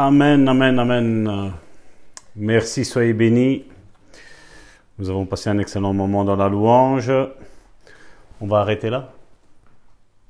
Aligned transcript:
Amen, 0.00 0.46
amen, 0.46 0.78
amen. 0.78 1.52
Merci, 2.36 2.84
soyez 2.84 3.12
bénis. 3.12 3.64
Nous 4.96 5.10
avons 5.10 5.26
passé 5.26 5.50
un 5.50 5.58
excellent 5.58 5.92
moment 5.92 6.24
dans 6.24 6.36
la 6.36 6.48
louange. 6.48 7.10
On 8.40 8.46
va 8.46 8.58
arrêter 8.58 8.90
là 8.90 9.10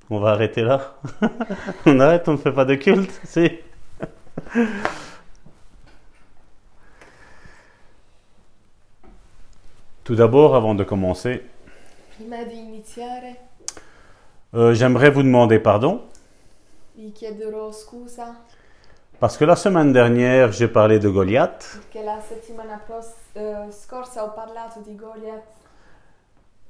On 0.08 0.20
va 0.20 0.30
arrêter 0.30 0.62
là 0.62 0.94
On 1.84 2.00
arrête, 2.00 2.26
on 2.30 2.32
ne 2.32 2.36
fait 2.38 2.52
pas 2.52 2.64
de 2.64 2.76
culte 2.76 3.20
Si 3.24 3.50
Tout 10.02 10.14
d'abord, 10.14 10.56
avant 10.56 10.74
de 10.74 10.82
commencer, 10.82 11.42
euh, 14.54 14.72
j'aimerais 14.72 15.10
vous 15.10 15.22
demander 15.22 15.58
pardon 15.58 16.00
vi 16.98 17.12
chiederò 17.12 17.70
scusa 17.70 18.44
parce 19.20 19.36
que 19.36 19.44
la 19.44 19.56
semaine 19.56 19.92
dernière, 19.92 20.52
j'ai 20.52 20.68
parlé 20.68 20.98
de 20.98 21.08
Goliath. 21.08 21.80
Goliath. 24.96 25.44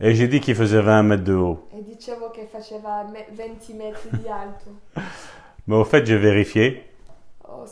Et 0.00 0.14
j'ai 0.14 0.28
dit 0.28 0.40
qu'il 0.40 0.54
faisait 0.54 0.80
20 0.80 1.02
mètres 1.02 1.24
de 1.24 1.34
haut. 1.34 1.68
dicevo 1.72 2.30
che 2.30 2.46
faceva 2.46 3.04
me- 3.04 3.26
20 3.32 3.74
metri 3.74 4.10
di 4.12 4.28
alto. 4.28 4.70
Mais 5.66 5.76
au 5.76 5.84
fait, 5.84 6.06
j'ai 6.06 6.16
vérifié. 6.16 6.84
Oh, 7.48 7.64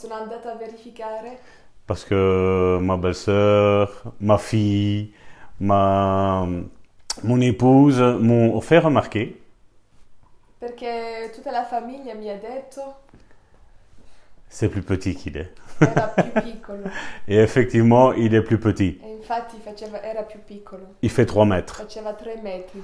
parce 1.86 2.04
que 2.04 2.78
ma 2.80 2.96
belle-sœur, 2.96 4.02
ma 4.20 4.38
fille, 4.38 5.12
ma, 5.60 6.46
mon 7.22 7.40
épouse 7.40 8.00
m'ont 8.00 8.60
fait 8.60 8.78
remarquer. 8.78 9.40
Perché 10.58 11.30
tutta 11.34 11.50
la 11.50 11.64
famiglia 11.64 12.14
mi 12.14 12.28
ha 12.30 12.36
detto 12.36 12.96
c'est 14.56 14.70
plus 14.70 14.82
petit 14.82 15.14
qu'il 15.14 15.36
est. 15.36 15.52
era 15.80 16.06
più 16.08 16.32
piccolo 16.42 16.84
Et 17.28 17.36
effectivement, 17.36 18.14
il 18.14 18.34
est 18.34 18.40
plus 18.42 18.58
petit. 18.58 18.98
e 19.02 19.12
infatti 19.18 19.58
faceva- 19.62 20.02
era 20.02 20.22
più 20.22 20.38
piccolo, 20.46 20.94
Il 21.02 21.10
fait 21.10 21.26
3 21.26 21.44
mètres. 21.44 21.76
faceva 21.76 22.14
3 22.14 22.40
metri, 22.42 22.82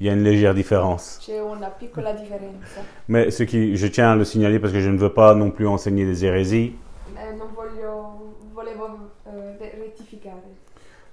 Il 0.00 0.06
y 0.06 0.08
a 0.10 0.14
une 0.14 0.24
légère 0.24 0.52
différence. 0.52 1.18
c'è 1.20 1.40
una 1.40 1.68
piccola 1.68 2.12
differenza. 2.12 2.80
Mais 3.06 3.30
ce 3.30 3.44
qui, 3.44 3.76
je 3.76 3.86
tiens 3.86 4.10
à 4.12 4.16
le 4.16 4.24
signaler 4.24 4.58
parce 4.58 4.72
que 4.72 4.80
je 4.80 4.90
ne 4.90 4.98
veux 4.98 5.12
pas 5.12 5.34
non 5.34 5.52
plus 5.52 5.68
enseigner 5.68 6.04
des 6.04 6.24
hérésies, 6.24 6.74
Eh, 7.16 7.36
non 7.36 7.46
voglio, 7.54 8.34
volevo 8.52 8.88
eh, 9.26 9.30
re- 9.30 9.78
rettificare 9.80 10.40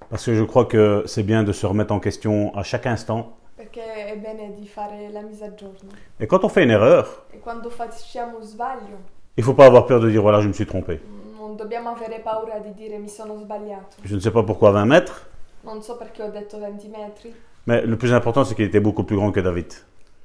parce 0.09 0.25
que 0.25 0.33
je 0.33 0.44
crois 0.44 0.66
que 0.66 1.03
c'est 1.05 1.21
bien 1.21 1.44
de 1.44 1.51
se 1.53 1.67
remettre 1.67 1.94
en 1.94 1.99
question 1.99 2.51
à 2.55 2.63
chaque 2.63 2.88
instant. 2.88 3.35
perché 3.55 3.81
è 4.07 4.17
bene 4.17 4.55
di 4.55 4.66
fare 4.67 5.09
la 5.11 5.21
mise 5.21 5.44
a 5.45 5.53
giorno. 5.53 5.91
Et 6.19 6.25
quand 6.25 6.44
on 6.44 6.49
fait 6.49 6.63
une 6.63 6.71
erreur, 6.71 7.25
E 7.31 7.38
quando 7.39 7.69
facciamo 7.69 8.38
un 8.39 8.44
sbaglio, 8.44 8.97
il 9.39 9.43
faut 9.45 9.53
pas 9.55 9.67
avoir 9.67 9.85
peur 9.85 9.99
de 10.01 10.09
dire 10.09 10.21
voilà, 10.21 10.41
je 10.41 10.47
me 10.47 10.53
suis 10.53 10.65
trompé. 10.65 10.99
non 11.37 11.55
dobbiamo 11.55 11.89
avere 11.91 12.19
paura 12.19 12.59
di 12.59 12.73
dire 12.73 12.97
mi 12.97 13.07
sono 13.07 13.37
sbagliato. 13.37 13.95
Je 14.03 14.13
ne 14.15 14.19
sais 14.19 14.31
pas 14.33 14.43
pourquoi 14.43 14.71
20 14.71 14.85
mètres, 14.85 15.27
Non 15.63 15.81
so 15.81 15.95
perché 15.97 16.23
ho 16.23 16.29
detto 16.29 16.57
20 16.59 16.87
metri. 16.89 17.33
mais 17.65 17.81
le 17.85 17.95
plus 17.95 18.11
important 18.13 18.43
c'est 18.45 18.55
qu'il 18.55 18.65
était 18.65 18.81
beaucoup 18.81 19.03
plus 19.05 19.15
grand 19.17 19.31
que 19.31 19.39
David. 19.41 19.73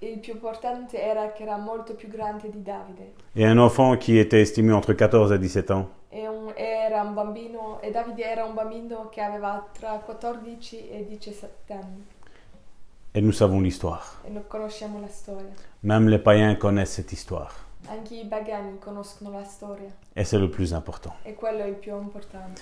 Il 0.00 0.18
più 0.18 0.32
importante 0.34 1.00
era 1.00 1.32
che 1.32 1.44
era 1.44 1.56
molto 1.56 1.94
più 1.94 2.08
grande 2.08 2.50
di 2.50 2.60
Davide. 2.62 3.12
Et 3.36 3.44
un 3.46 3.58
enfant 3.58 3.96
qui 3.96 4.18
était 4.18 4.40
estimé 4.40 4.72
entre 4.72 4.92
14 4.94 5.32
et 5.32 5.38
17 5.38 5.70
ans, 5.70 5.86
E 6.10 6.26
un- 6.28 6.52
era 6.56 7.02
un 7.02 7.14
bambino, 7.14 7.78
e 7.80 7.90
Davide 7.90 8.22
era 8.24 8.44
un 8.44 8.54
bambino 8.54 9.08
che 9.10 9.20
aveva 9.22 9.64
tra 9.72 10.00
14 10.04 10.88
e 10.90 11.06
17 11.08 11.72
anni. 11.72 12.04
et 13.14 13.22
nous 13.22 13.32
savons 13.36 13.60
l'histoire. 13.62 14.02
E 14.26 14.30
noi 14.30 14.42
conosciamo 14.48 14.98
la 15.00 15.08
storia. 15.08 15.52
Même 15.82 16.08
les 16.10 16.18
païens 16.18 16.56
connaissent 16.58 16.94
cette 16.94 17.12
histoire. 17.12 17.63
Anche 17.88 18.14
i 18.14 18.26
pagani 18.26 18.78
conoscono 18.78 19.30
la 19.30 19.44
storia. 19.44 19.88
Et 20.14 20.24
c'est 20.24 20.38
le 20.38 20.48
plus 20.48 20.72
important. 20.72 21.14
E 21.24 21.34
quello 21.34 21.62
è 21.62 21.66
il 21.66 21.74
più 21.74 21.94
importante. 21.94 22.60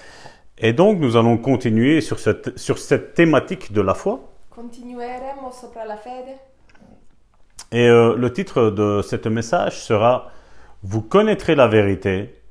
Et 0.58 0.72
donc 0.72 0.98
nous 0.98 1.16
allons 1.16 1.38
continuer 1.38 2.00
sur 2.00 2.18
cette, 2.18 2.56
sur 2.58 2.78
cette 2.78 3.14
thématique 3.14 3.72
de 3.72 3.80
la 3.80 3.94
foi. 3.94 4.20
Continueremo 4.48 5.50
sopra 5.50 5.84
la 5.84 5.96
fede. 5.96 6.36
Et 7.70 7.88
euh, 7.88 8.16
le 8.16 8.32
titre 8.32 8.70
de 8.70 9.00
ce 9.02 9.28
message 9.28 9.80
sera 9.80 10.30
Vous 10.82 11.00
connaîtrez 11.00 11.54
la 11.54 11.68
vérité 11.68 12.42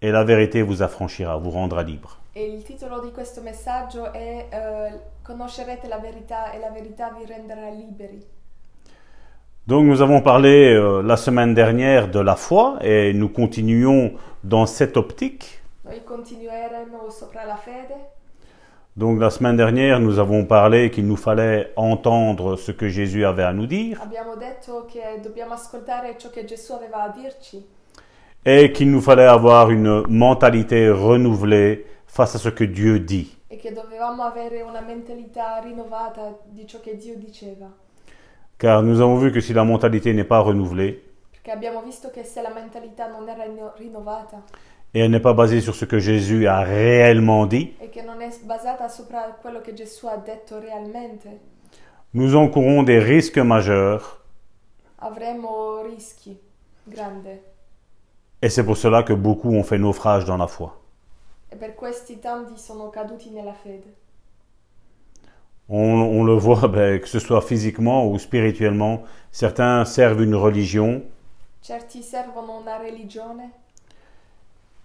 et 0.00 0.12
la 0.12 0.24
vérité 0.24 0.62
vous 0.62 0.82
affranchira, 0.82 1.36
vous 1.36 1.50
rendra 1.50 1.82
libre. 1.82 2.18
E 2.34 2.62
questo 3.12 3.42
messaggio 3.42 4.12
è 4.12 4.48
eh, 4.50 5.00
Conoscerete 5.22 5.86
la 5.86 5.98
verità 5.98 6.52
e 6.52 6.58
la 6.58 6.70
verità 6.70 7.10
vi 7.10 7.26
renderà 7.26 7.68
liberi. 7.68 8.24
Donc 9.66 9.86
nous 9.86 10.02
avons 10.02 10.20
parlé 10.20 10.74
euh, 10.74 11.02
la 11.02 11.16
semaine 11.16 11.54
dernière 11.54 12.10
de 12.10 12.18
la 12.18 12.34
foi 12.34 12.78
et 12.82 13.12
nous 13.12 13.28
continuons 13.28 14.14
dans 14.42 14.66
cette 14.66 14.96
optique. 14.96 15.62
Donc 18.96 19.20
la 19.20 19.30
semaine 19.30 19.56
dernière, 19.56 20.00
nous 20.00 20.18
avons 20.18 20.44
parlé 20.44 20.90
qu'il 20.90 21.06
nous 21.06 21.16
fallait 21.16 21.72
entendre 21.76 22.56
ce 22.56 22.72
que 22.72 22.88
Jésus 22.88 23.24
avait 23.24 23.44
à 23.44 23.52
nous 23.52 23.66
dire 23.66 24.00
et 28.44 28.72
qu'il 28.72 28.90
nous 28.90 29.00
fallait 29.00 29.26
avoir 29.26 29.70
une 29.70 30.02
mentalité 30.08 30.90
renouvelée 30.90 31.86
face 32.08 32.34
à 32.34 32.38
ce 32.38 32.48
que 32.48 32.64
Dieu 32.64 32.98
dit. 32.98 33.38
e 33.52 33.58
che 33.58 33.70
dovevamo 33.74 34.22
avere 34.22 34.62
una 34.62 34.80
mentalità 34.80 35.58
rinnovata 35.58 36.38
di 36.46 36.66
ciò 36.66 36.80
che 36.80 36.96
Dio 36.96 37.18
diceva. 37.18 37.70
Car 38.62 38.84
nous 38.84 39.00
avons 39.00 39.16
vu 39.16 39.32
que 39.32 39.40
si 39.40 39.52
la 39.52 39.64
mentalité 39.64 40.14
n'est 40.14 40.22
pas 40.22 40.38
renouvelée 40.38 41.02
et 44.94 45.00
elle 45.00 45.10
n'est 45.10 45.18
pas 45.18 45.32
basée 45.32 45.60
sur 45.60 45.74
ce 45.74 45.84
que 45.84 45.98
Jésus 45.98 46.46
a 46.46 46.60
réellement 46.60 47.46
dit, 47.46 47.72
e 47.82 47.86
nous 52.14 52.36
encourons 52.36 52.84
des 52.84 53.00
risques 53.00 53.38
majeurs 53.38 54.22
et 58.40 58.48
c'est 58.48 58.64
pour 58.64 58.76
cela 58.76 59.02
que 59.02 59.12
beaucoup 59.12 59.52
ont 59.52 59.64
fait 59.64 59.78
naufrage 59.78 60.24
dans 60.24 60.36
la 60.36 60.46
foi. 60.46 60.78
E 61.50 61.56
per 61.56 61.74
questi 61.74 62.20
tanti 62.20 62.56
sono 62.56 62.90
caduti 62.90 63.30
nella 63.30 63.54
fede. 63.54 64.01
On, 65.74 65.78
on 66.02 66.22
le 66.24 66.34
voit, 66.34 66.68
ben, 66.68 67.00
que 67.00 67.08
ce 67.08 67.18
soit 67.18 67.40
physiquement 67.40 68.06
ou 68.06 68.18
spirituellement, 68.18 69.04
certains 69.30 69.86
servent 69.86 70.20
une 70.22 70.34
religion 70.34 71.02
Certi 71.62 72.02
servono 72.02 72.58
una 72.60 72.76
religione 72.76 73.50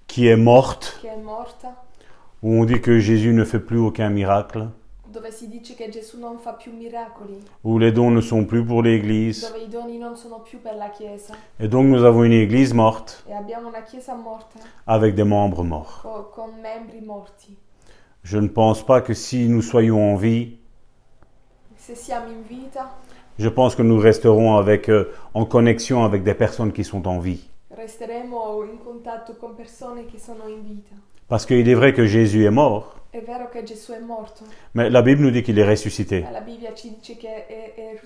qui 0.08 0.28
est 0.28 0.38
morte, 0.38 0.94
che 1.02 1.10
è 1.12 1.18
morta, 1.18 1.76
où 2.42 2.62
on 2.62 2.66
dit 2.66 2.80
que 2.80 3.00
Jésus 3.00 3.34
ne 3.34 3.44
fait 3.44 3.60
plus 3.60 3.80
aucun 3.80 4.10
miracle, 4.12 4.70
dove 5.12 5.32
si 5.32 5.48
dice 5.50 5.74
che 5.76 5.90
Gesù 5.90 6.20
non 6.20 6.38
fa 6.38 6.54
più 6.54 6.72
miracoli, 6.72 7.38
où 7.64 7.80
les 7.80 7.92
dons 7.92 8.12
ne 8.12 8.22
sont 8.22 8.46
plus 8.46 8.64
pour 8.64 8.82
l'Église. 8.84 9.42
dove 9.52 9.64
i 9.64 9.68
doni 9.68 9.98
non 9.98 10.16
sono 10.16 10.40
più 10.42 10.62
per 10.62 10.76
la 10.76 10.90
Chiesa 10.90 11.34
Et 11.60 11.68
donc 11.68 11.88
nous 11.88 12.04
avons 12.06 12.24
une 12.24 12.34
Église 12.34 12.74
morte 12.74 13.24
e 13.28 13.34
abbiamo 13.34 13.68
una 13.68 13.82
Chiesa 13.82 14.14
morta 14.16 14.60
avec 14.86 15.16
des 15.16 15.26
membres 15.26 15.64
morts. 15.64 16.00
co- 16.04 16.30
con 16.34 16.52
membri 16.62 17.02
morti. 17.02 17.58
Je 18.24 18.38
ne 18.38 18.48
pense 18.48 18.84
pas 18.86 19.02
que 19.02 19.14
si 19.16 19.48
nous 19.50 19.62
soyons 19.64 20.14
en 20.14 20.16
vie, 20.16 20.60
Se 21.76 21.76
siamo 21.76 21.76
in 21.76 21.76
vita, 21.76 21.77
je 23.40 23.50
pense 23.50 23.76
que 23.76 23.84
nous 23.84 24.00
resterons 24.00 24.58
avec, 24.58 24.90
euh, 24.90 25.12
en 25.34 25.46
connexion 25.46 26.04
avec 26.04 26.24
des 26.24 26.34
personnes 26.34 26.72
qui 26.72 26.84
sont 26.84 27.08
en 27.08 27.20
vie. 27.20 27.50
resteremo 27.78 28.64
in 28.64 28.80
contatto 28.84 29.36
con 29.36 29.54
persone 29.56 30.06
che 30.06 30.18
sono 30.18 30.48
in 30.48 30.64
vita. 30.64 30.96
Parce 31.28 31.46
qu'il 31.46 31.70
est 31.70 31.76
vrai 31.76 31.94
que 31.94 32.06
Jésus 32.06 32.46
est 32.46 32.52
mort, 32.52 32.97
È 33.18 33.24
vero 33.24 33.50
che 33.50 33.64
Gesù 33.64 33.94
è 33.94 34.00
morto, 34.00 34.44
mais 34.74 34.92
la 34.92 35.02
Bible 35.02 35.24
nous 35.24 35.32
dit 35.32 35.42
qu'il 35.42 35.58
est 35.58 35.66
ressuscité 35.68 36.22
ma 36.22 36.30
la 36.30 36.42
Bibbia 36.42 36.72
ci 36.76 36.94
dice 36.94 37.18
che 37.18 37.48
è, 37.48 37.74
è 37.74 38.00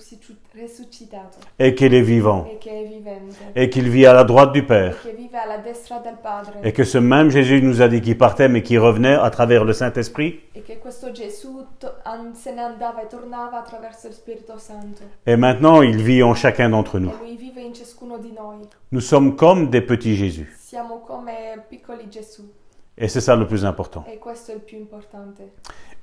risuscitato 0.54 1.38
et 1.58 1.74
qu'il 1.76 1.94
est 1.94 2.02
vivant 2.06 2.46
e 2.48 2.58
che 2.58 2.70
è 2.72 2.88
vivente 2.88 3.36
et 3.54 3.70
qu'il 3.70 3.90
vit 3.90 4.06
à 4.06 4.14
la 4.14 4.24
droite 4.24 4.54
du 4.54 4.60
e 4.60 4.64
Père. 4.64 4.96
che 5.02 5.12
vive 5.12 5.38
alla 5.38 5.58
destra 5.58 5.98
del 6.00 6.16
Padre 6.22 6.60
Et 6.64 6.72
que 6.74 6.86
ce 6.86 6.98
même 6.98 7.30
Jésus 7.30 7.62
nous 7.62 7.82
a 7.82 7.90
dit 7.90 8.00
qu'il 8.02 8.18
partait 8.18 8.48
mais 8.48 8.62
qu'il 8.62 8.80
revenait 8.80 9.16
à 9.16 9.30
travers 9.30 9.66
le 9.66 9.74
Saint-Esprit. 9.74 10.40
e 10.54 10.62
che 10.62 10.78
questo 10.80 11.12
Gesù 11.12 11.66
to- 11.78 11.94
an- 12.04 12.34
se 12.34 12.54
ne 12.54 12.62
andava 12.62 13.02
e 13.02 13.08
tornava 13.08 13.60
attraverso 13.60 14.08
il 14.08 14.14
Spirito 14.14 14.58
Santo 14.58 15.02
Et 15.26 15.36
maintenant, 15.38 15.82
il 15.84 16.02
vit 16.02 16.24
en 16.24 16.34
chacun 16.34 16.70
d'entre 16.70 17.00
nous. 17.00 17.12
e 17.12 17.18
lui 17.20 17.36
vive 17.36 17.60
in 17.62 17.74
ciascuno 17.74 18.18
di 18.18 18.32
noi. 18.32 18.60
Nous 18.92 19.06
sommes 19.06 19.36
comme 19.36 19.70
des 19.70 19.82
petits 19.82 20.16
Jésus. 20.16 20.48
Siamo 20.58 21.00
come 21.02 21.66
piccoli 21.68 22.08
Gesù 22.10 22.50
Et 22.98 23.08
c'est 23.08 23.22
ça 23.22 23.36
le 23.36 23.48
plus 23.48 23.64
important. 23.66 24.06
e 24.08 24.18
questo 24.20 24.52
è 24.52 24.56
il 24.56 24.62
più 24.62 24.78
importante. 24.78 25.42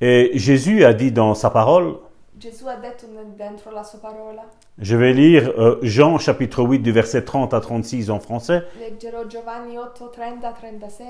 Et 0.01 0.31
Jésus 0.35 0.85
a 0.85 0.93
dit 0.93 1.13
dans 1.13 1.35
sa 1.35 1.51
parole, 1.51 1.99
Gesù 2.39 2.67
ha 2.69 2.77
detto 2.77 3.07
nel- 3.09 3.35
dentro 3.37 3.73
la 3.73 3.83
sua 3.83 3.99
parola, 3.99 4.45
je 4.79 4.97
vais 4.97 5.13
lire 5.13 5.53
euh, 5.59 5.79
Jean 5.83 6.19
chapitre 6.19 6.63
8 6.63 6.79
du 6.81 6.93
verset 6.93 7.25
30 7.25 7.53
à 7.53 7.61
36 7.61 8.11
en 8.11 8.21
français, 8.21 8.63
leggerò 8.79 9.27
Giovanni 9.29 9.77
8, 9.77 10.11
30, 10.13 10.55
36, 10.55 11.05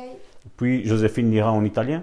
puis 0.56 0.86
Joséphine 0.86 1.30
lira 1.30 1.52
en 1.52 1.64
italien. 1.64 2.02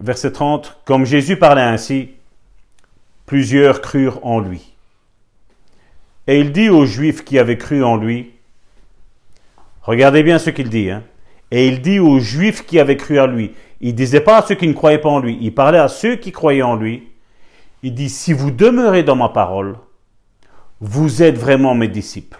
Verset 0.00 0.32
30, 0.32 0.80
comme 0.84 1.04
Jésus 1.04 1.36
parlait 1.38 1.62
ainsi, 1.62 2.10
plusieurs 3.26 3.80
crurent 3.82 4.24
en 4.24 4.40
lui. 4.40 4.74
Et 6.26 6.40
il 6.40 6.50
dit 6.52 6.70
aux 6.70 6.86
Juifs 6.86 7.24
qui 7.24 7.38
avaient 7.38 7.58
cru 7.58 7.84
en 7.84 7.96
lui, 7.96 8.32
Regardez 9.82 10.22
bien 10.22 10.38
ce 10.38 10.50
qu'il 10.50 10.68
dit. 10.68 10.90
hein. 10.90 11.02
Et 11.50 11.68
il 11.68 11.82
dit 11.82 11.98
aux 11.98 12.18
Juifs 12.18 12.64
qui 12.64 12.78
avaient 12.80 12.96
cru 12.96 13.18
à 13.18 13.26
lui. 13.26 13.52
Il 13.80 13.94
disait 13.94 14.20
pas 14.20 14.38
à 14.38 14.42
ceux 14.42 14.54
qui 14.54 14.68
ne 14.68 14.72
croyaient 14.72 14.98
pas 14.98 15.08
en 15.10 15.18
lui. 15.20 15.38
Il 15.40 15.54
parlait 15.54 15.78
à 15.78 15.88
ceux 15.88 16.16
qui 16.16 16.32
croyaient 16.32 16.62
en 16.62 16.76
lui. 16.76 17.08
Il 17.82 17.94
dit, 17.94 18.08
si 18.08 18.32
vous 18.32 18.50
demeurez 18.50 19.02
dans 19.02 19.16
ma 19.16 19.28
parole, 19.28 19.76
vous 20.80 21.22
êtes 21.22 21.36
vraiment 21.36 21.74
mes 21.74 21.88
disciples. 21.88 22.38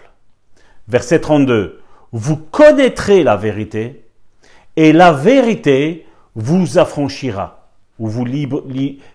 Verset 0.87 1.19
32. 1.19 1.81
Vous 2.11 2.37
connaîtrez 2.37 3.23
la 3.23 3.35
vérité 3.35 4.05
et 4.75 4.93
la 4.93 5.11
vérité 5.11 6.05
vous 6.35 6.77
affranchira 6.77 7.69
ou 7.99 8.07
vous 8.07 8.25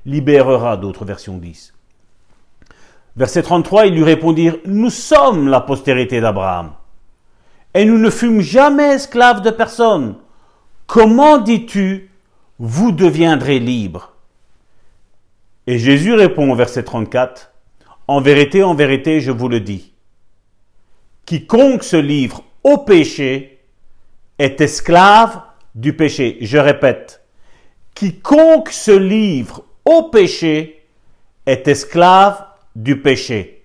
libérera, 0.07 0.77
d'autres 0.77 1.05
versions 1.05 1.39
disent. 1.39 1.73
Verset 3.17 3.43
33, 3.43 3.87
ils 3.87 3.95
lui 3.95 4.05
répondirent, 4.05 4.57
Nous 4.67 4.91
sommes 4.91 5.49
la 5.49 5.61
postérité 5.61 6.21
d'Abraham, 6.21 6.73
et 7.75 7.85
nous 7.85 7.99
ne 7.99 8.11
fûmes 8.11 8.41
jamais 8.41 8.95
esclaves 8.95 9.43
de 9.43 9.51
personne. 9.51 10.17
Comment 10.87 11.39
dis-tu, 11.39 12.11
vous 12.59 12.93
deviendrez 12.93 13.59
libres 13.59 14.15
Et 15.67 15.79
Jésus 15.79 16.15
répond 16.15 16.51
au 16.51 16.55
verset 16.55 16.83
34, 16.83 17.53
En 18.07 18.21
vérité, 18.21 18.63
en 18.63 18.75
vérité, 18.75 19.21
je 19.21 19.31
vous 19.31 19.49
le 19.49 19.61
dis, 19.61 19.93
quiconque 21.27 21.85
se 21.85 21.97
livre 21.97 22.43
au 22.65 22.79
péché 22.79 23.61
est 24.39 24.61
esclave 24.61 25.43
du 25.75 25.95
péché. 25.95 26.39
Je 26.41 26.59
répète, 26.59 27.23
quiconque 27.95 28.71
se 28.71 28.97
livre 28.97 29.65
au 29.85 30.05
péché 30.05 30.87
est 31.47 31.69
esclave 31.69 32.45
du 32.75 33.01
péché. 33.01 33.65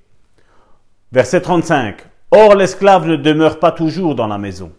Verset 1.11 1.41
35. 1.41 2.12
Or 2.35 2.55
l'esclave 2.55 3.05
ne 3.05 3.15
demeure 3.15 3.59
pas 3.59 3.71
toujours 3.71 4.15
dans 4.15 4.25
la 4.25 4.39
maison. 4.39 4.71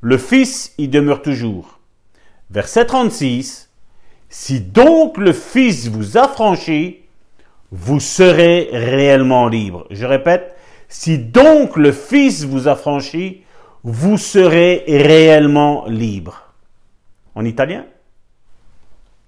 Le 0.00 0.16
Fils 0.16 0.72
y 0.78 0.88
demeure 0.88 1.20
toujours. 1.20 1.78
Verset 2.48 2.86
36. 2.86 3.68
Si 4.30 4.62
donc 4.62 5.18
le 5.18 5.34
Fils 5.34 5.88
vous 5.88 6.16
affranchit, 6.16 7.00
vous 7.72 8.00
serez 8.00 8.70
réellement 8.72 9.48
libre. 9.48 9.86
Je 9.90 10.06
répète, 10.06 10.56
si 10.88 11.18
donc 11.18 11.76
le 11.76 11.92
Fils 11.92 12.44
vous 12.44 12.68
affranchit, 12.68 13.44
vous 13.84 14.16
serez 14.16 14.84
réellement 14.88 15.84
libre. 15.86 16.54
En 17.34 17.44
italien? 17.44 17.84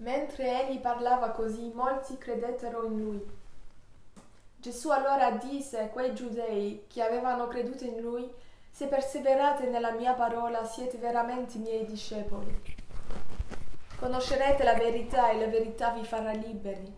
Mentre 0.01 1.33
così, 1.37 1.73
molti 1.75 2.17
credettero 2.17 2.87
in 2.87 2.97
lui. 2.97 3.21
Gesù 4.65 4.89
allora 4.89 5.31
disse 5.33 5.79
a 5.79 5.89
quei 5.89 6.15
giudei 6.15 6.87
che 6.89 7.03
avevano 7.03 7.49
creduto 7.49 7.85
in 7.85 8.01
lui, 8.01 8.33
se 8.71 8.87
perseverate 8.87 9.67
nella 9.67 9.91
mia 9.91 10.15
parola 10.15 10.65
siete 10.65 10.97
veramente 10.97 11.59
miei 11.59 11.85
discepoli. 11.85 12.63
Conoscerete 13.99 14.65
la 14.65 14.73
verità 14.73 15.29
e 15.29 15.39
la 15.39 15.49
verità 15.49 15.91
vi 15.91 16.03
farà 16.03 16.33
liberi. 16.33 16.91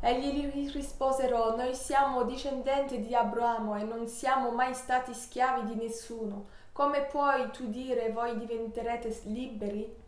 Egli 0.00 0.46
gli 0.46 0.72
risposero, 0.72 1.54
noi 1.54 1.74
siamo 1.74 2.22
discendenti 2.22 2.98
di 2.98 3.14
Abramo 3.14 3.76
e 3.76 3.82
non 3.82 4.08
siamo 4.08 4.52
mai 4.52 4.72
stati 4.72 5.12
schiavi 5.12 5.66
di 5.66 5.74
nessuno. 5.74 6.46
Come 6.72 7.02
puoi 7.02 7.50
tu 7.50 7.68
dire 7.68 8.10
voi 8.10 8.38
diventerete 8.38 9.20
liberi? 9.24 10.04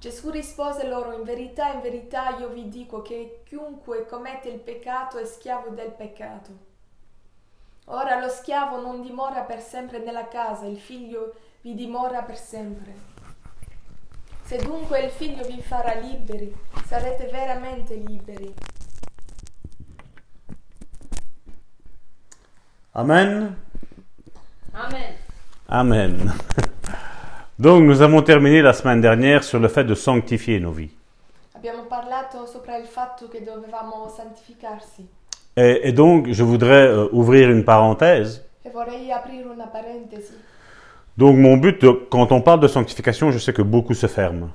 Gesù 0.00 0.30
rispose 0.30 0.88
loro, 0.88 1.12
in 1.12 1.24
verità, 1.24 1.74
in 1.74 1.82
verità 1.82 2.34
io 2.38 2.48
vi 2.48 2.70
dico 2.70 3.02
che 3.02 3.42
chiunque 3.44 4.06
commette 4.06 4.48
il 4.48 4.58
peccato 4.58 5.18
è 5.18 5.26
schiavo 5.26 5.68
del 5.74 5.90
peccato. 5.90 6.50
Ora 7.84 8.18
lo 8.18 8.30
schiavo 8.30 8.80
non 8.80 9.02
dimora 9.02 9.42
per 9.42 9.60
sempre 9.60 9.98
nella 9.98 10.26
casa, 10.26 10.64
il 10.64 10.78
figlio 10.78 11.34
vi 11.60 11.74
dimora 11.74 12.22
per 12.22 12.38
sempre. 12.38 12.94
Se 14.42 14.56
dunque 14.56 15.00
il 15.00 15.10
figlio 15.10 15.44
vi 15.44 15.60
farà 15.60 15.92
liberi, 15.92 16.50
sarete 16.86 17.26
veramente 17.26 17.94
liberi. 17.96 18.54
Amen. 22.92 23.68
Amen. 24.72 25.16
Amen. 25.66 26.36
Donc 27.60 27.82
nous 27.84 28.00
avons 28.02 28.22
terminé 28.22 28.62
la 28.62 28.72
semaine 28.72 29.00
dernière 29.00 29.44
sur 29.44 29.58
le 29.58 29.68
fait 29.68 29.84
de 29.84 29.94
sanctifier 29.94 30.60
nos 30.60 30.72
vies. 30.72 30.90
Abbiamo 31.54 31.82
parlato 31.84 32.46
sopra 32.46 32.78
il 32.78 32.86
fatto 32.86 33.28
che 33.28 33.42
dovevamo 33.42 34.08
santificarsi 34.08 35.06
Et, 35.56 35.80
et 35.88 35.92
donc 35.92 36.28
je 36.30 36.42
voudrais 36.42 36.86
euh, 36.88 37.08
ouvrir 37.12 37.50
une 37.50 37.64
parenthèse. 37.64 38.42
e 38.64 38.70
vorrei 38.70 39.10
aprire 39.12 39.46
una 39.46 39.66
parentesi. 39.66 40.32
Donc 41.18 41.36
mon 41.36 41.58
but, 41.58 41.82
de- 41.82 42.06
quand 42.10 42.32
on 42.32 42.40
parle 42.40 42.60
de 42.60 42.68
sanctification, 42.68 43.30
je 43.30 43.38
sais 43.38 43.52
que 43.52 43.60
beaucoup 43.62 43.92
se 43.94 44.06
ferment. 44.06 44.50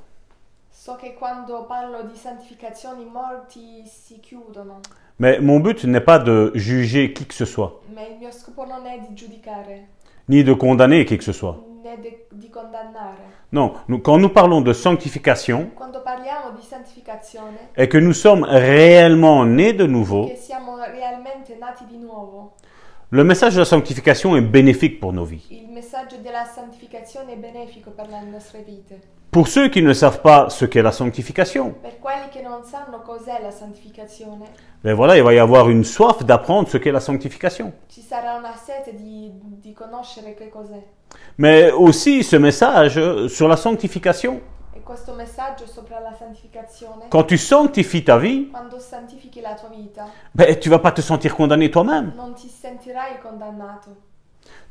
So 0.72 0.96
che 0.96 1.14
quando 1.14 1.66
parlo 1.68 2.02
di 2.12 2.18
santificazioni 2.18 3.06
molti 3.06 3.84
si 3.86 4.20
chiudono, 4.20 4.80
Mais 5.20 5.40
mon 5.40 5.60
but 5.60 5.84
n'est 5.86 6.04
pas 6.04 6.18
de 6.20 6.52
juger 6.56 7.14
qui 7.14 7.26
que 7.26 7.34
ce 7.36 7.46
soit, 7.46 7.82
ma 7.94 8.02
il 8.02 8.18
mio 8.20 8.32
scopo 8.32 8.66
non 8.66 8.86
è 8.88 8.98
di 9.00 9.14
giudicare 9.14 9.88
ni 10.28 10.44
de 10.44 10.56
condamner 10.56 11.06
qui 11.06 11.18
que 11.18 11.24
ce 11.24 11.34
soit. 11.34 11.56
né 11.84 12.00
de- 12.02 12.25
di 12.38 12.50
condannare. 12.50 13.44
Non, 13.50 13.74
nous- 13.88 14.02
quand 14.02 14.18
nous 14.18 14.32
parlons 14.32 14.62
de 14.62 14.74
sanctification 14.74 15.72
Quando 15.76 16.02
parliamo 16.02 16.52
di 16.52 16.62
santificazione, 16.66 17.58
et 17.76 17.88
que 17.88 17.98
nous 17.98 18.14
sommes 18.14 18.44
réellement 18.44 19.46
nés 19.46 19.74
de 19.74 19.86
nouveau, 19.86 20.28
che 20.28 20.36
siamo 20.36 20.76
realmente 20.78 21.56
nati 21.58 21.86
di 21.86 21.98
nuovo, 21.98 22.54
le 23.10 23.24
message 23.24 23.54
de 23.54 23.60
la 23.60 23.66
sanctification 23.66 24.36
est 24.36 24.42
bénéfique 24.42 25.00
pour 25.00 25.14
nos 25.14 25.26
vies. 25.26 25.46
il 25.50 25.70
messaggio 25.70 26.18
della 26.18 26.46
santificazione 26.46 27.34
è 27.34 27.38
benefico 27.38 27.92
per 27.92 28.08
le 28.10 28.22
nostre 28.30 28.62
vite. 28.64 29.15
Pour 29.32 29.48
ceux 29.50 29.68
qui 29.70 29.82
ne 29.82 29.92
savent 29.94 30.22
pas 30.22 30.50
ce 30.50 30.64
qu'est 30.66 30.82
la 30.82 30.92
sanctification, 30.94 31.74
Per 31.82 32.00
quelli 32.00 32.30
che 32.32 32.42
non 32.42 32.64
sanno 32.64 33.02
cos'è 33.02 33.42
la 33.42 33.52
santificazione, 33.52 34.46
ben 34.82 34.94
voilà, 34.96 35.18
il 35.18 35.24
va 35.24 35.34
y 35.34 35.40
avoir 35.40 35.70
une 35.70 35.84
soif 35.84 36.24
d'apprendre 36.24 36.70
ce 36.70 36.78
qu'est 36.78 36.92
la 36.94 37.02
sanctification. 37.02 37.74
ci 37.90 38.02
sarà 38.02 38.36
una 38.36 38.56
sete 38.56 38.96
di, 38.96 39.30
di 39.60 39.74
conoscere 39.74 40.36
che 40.36 40.48
cos'è. 40.48 40.82
Mais 41.38 41.70
aussi 41.72 42.24
ce 42.24 42.38
message 42.38 42.98
euh, 42.98 43.28
sur 43.28 43.50
la 43.50 43.58
sanctification. 43.58 44.40
E 44.74 44.82
questo 44.82 45.14
messaggio 45.14 45.66
sopra 45.68 46.00
la 46.00 46.14
santificazione, 46.18 47.08
Quand 47.10 47.26
tu 47.26 47.36
sanctifies 47.38 48.04
ta 48.06 48.18
vie, 48.18 48.50
quando 48.50 48.80
santifichi 48.80 49.42
la 49.42 49.56
tua 49.56 49.68
vita, 49.68 50.08
ben, 50.32 50.58
tu 50.60 50.70
vas 50.70 50.80
pas 50.80 50.92
te 50.94 51.02
sentir 51.02 51.36
condamné 51.36 51.70
toi-même. 51.70 52.14
non 52.16 52.34
ti 52.36 52.48
sentirai 52.48 53.20
condannato. 53.22 54.05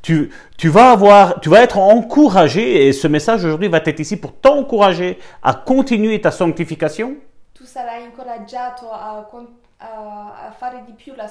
Tu, 0.05 0.31
tu 0.59 0.69
vas 0.69 0.91
avoir, 0.93 1.41
tu 1.41 1.49
vas 1.49 1.63
être 1.63 1.79
encouragé 1.79 2.87
et 2.87 2.93
ce 2.93 3.09
message 3.09 3.43
aujourd'hui 3.47 3.69
va 3.69 3.79
être 3.79 4.01
ici 4.01 4.19
pour 4.19 4.35
t'encourager 4.35 5.19
à 5.43 5.55
continuer 5.55 6.21
ta 6.21 6.31
sanctification 6.31 7.17
Tu 7.55 7.65
sarai 7.65 8.05
incoraggiato 8.05 8.85
a, 8.93 9.27
con- 9.31 9.49
a- 9.81 10.49
a 10.49 10.51
fare 10.53 10.83
di 10.87 10.93
più 10.93 11.15
la 11.17 11.27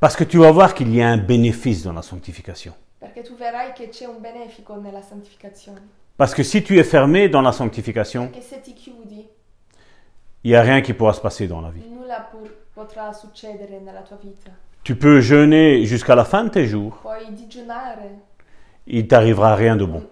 parce 0.00 0.16
que 0.16 0.24
tu 0.24 0.38
vas 0.38 0.50
voir 0.50 0.74
qu'il 0.74 0.92
y 0.92 1.00
a 1.00 1.08
un 1.10 1.16
bénéfice 1.16 1.84
dans 1.84 1.92
la 1.94 2.02
sanctification. 2.02 2.74
perché 2.98 3.22
tu 3.22 3.36
vedrai 3.36 3.72
che 3.72 3.88
c'è 3.88 4.06
un 4.06 4.20
benefico 4.20 4.74
nella 4.74 5.00
santificazione. 5.00 5.80
Parce 6.16 6.34
que 6.34 6.42
si 6.42 6.60
tu 6.64 6.76
es 6.76 6.82
fermé 6.84 7.28
dans 7.28 7.40
la 7.44 7.52
sanctification, 7.52 8.30
Che 8.32 8.40
se 8.42 8.60
ti 8.60 8.72
chiudi, 8.74 9.28
il 10.42 10.50
n'y 10.50 10.56
a 10.56 10.62
rien 10.62 10.82
qui 10.82 10.92
pourra 10.92 11.12
se 11.12 11.20
passer 11.20 11.46
dans 11.46 11.60
la 11.60 11.70
vie. 11.70 11.84
nulla 11.88 12.28
pur- 12.32 12.50
potrà 12.74 13.12
succedere 13.12 13.78
nella 13.78 14.02
tua 14.02 14.16
vita. 14.20 14.50
Tu 14.84 14.96
peux 14.96 15.20
jeûner 15.20 15.84
jusqu'à 15.84 16.16
la 16.16 16.24
fin 16.24 16.42
de 16.44 16.48
tes 16.48 16.66
jours, 16.66 17.00
il 18.86 19.06
t'arrivera 19.06 19.54
rien 19.54 19.76
de 19.76 19.84
bon. 19.84 20.02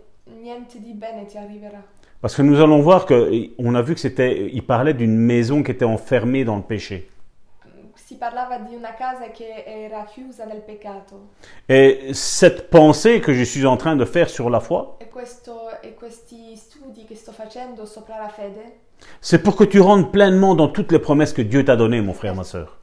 Parce 2.21 2.37
que 2.37 2.43
nous 2.43 2.61
allons 2.61 2.81
voir 2.81 3.05
que, 3.05 3.49
on 3.59 3.75
a 3.75 3.83
vu 3.83 3.95
que 3.95 4.01
c'était, 4.01 4.49
il 4.53 4.65
parlait 4.65 4.95
d'une 4.95 5.17
maison 5.17 5.65
qui 5.65 5.73
était 5.73 5.85
enfermée 5.85 6.45
dans 6.45 6.57
le 6.57 6.63
péché. 6.63 7.09
Et 11.69 12.13
cette 12.13 12.71
pensée 12.71 13.21
que 13.21 13.33
je 13.33 13.43
suis 13.43 13.67
en 13.67 13.77
train 13.77 13.97
de 13.97 14.05
faire 14.05 14.29
sur 14.29 14.51
la 14.51 14.61
foi, 14.61 14.99
c'est 19.21 19.43
pour 19.43 19.57
que 19.57 19.65
tu 19.65 19.81
rentres 19.81 20.11
pleinement 20.11 20.55
dans 20.55 20.69
toutes 20.69 20.93
les 20.93 20.99
promesses 20.99 21.33
que 21.33 21.43
Dieu 21.43 21.65
t'a 21.65 21.77
données, 21.77 22.01
mon 22.01 22.15
frère, 22.15 22.35
ma 22.35 22.45
soeur. 22.45 22.79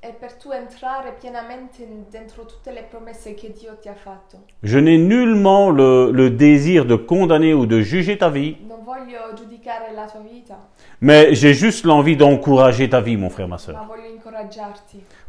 Je 4.63 4.79
n'ai 4.79 4.97
nullement 4.97 5.69
le, 5.69 6.11
le 6.11 6.29
désir 6.29 6.85
de 6.85 6.95
condamner 6.95 7.53
ou 7.53 7.65
de 7.65 7.81
juger 7.81 8.17
ta 8.17 8.29
vie, 8.29 8.57
mais 11.01 11.33
j'ai 11.35 11.53
juste 11.53 11.85
l'envie 11.85 12.17
d'encourager 12.17 12.89
ta 12.89 13.01
vie, 13.01 13.17
mon 13.17 13.29
frère, 13.29 13.47
ma 13.47 13.57
soeur. 13.57 13.87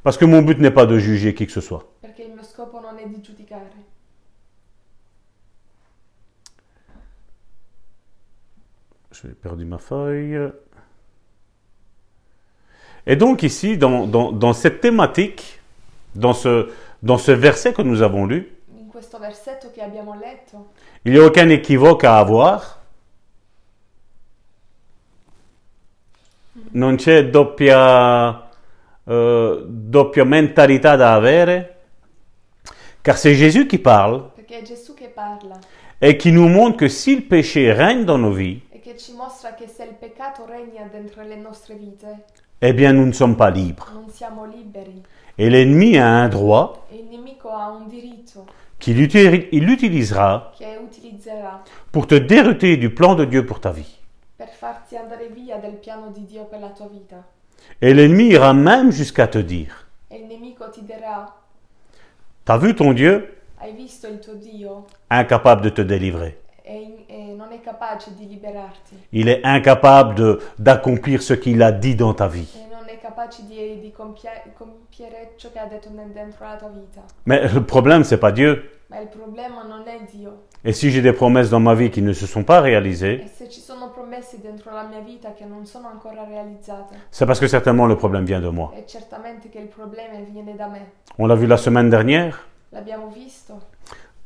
Parce 0.03 0.19
que 0.19 0.25
mon 0.25 0.43
but 0.43 0.59
n'est 0.59 0.71
pas 0.71 0.87
de 0.87 0.99
juger 0.99 1.35
qui 1.35 1.47
que 1.47 1.53
ce 1.53 1.61
soit. 1.61 1.85
J'ai 9.11 9.29
perdu 9.31 9.65
ma 9.65 9.79
feuille. 9.79 10.39
Et 13.09 13.17
donc 13.17 13.43
ici, 13.43 13.79
dans, 13.79 14.07
dans- 14.07 14.33
dans 14.33 14.53
cette 14.53 14.81
thématique, 14.83 15.59
dans 16.15 16.35
ce, 16.35 16.69
dans 17.03 17.17
ce 17.17 17.33
verset 17.33 17.73
que 17.73 17.81
nous 17.81 18.03
avons 18.03 18.27
lu, 18.27 18.53
letto 20.15 20.69
Il 21.07 21.13
n'y 21.13 21.19
a 21.19 21.25
aucun 21.25 21.49
équivoque 21.49 22.05
à 22.05 22.19
avoir. 22.19 22.77
Non 26.75 26.97
c'è 26.99 27.31
doppia, 27.31 28.49
eh, 29.05 29.63
doppia 29.67 30.25
mentalità 30.25 30.97
da 30.97 31.15
avere, 31.15 31.77
car 33.01 33.17
c'est 33.17 33.35
Jésus 33.35 33.67
qui 33.67 33.79
parle 33.79 34.25
et 36.03 36.19
qui 36.19 36.31
nous 36.31 36.49
montre 36.49 36.77
que 36.77 36.89
si 36.89 37.17
le 37.17 37.23
péché 37.23 37.73
règne 37.73 38.05
dans 38.05 38.19
nos 38.19 38.33
vies, 38.33 38.61
eh 42.61 42.73
bien 42.73 42.93
nous 42.93 43.07
ne 43.07 43.13
sommes 43.13 43.37
pas 43.37 43.51
libres. 43.51 43.93
Et 45.39 45.51
l'ennemi 45.51 45.99
a 45.99 46.09
un 46.09 46.29
droit 46.29 46.87
qu'il 48.79 49.01
uti- 49.01 49.49
il 49.53 49.69
utilisera 49.71 50.53
pour 51.93 52.07
te 52.07 52.15
dérouter 52.17 52.77
du 52.77 52.91
plan 52.91 53.15
de 53.15 53.25
Dieu 53.25 53.45
pour 53.47 53.61
ta 53.61 53.71
vie. 53.71 53.95
per 54.37 54.49
farti 54.51 54.97
andare 54.97 55.29
via 55.29 55.59
del 55.59 55.75
piano 55.75 56.11
di 56.13 56.25
Dio 56.25 56.45
per 56.45 56.61
la 56.61 56.69
tua 56.71 56.87
vita 56.87 57.25
Et 57.81 57.93
l'ennemi 57.93 58.29
ira 58.29 58.53
même 58.55 58.93
jusqu'à 58.93 59.27
te 59.27 59.39
dire, 59.39 59.89
e 60.11 60.17
t'as 62.45 62.57
vu 62.59 62.75
ton 62.75 62.93
Dieu 62.93 63.35
Incapable 65.11 65.63
de 65.63 65.71
te 65.71 65.83
délivrer. 65.83 66.39
Il 69.13 69.29
est 69.29 69.41
incapable 69.45 70.39
d'accomplir 70.59 71.23
ce 71.23 71.35
qu'il 71.35 71.63
a 71.63 71.73
dit 71.73 71.95
dans 71.97 72.15
ta 72.15 72.27
vie. 72.29 72.49
e 72.55 72.67
non 72.71 72.87
è 72.89 72.99
capace 73.01 73.45
di, 73.47 73.81
di 73.81 73.91
compia- 73.93 74.43
compiere 74.57 75.33
ciò 75.37 75.51
che 75.53 75.59
ha 75.59 75.67
detto 75.67 75.91
nel- 75.91 76.13
dentro 76.13 76.45
la 76.45 76.57
tua 76.57 76.69
vita 76.69 77.03
Mais 77.25 77.53
le 77.53 77.63
problème, 77.63 78.03
c'est 78.05 78.19
pas 78.21 78.33
Dieu. 78.33 78.63
ma 78.89 79.01
il 79.01 79.09
problema 79.09 79.63
non 79.65 79.87
è 79.87 79.99
Dio 80.11 80.45
Et 80.65 80.73
si 80.73 80.91
j'ai 80.91 81.01
des 81.03 81.13
promesses 81.13 81.51
dans 81.51 81.61
ma 81.61 81.75
vie 81.75 81.91
qui 81.91 82.03
ne 82.03 82.13
se 82.13 82.27
sont 82.27 82.43
pas 82.45 82.61
réalisées, 82.61 83.23
e 83.25 83.29
c'est 87.11 87.27
parce 87.27 87.39
que 87.41 87.47
certainement 87.47 87.87
le 87.87 87.97
problème 87.97 88.25
vient 88.25 88.41
de 88.41 88.49
moi. 88.49 88.73
On 91.19 91.27
l'a 91.27 91.35
vu 91.37 91.47
la 91.47 91.57
semaine 91.57 91.91
dernière. 91.91 92.47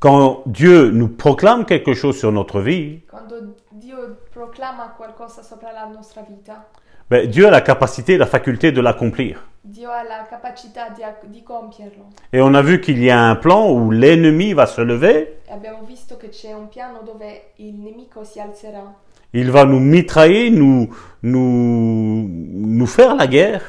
Quand 0.03 0.43
Dieu 0.47 0.91
nous 0.91 1.07
proclame 1.07 1.65
quelque 1.65 1.95
chose 1.95 2.19
sur 2.19 2.33
notre 2.33 2.61
vie, 2.61 3.03
quando 3.09 3.55
Dio 3.71 4.17
proclama 4.33 4.97
qualcosa 4.97 5.45
sopra 5.45 5.71
la 5.71 5.87
nostra 5.87 6.23
vita 6.23 6.67
ben, 7.09 7.31
Dieu 7.31 7.47
a 7.47 7.51
la 7.51 7.61
capacité, 7.61 8.17
la 8.17 8.27
faculté 8.27 8.73
de 8.73 8.81
l'accomplir. 8.81 9.47
Dio 9.63 9.91
ha 9.93 10.03
la 10.03 10.27
capacità 10.29 10.89
di, 10.89 11.03
di 11.29 11.45
compierlo. 11.45 12.07
Et 12.33 12.43
on 12.43 12.53
a 12.55 12.63
vu 12.63 12.81
qu'il 12.81 13.01
y 13.01 13.11
a 13.11 13.31
un 13.31 13.37
plan 13.37 13.71
où 13.71 13.93
l'ennemi 13.93 14.55
va 14.55 14.67
se 14.67 14.83
lever, 14.83 15.43
e 15.47 15.53
abbiamo 15.53 15.85
visto 15.85 16.17
che 16.17 16.31
c'è 16.31 16.53
un 16.53 16.69
piano 16.69 17.03
dove 17.05 17.53
il 17.59 17.77
nemico 17.77 18.25
si 18.25 18.41
alzerà. 18.41 18.93
Il 19.31 19.53
va 19.53 19.65
nous 19.65 19.79
mitrailler, 19.79 20.51
nous, 20.51 20.93
nous, 21.23 22.27
nous 22.29 22.91
faire 22.91 23.15
la 23.15 23.29
guerre. 23.29 23.63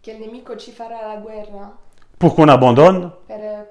Che 0.00 0.10
il 0.10 0.18
nemico 0.18 0.56
ci 0.56 0.72
farà 0.72 1.06
la 1.06 1.20
guerra 1.20 1.72
pour 2.18 2.34
qu'on 2.34 2.48
abandonne. 2.48 3.10
eh, 3.30 3.64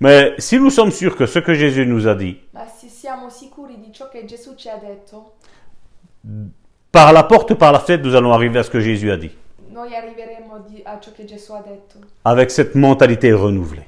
Mais 0.00 0.34
si 0.38 0.58
nous 0.58 0.70
sommes 0.70 0.90
sûrs 0.90 1.16
que 1.16 1.26
ce 1.26 1.38
que 1.38 1.54
Jésus 1.54 1.86
nous 1.86 2.06
a 2.06 2.14
dit, 2.14 2.38
par 6.92 7.12
la 7.12 7.22
porte 7.24 7.50
ou 7.50 7.56
par 7.56 7.72
la 7.72 7.80
fenêtre, 7.80 8.04
nous 8.04 8.14
allons 8.14 8.32
arriver 8.32 8.58
à 8.58 8.62
ce 8.62 8.70
que 8.70 8.80
Jésus 8.80 9.10
a 9.10 9.16
dit. 9.16 9.30
Avec 12.24 12.50
cette 12.50 12.74
mentalité 12.74 13.32
renouvelée. 13.32 13.82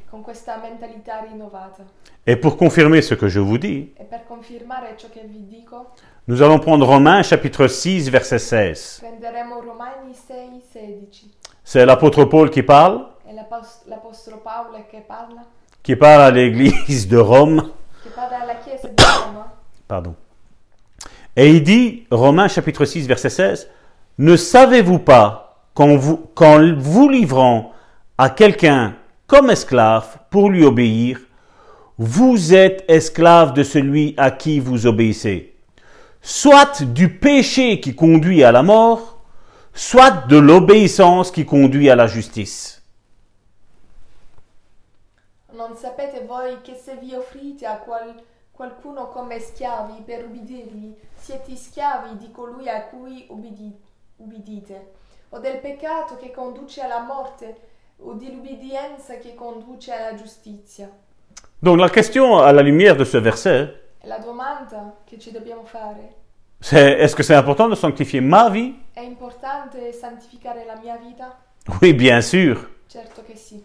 Et 2.26 2.34
pour 2.34 2.56
confirmer 2.56 3.02
ce 3.02 3.14
que 3.14 3.28
je 3.28 3.38
vous 3.38 3.58
dis, 3.58 3.92
e 4.00 4.04
nous 6.26 6.42
allons 6.42 6.58
prendre 6.58 6.84
Romains 6.84 7.22
chapitre 7.22 7.68
6 7.68 8.10
verset 8.10 8.40
16. 8.40 9.02
Prenderemo 11.66 11.72
Romani 11.72 11.72
6, 11.72 11.72
16 11.72 11.72
C'est 11.72 11.84
l'apôtre 11.84 12.24
Paul 12.24 12.50
qui 12.50 12.62
parle, 12.62 13.06
Paolo 14.46 14.84
che 14.88 15.00
parla 15.00 15.44
qui 15.82 15.96
parle 15.96 16.22
à 16.22 16.30
l'église 16.30 17.08
de 17.08 17.18
Rome. 17.18 17.72
che 18.02 18.10
parla 18.10 18.42
alla 18.42 18.58
chiesa 18.58 18.88
di 18.88 19.02
Roma 19.02 19.52
Pardon. 19.88 20.14
Et 21.36 21.50
il 21.50 21.62
dit, 21.62 22.06
Romains 22.10 22.48
chapitre 22.48 22.84
6 22.84 23.06
verset 23.06 23.30
16, 23.30 23.68
Ne 24.18 24.36
savez-vous 24.36 24.98
pas 24.98 25.64
qu'en 25.74 25.96
vous, 25.96 26.16
qu'en 26.34 26.74
vous 26.76 27.08
livrant 27.08 27.72
à 28.16 28.30
quelqu'un 28.30 28.94
comme 29.26 29.50
esclave 29.50 30.18
pour 30.30 30.50
lui 30.50 30.64
obéir, 30.64 31.20
vous 31.98 32.54
êtes 32.54 32.84
esclave 32.88 33.52
de 33.52 33.62
celui 33.62 34.14
à 34.16 34.30
qui 34.30 34.60
vous 34.60 34.86
obéissez, 34.86 35.56
soit 36.22 36.82
du 36.84 37.18
péché 37.18 37.80
qui 37.80 37.94
conduit 37.94 38.44
à 38.44 38.52
la 38.52 38.62
mort, 38.62 39.15
soit 39.76 40.26
de 40.26 40.38
l'obéissance 40.38 41.30
qui 41.30 41.44
conduit 41.44 41.90
à 41.90 41.94
la 41.94 42.06
justice. 42.06 42.82
Non 45.52 45.76
sapete 45.76 46.24
voi 46.26 46.60
che 46.62 46.74
se 46.74 46.96
vi 46.96 47.14
offrite 47.14 47.66
a 47.66 47.76
qual- 47.78 48.22
qualcuno 48.50 49.08
come 49.08 49.38
schiavi 49.38 50.02
per 50.04 50.24
ubbidirgli, 50.24 50.94
siete 51.16 51.54
schiavi 51.56 52.16
di 52.16 52.30
colui 52.30 52.68
a 52.68 52.82
cui 52.84 53.26
ubbidi- 53.28 53.76
ubbidite, 54.16 54.92
o 55.30 55.38
del 55.38 55.58
peccato 55.58 56.16
che 56.16 56.30
conduce 56.30 56.80
alla 56.82 57.00
morte, 57.00 57.60
o 57.98 58.12
dell'ubbidienza 58.14 59.16
che 59.18 59.34
conduce 59.34 59.92
alla 59.92 60.14
giustizia? 60.14 60.90
Donc 61.58 61.78
la 61.78 61.88
question 61.88 62.38
à 62.38 62.52
la 62.52 62.62
lumière 62.62 62.96
de 62.96 63.04
ce 63.04 63.18
verset, 63.18 63.74
la 64.04 64.18
domanda 64.18 64.94
che 65.04 65.18
ci 65.18 65.30
dobbiamo 65.32 65.64
fare 65.64 66.14
c'est 66.24 66.25
est-ce 66.60 67.14
que 67.14 67.22
c'est 67.22 67.34
important 67.34 67.68
de 67.68 67.74
sanctifier 67.74 68.20
ma 68.20 68.48
vie? 68.50 68.74
È 68.94 69.00
importante 69.00 69.92
santificare 69.92 70.64
la 70.66 70.76
mia 70.82 70.96
vita? 70.96 71.36
Oui, 71.80 71.92
bien 71.92 72.20
sûr. 72.22 72.68
Certo 72.88 73.22
che 73.26 73.36
sì, 73.36 73.62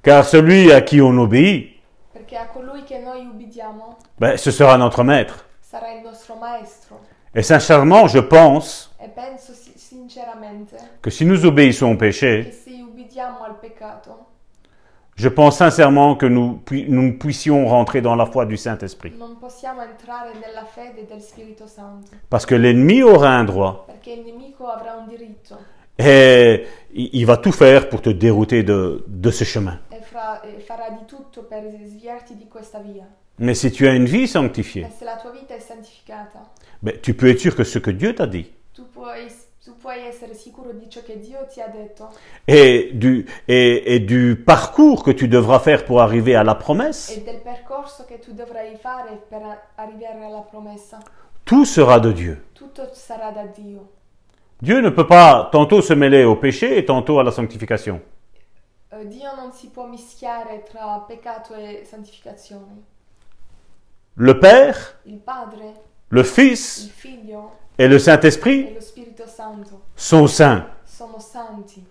Car 0.00 0.24
celui 0.26 0.70
à 0.72 0.82
qui 0.82 1.00
on 1.00 1.16
obéit, 1.18 1.80
perché 2.12 2.36
a 2.36 2.46
colui 2.46 2.82
che 2.84 2.98
noi 2.98 3.24
ubbidiamo 3.26 3.96
ben, 4.16 4.36
ce 4.36 4.50
sera 4.50 4.76
notre 4.76 5.02
maître. 5.02 5.44
sarà 5.60 5.90
il 5.92 6.02
nostro 6.02 6.34
maestro. 6.36 7.00
Et 7.34 7.42
sincèrement, 7.42 8.06
je 8.08 8.20
pense 8.20 8.90
E 9.00 9.08
penso 9.08 9.52
si- 9.54 9.72
sinceramente 9.76 10.76
que 11.02 11.10
si 11.10 11.24
nous 11.24 11.44
obéissons 11.44 11.86
au 11.92 11.96
che 11.96 12.06
péché, 12.06 12.52
se 12.52 12.70
ubbidiamo 12.70 13.42
al 13.44 13.58
peccato 13.58 14.26
je 15.16 15.28
pense 15.28 15.58
sincèrement 15.58 16.16
que 16.16 16.26
nous, 16.26 16.60
nous 16.88 17.18
puissions 17.18 17.66
rentrer 17.66 18.00
dans 18.00 18.16
la 18.16 18.26
foi 18.26 18.46
du 18.46 18.56
Saint-Esprit. 18.56 19.12
Parce 22.30 22.46
que 22.46 22.54
l'ennemi 22.54 23.02
aura 23.02 23.30
un 23.30 23.44
droit 23.44 23.86
et 25.96 26.66
il 26.92 27.26
va 27.26 27.36
tout 27.36 27.52
faire 27.52 27.88
pour 27.88 28.02
te 28.02 28.10
dérouter 28.10 28.64
de, 28.64 29.04
de 29.06 29.30
ce 29.30 29.44
chemin. 29.44 29.78
e, 29.92 29.96
e. 29.96 30.00
Mais 33.38 33.54
si 33.54 33.70
tu 33.70 33.86
as 33.86 33.94
une 33.94 34.06
vie 34.06 34.26
sanctifiée, 34.26 34.84
E 34.84 34.88
ben, 36.82 36.94
tu 37.00 37.14
peux 37.14 37.28
être 37.28 37.40
sûr 37.40 37.54
que 37.54 37.64
ce 37.64 37.78
que 37.78 37.90
Dieu 37.90 38.14
t'a 38.14 38.26
dit 38.26 38.50
puoi, 39.84 39.94
tu 39.94 40.00
puoi 40.00 40.06
essere 40.06 40.34
sicuro 40.34 40.72
di 40.72 40.88
ciò 40.88 41.02
che 41.02 41.20
Dio 41.20 41.46
ti 41.46 41.60
ha 41.60 41.68
detto 41.68 42.10
et 42.46 42.92
du, 42.94 43.24
et, 43.46 43.82
et 43.86 44.00
du 44.00 44.36
parcours 44.36 45.02
que 45.02 45.12
tu 45.12 45.26
devras 45.26 45.60
faire 45.60 45.84
pour 45.84 46.00
arriver 46.00 46.34
à 46.34 46.42
la 46.42 46.54
promesse, 46.54 47.12
e 47.14 47.22
del 47.22 47.40
percorso 47.40 48.04
che 48.06 48.18
tu 48.18 48.32
dovrai 48.32 48.76
fare 48.76 49.22
per 49.28 49.42
a- 49.42 49.62
arrivare 49.76 50.24
alla 50.24 50.40
promessa. 50.40 50.98
tout 51.44 51.66
sera 51.66 51.98
de 51.98 52.12
Dieu. 52.12 52.36
Tutto 52.52 52.88
sarà 52.94 53.30
da 53.30 53.44
Dio. 53.44 53.90
Dieu 54.58 54.80
ne 54.80 54.90
peut 54.90 55.06
pas 55.06 55.48
tantôt 55.52 55.82
se 55.82 55.94
mêler 55.94 56.24
au 56.24 56.36
péché 56.36 56.78
et 56.78 56.84
tantôt 56.86 57.18
à 57.18 57.22
la 57.22 57.30
sanctification. 57.30 58.00
Eh, 58.90 59.06
Dio 59.08 59.34
non 59.36 59.52
si 59.52 59.68
può 59.68 59.86
mischiare 59.86 60.62
tra 60.62 61.04
peccato 61.06 61.54
e 61.54 61.84
santificazione. 61.84 62.82
Le 64.16 64.38
Père, 64.38 65.00
Il 65.04 65.18
Padre, 65.18 65.74
le 66.08 66.20
il 66.20 66.26
Fils 66.26 66.88
Figlio 66.94 67.58
et 67.76 67.88
le 67.88 67.98
Saint-Esprit 67.98 68.68
e 68.68 68.74
lo 68.74 68.80
Spirito 69.14 69.26
Santo 69.30 69.80
sont 69.94 70.26
saints. 70.28 70.64
sono 70.84 71.18
santi. 71.20 71.84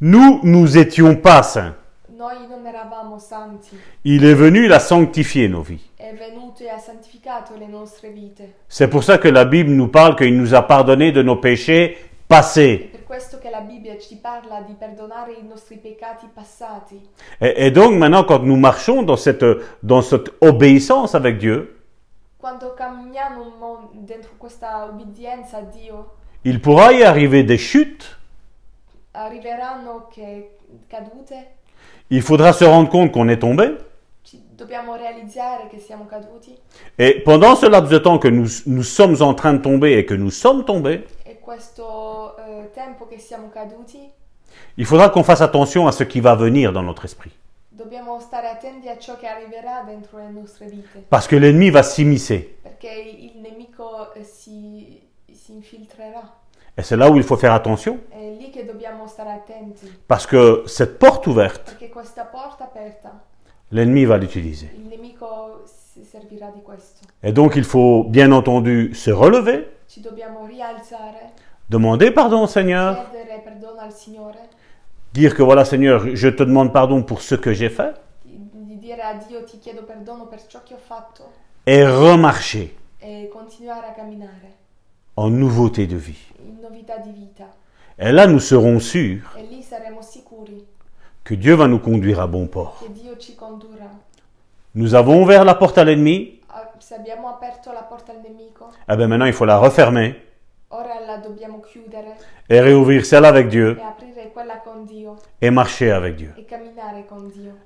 Nous, 0.00 0.40
nous 0.44 0.76
étions 0.76 1.16
pas 1.20 1.42
saints. 1.42 1.74
Noi 2.16 2.46
non 2.48 2.64
eravamo 2.66 3.18
santi, 3.18 3.76
Il 4.04 4.24
est 4.24 4.34
venu 4.36 4.66
la 4.68 4.78
sanctifier 4.78 5.48
nos 5.48 5.62
vies. 5.66 5.80
è 5.96 6.14
venuto 6.14 6.62
e 6.62 6.68
ha 6.68 6.78
santificato 6.78 7.54
le 7.56 7.66
nostre 7.66 8.08
vite. 8.10 8.54
C'est 8.68 8.88
pour 8.88 9.02
ça 9.02 9.18
que 9.18 9.28
la 9.28 9.44
Bible 9.44 9.70
nous 9.70 9.88
parle 9.90 10.14
qu'il 10.16 10.36
nous 10.36 10.54
a 10.54 10.62
pardonné 10.62 11.10
de 11.12 11.22
nos 11.22 11.36
péchés 11.40 11.96
passés. 12.28 12.88
per 12.92 13.02
questo 13.04 13.38
che 13.38 13.50
la 13.50 13.60
Bibbia 13.60 13.98
ci 13.98 14.16
parla 14.16 14.60
di 14.60 14.74
perdonare 14.74 15.32
i 15.32 15.44
nostri 15.46 15.76
peccati 15.78 16.26
passati. 16.32 17.00
Et, 17.40 17.54
et 17.66 17.70
donc 17.72 17.92
maintenant, 17.98 18.24
quand 18.24 18.42
nous 18.44 18.56
marchons 18.56 19.02
dans 19.02 19.16
cette, 19.16 19.44
dans 19.82 20.02
cette 20.02 20.30
obéissance 20.40 21.14
avec 21.16 21.38
Dieu, 21.38 21.74
Quando 22.40 22.72
camminiamo 22.74 23.42
un 23.42 23.58
mo- 23.58 23.90
dentro 23.94 24.30
questa 24.38 24.84
ubbidienza 24.88 25.56
a 25.58 25.62
Dio, 25.62 26.14
il 26.44 26.60
pourra 26.60 26.92
y 26.92 27.02
arriver 27.02 27.42
des 27.42 27.58
chutes. 27.58 28.18
Il 32.10 32.22
faudra 32.22 32.52
se 32.52 32.64
rendre 32.64 32.88
compte 32.88 33.12
qu'on 33.12 33.28
est 33.28 33.38
tombé. 33.38 33.74
Et 36.98 37.20
pendant 37.24 37.54
ce 37.54 37.66
laps 37.66 37.90
de 37.90 37.98
temps 37.98 38.18
que 38.18 38.28
nous, 38.28 38.48
nous 38.66 38.82
sommes 38.82 39.22
en 39.22 39.34
train 39.34 39.54
de 39.54 39.62
tomber 39.62 39.98
et 39.98 40.06
que 40.06 40.14
nous 40.14 40.30
sommes 40.30 40.64
tombés, 40.64 41.04
e 41.26 41.30
eh, 41.30 41.38
il 44.76 44.86
faudra 44.86 45.08
qu'on 45.10 45.22
fasse 45.22 45.40
attention 45.40 45.86
à 45.86 45.92
ce 45.92 46.04
qui 46.04 46.20
va 46.20 46.34
venir 46.34 46.72
dans 46.72 46.82
notre 46.82 47.04
esprit. 47.04 47.30
Parce 51.10 51.28
que 51.28 51.36
l'ennemi 51.36 51.70
va 51.70 51.82
s'immiscer. 51.82 52.56
Perché 55.38 55.76
il 55.76 55.80
nemico 55.80 55.88
si, 55.88 55.92
si 55.92 55.96
infiltrerà. 55.96 56.22
Et 56.76 56.82
c'est 56.82 56.96
là 56.96 57.10
où 57.10 57.16
il 57.16 57.22
faut 57.22 57.36
faire 57.36 57.52
attention. 57.52 57.98
Parce 60.06 60.26
que 60.26 60.62
cette 60.66 60.98
porte 60.98 61.26
ouverte, 61.26 61.76
l'ennemi 63.72 64.04
va 64.04 64.16
l'utiliser. 64.16 64.70
Et 67.22 67.32
donc 67.32 67.56
il 67.56 67.64
faut 67.64 68.04
bien 68.04 68.30
entendu 68.30 68.94
se 68.94 69.10
relever, 69.10 69.68
demander 71.68 72.10
pardon 72.12 72.42
au 72.42 72.46
Seigneur, 72.46 73.06
dire 75.12 75.34
que 75.34 75.42
voilà 75.42 75.64
Seigneur, 75.64 76.14
je 76.14 76.28
te 76.28 76.44
demande 76.44 76.72
pardon 76.72 77.02
pour 77.02 77.22
ce 77.22 77.34
que 77.34 77.52
j'ai 77.52 77.70
fait, 77.70 77.94
et 81.66 81.84
remarcher 81.84 82.76
e 83.00 83.28
camminare 83.96 84.57
en 85.18 85.30
nouveauté 85.30 85.88
de 85.88 85.96
vie. 85.96 86.24
Et 87.98 88.12
là, 88.12 88.28
nous 88.28 88.38
serons 88.38 88.78
sûrs 88.78 89.36
E 89.36 89.40
que 91.24 91.34
Dieu 91.34 91.54
va 91.54 91.66
nous 91.66 91.80
conduire 91.80 92.20
à 92.20 92.28
bon 92.28 92.46
port. 92.46 92.80
Nous 94.76 94.94
avons 94.94 95.20
ouvert 95.22 95.44
la 95.44 95.56
porte 95.56 95.76
à 95.76 95.82
l'ennemi, 95.84 96.40
Ah, 96.48 96.62
eh 98.90 98.96
bien 98.96 99.08
maintenant 99.08 99.26
il 99.26 99.32
faut 99.32 99.44
la 99.44 99.58
refermer 99.58 100.14
et 102.48 102.60
réouvrir 102.60 103.04
celle 103.04 103.24
avec 103.24 103.48
Dieu 103.48 103.76
e 103.76 103.80
et 105.42 105.50
marcher 105.50 105.90
avec 105.90 106.14
Dieu. 106.14 106.32
e. 106.36 106.40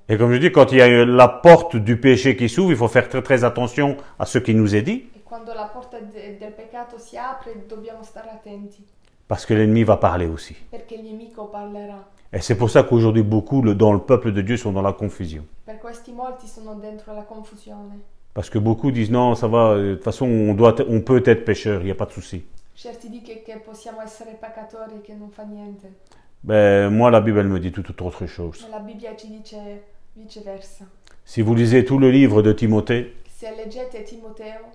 Et 0.09 0.16
comme 0.16 0.32
je 0.32 0.38
dis, 0.38 0.50
quand 0.50 0.73
il 0.73 0.78
y 0.78 0.82
a 0.82 1.04
la 1.04 1.28
porte 1.28 1.76
du 1.76 2.00
péché 2.00 2.35
qui 2.35 2.49
s'ouvre, 2.49 2.71
il 2.71 2.76
faut 2.76 2.88
faire 2.88 3.09
très 3.11 3.23
très 3.23 3.44
attention 3.44 3.99
à 4.18 4.25
ce 4.25 4.38
qui 4.38 4.54
nous 4.54 4.75
est 4.75 4.82
dit, 4.82 5.04
quando 5.52 5.54
la 5.54 5.66
porta 5.68 5.99
de- 6.00 6.37
del 6.38 6.52
peccato 6.52 6.99
si 6.99 7.16
apre 7.16 7.64
dobbiamo 7.66 8.02
stare 8.02 8.30
attenti, 8.30 8.85
parce 9.26 9.44
que 9.47 9.54
l'ennemi 9.54 9.85
va 9.85 9.97
parler 9.97 10.26
aussi. 10.26 10.54
perché 10.71 10.94
il 10.94 11.04
nemico 11.04 11.47
parlerà. 11.47 12.09
Et 12.32 12.40
c'est 12.40 12.56
pour 12.56 12.71
ça 12.71 12.82
qu'aujourd'hui, 12.82 13.23
beaucoup 13.23 13.61
le- 13.62 13.75
dans 13.75 13.92
le 13.92 14.00
peuple 14.00 14.32
de 14.32 14.40
Dieu 14.40 14.56
sont 14.56 14.73
dans 14.73 14.82
la 14.82 14.92
confusion. 14.94 15.44
Per 15.66 15.78
questi 15.78 16.12
molti 16.12 16.47
sono 16.47 16.75
dentro 16.75 17.12
la 17.14 17.23
confusione. 17.25 18.00
Parce 18.32 18.49
que 18.49 18.59
beaucoup 18.59 18.90
disent 18.90 19.11
non, 19.11 19.35
ça 19.35 19.47
va, 19.47 19.73
euh, 19.75 19.90
de 19.90 19.94
toute 19.97 20.04
façon, 20.04 20.25
on, 20.26 20.54
doit, 20.54 20.75
on 20.88 21.02
peut 21.02 21.23
être 21.26 21.44
pécheur, 21.44 21.80
il 21.80 21.85
n'y 21.85 21.90
a 21.90 21.94
pas 21.94 22.06
de 22.06 22.12
souci. 22.12 22.42
Certi 22.75 23.11
dicono 23.11 23.40
che 23.44 23.59
possiamo 23.62 24.00
essere 24.00 24.32
peccatori 24.40 25.02
che 25.02 25.14
non 25.14 25.30
fa 25.30 25.42
niente, 25.44 25.92
Ben, 26.40 26.90
moi, 26.92 27.11
la 27.11 27.21
Bible, 27.21 27.38
elle 27.40 27.49
me 27.49 27.61
dit 27.61 27.71
tout, 27.71 27.82
tout 27.82 28.02
autre 28.02 28.26
chose. 28.26 28.62
ma 28.62 28.78
la 28.78 28.82
Bibbia 28.82 29.14
ci 29.14 29.28
dice 29.28 29.82
viceversa. 30.14 30.87
Si 31.25 31.42
vous 31.42 31.54
lisez 31.54 31.85
tout 31.85 31.99
le 32.00 32.11
livre 32.11 32.40
de 32.42 32.52
Timothée, 32.52 33.14
Se 33.28 33.47
leggete 33.54 34.02
Timoteo, 34.04 34.71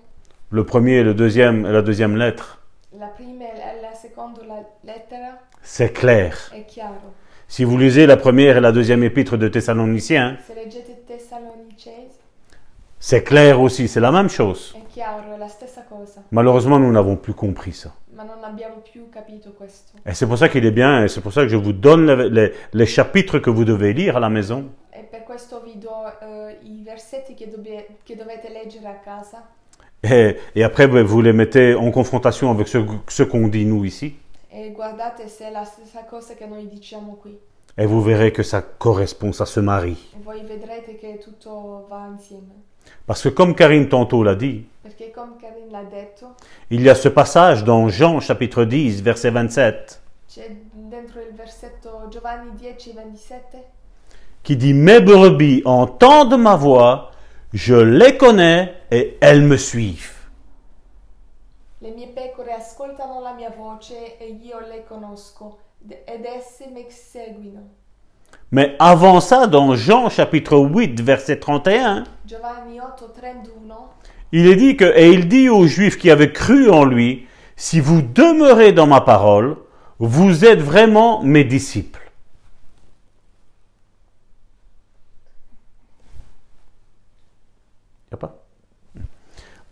le 0.50 0.64
premier 0.64 0.96
et 0.98 1.02
le 1.04 1.14
deuxième, 1.14 1.66
la 1.70 1.82
deuxième 1.82 2.16
lettre, 2.16 2.62
la 2.98 3.08
prima 3.08 3.44
e 3.44 3.80
la 3.82 3.94
seconda 3.94 4.40
la 4.46 4.62
lettera 4.84 5.38
c'est 5.62 5.92
clair. 5.92 6.34
è 6.52 6.64
chiaro. 6.64 7.12
Si 7.46 7.64
vous 7.64 7.78
lisez 7.78 8.06
la 8.06 8.16
première 8.16 8.56
et 8.56 8.60
la 8.60 8.72
deuxième 8.72 9.02
épître 9.02 9.36
de 9.38 9.48
Thessaloniciens, 9.48 10.36
Se 10.46 10.54
leggete 10.54 11.04
Tessalonicesi 11.06 12.16
c'est 12.98 13.22
clair 13.22 13.60
aussi, 13.60 13.88
c'est 13.88 14.00
la 14.00 14.10
même 14.10 14.28
chose. 14.28 14.74
è 14.76 14.86
chiaro, 14.92 15.34
è 15.34 15.38
la 15.38 15.48
stessa 15.48 15.84
cosa, 15.88 16.22
Malheureusement, 16.30 16.78
nous 16.78 16.90
n'avons 16.92 17.16
plus 17.16 17.34
compris 17.34 17.72
ça. 17.74 17.92
ma 18.14 18.24
non 18.24 18.42
abbiamo 18.42 18.76
più 18.82 19.08
capito 19.10 19.52
questo. 19.52 19.92
Et 20.04 20.14
c'est 20.14 20.26
pour 20.26 20.36
ça 20.38 20.48
qu'il 20.48 20.64
est 20.66 20.72
bien, 20.74 21.04
et 21.04 21.08
c'est 21.08 21.20
pour 21.20 21.32
ça 21.32 21.42
que 21.42 21.48
je 21.48 21.56
vous 21.56 21.72
donne 21.72 22.06
les, 22.12 22.28
les- 22.30 22.52
les 22.72 22.86
chapitres 22.86 23.38
que 23.38 23.50
vous 23.50 23.64
devez 23.64 23.92
lire 23.92 24.16
à 24.16 24.20
la 24.20 24.28
maison. 24.28 24.70
E 24.92 25.04
per 25.04 25.22
questo 25.22 25.60
vi 25.64 25.78
do 25.78 25.90
eh, 26.20 26.58
i 26.62 26.82
versetti 26.82 27.34
che, 27.34 27.48
dobbie- 27.48 27.86
che 28.02 28.16
dovete 28.16 28.48
leggere 28.50 28.88
a 28.88 28.98
casa 28.98 29.46
Et, 30.02 30.36
et 30.54 30.62
après, 30.62 30.86
ben, 30.86 31.02
vous 31.02 31.20
les 31.22 31.32
mettez 31.32 31.74
en 31.74 31.90
confrontation 31.90 32.50
avec 32.50 32.68
ce, 32.68 32.78
ce 33.08 33.22
qu'on 33.22 33.48
dit 33.48 33.64
nous 33.64 33.84
ici. 33.84 34.14
e 34.50 34.70
guardate 34.72 35.28
se 35.28 35.46
è 35.46 35.50
la 35.50 35.64
stessa 35.64 36.04
cosa 36.04 36.34
che 36.34 36.46
noi 36.46 36.66
diciamo 36.66 37.16
qui. 37.20 37.36
Et 37.76 37.86
vous 37.86 38.02
verrez 38.02 38.32
que 38.32 38.42
ça 38.42 38.60
correspond, 38.62 39.32
ça 39.32 39.44
se 39.44 39.60
marie. 39.60 39.96
E 40.16 40.18
voi 40.22 40.42
vedrete 40.42 40.96
che 40.96 41.18
tutto 41.18 41.86
va 41.88 42.06
insieme. 42.06 42.64
Parce 43.04 43.22
que 43.22 43.28
comme 43.28 43.54
Karine 43.54 43.86
tantôt 43.88 44.22
l'a 44.24 44.34
dit, 44.34 44.64
Perché 44.82 45.10
come 45.12 45.36
Karin 45.38 45.70
l'ha 45.70 45.82
detto, 45.84 46.34
il 46.70 46.80
y 46.80 46.88
a 46.88 46.94
ce 46.94 47.08
passage 47.08 47.62
dans 47.62 47.88
Jean 47.88 48.18
chapitre 48.20 48.64
10, 48.64 49.02
verset 49.02 49.30
27, 49.30 50.00
c'è 50.26 50.56
dentro 50.72 51.20
il 51.20 51.34
versetto 51.34 52.06
Giovanni 52.10 52.50
10, 52.56 52.92
27 52.94 53.64
qui 54.42 54.56
dit 54.56 54.72
Mes 54.74 55.00
brebis 55.00 55.62
entendent 55.66 56.38
ma 56.38 56.56
voix, 56.56 57.10
je 57.52 57.74
les 57.74 58.16
connais 58.16 58.74
et 58.90 59.16
elles 59.20 59.42
me 59.42 59.56
suivent. 59.56 60.14
Le 61.80 61.90
mie 61.94 62.08
pecore 62.08 62.50
ascoltano 62.56 63.22
la 63.22 63.34
mia 63.34 63.50
voce 63.50 64.16
e 64.18 64.26
io 64.42 64.58
le 64.60 64.84
conosco 64.88 65.58
d- 65.78 66.02
ed 66.06 66.24
esse 66.24 66.66
mi 66.72 66.84
seguono. 66.90 67.68
Mais 68.50 68.74
avant 68.78 69.20
ça, 69.20 69.46
dans 69.46 69.74
Jean 69.76 70.08
chapitre 70.10 70.56
8, 70.56 71.00
verset 71.00 71.38
31, 71.38 72.04
Giovanni 72.26 72.78
8, 72.78 73.12
31 73.14 73.42
il 74.32 74.46
est 74.46 74.56
dit 74.56 74.76
que, 74.76 74.84
et 74.84 75.10
il 75.10 75.28
dit 75.28 75.48
aux 75.48 75.66
Juifs 75.66 75.96
qui 75.98 76.10
avaient 76.10 76.32
cru 76.32 76.68
en 76.68 76.84
lui, 76.84 77.26
si 77.56 77.80
vous 77.80 78.02
demeurez 78.02 78.72
dans 78.72 78.86
ma 78.86 79.00
parole, 79.00 79.56
vous 79.98 80.44
êtes 80.44 80.60
vraiment 80.60 81.22
mes 81.22 81.44
disciples. 81.44 82.10
Y 88.10 88.14
a 88.14 88.16
pas 88.16 88.34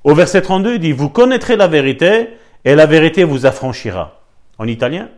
Au 0.07 0.15
verset 0.15 0.41
32, 0.41 0.75
il 0.75 0.79
dit, 0.79 0.93
vous 0.93 1.11
connaîtrez 1.11 1.57
la 1.57 1.67
vérité 1.67 2.39
et 2.65 2.77
la 2.77 2.87
vérité 2.87 3.25
vous 3.25 3.45
affranchira. 3.45 4.21
En 4.57 4.69
italien? 4.69 5.11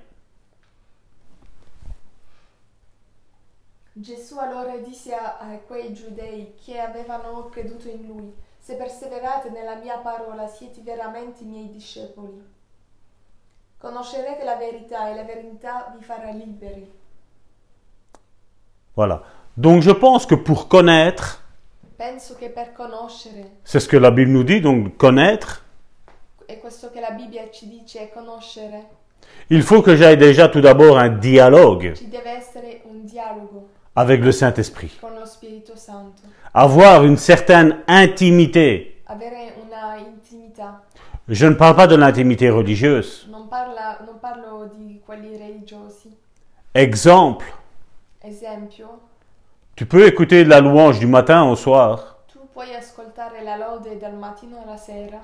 Gesù 4.01 4.39
allora 4.39 4.79
disse 4.79 5.13
a, 5.13 5.37
a 5.41 5.59
quei 5.67 5.93
giudei 5.93 6.55
che 6.65 6.79
avevano 6.79 7.51
creduto 7.51 7.87
in 7.89 8.07
lui, 8.07 8.33
se 8.59 8.77
perseverate 8.77 9.51
nella 9.51 9.75
mia 9.75 9.99
parola 9.99 10.47
siete 10.47 10.81
veramente 10.83 11.43
i 11.43 11.47
miei 11.47 11.71
discepoli. 11.71 12.43
Conoscerete 13.77 14.43
la 14.43 14.57
verità 14.57 15.11
e 15.11 15.15
la 15.15 15.25
verità 15.25 15.95
vi 15.95 16.03
farà 16.03 16.31
liberi. 16.31 16.91
Voilà. 18.95 19.23
Donc 19.55 19.83
je 19.83 19.93
pense 19.93 20.25
que 20.25 20.35
pour 20.35 20.67
connaître, 20.67 21.43
c'est 23.65 23.81
ce 23.81 23.89
que 23.89 23.97
la 23.97 24.11
Bible 24.11 24.31
nous 24.31 24.45
dit, 24.45 24.61
donc 24.61 24.97
connaître, 24.97 25.65
il 29.51 29.63
faut 29.63 29.83
que 29.83 29.97
j'aille 29.97 30.17
déjà 30.17 30.49
tout 30.49 30.61
d'abord 30.61 30.99
un 30.99 31.09
dialogue 31.09 31.95
avec 33.97 34.21
le 34.21 34.33
Saint-Esprit. 34.33 34.99
Avoir 36.55 37.05
une 37.05 37.17
certaine 37.17 37.79
intimité. 37.89 39.03
Je 41.29 41.47
ne 41.47 41.55
parle 41.55 41.77
pas 41.77 41.87
de 41.87 41.97
l'intimité 41.97 42.49
religieuse. 42.49 43.29
Exemple, 46.75 47.47
tu 49.79 49.87
peux 49.87 50.09
écouter 50.09 50.45
la 50.45 50.61
louange 50.61 50.99
du 50.99 51.07
matin 51.07 51.45
au 51.45 51.55
soir, 51.55 52.17
tu 52.27 52.37
puoi 52.53 52.65
ascoltare 52.77 53.31
la 53.45 53.57
lode 53.57 53.97
dal 54.01 54.17
mattino 54.17 54.57
alla 54.67 54.77
sera, 54.77 55.21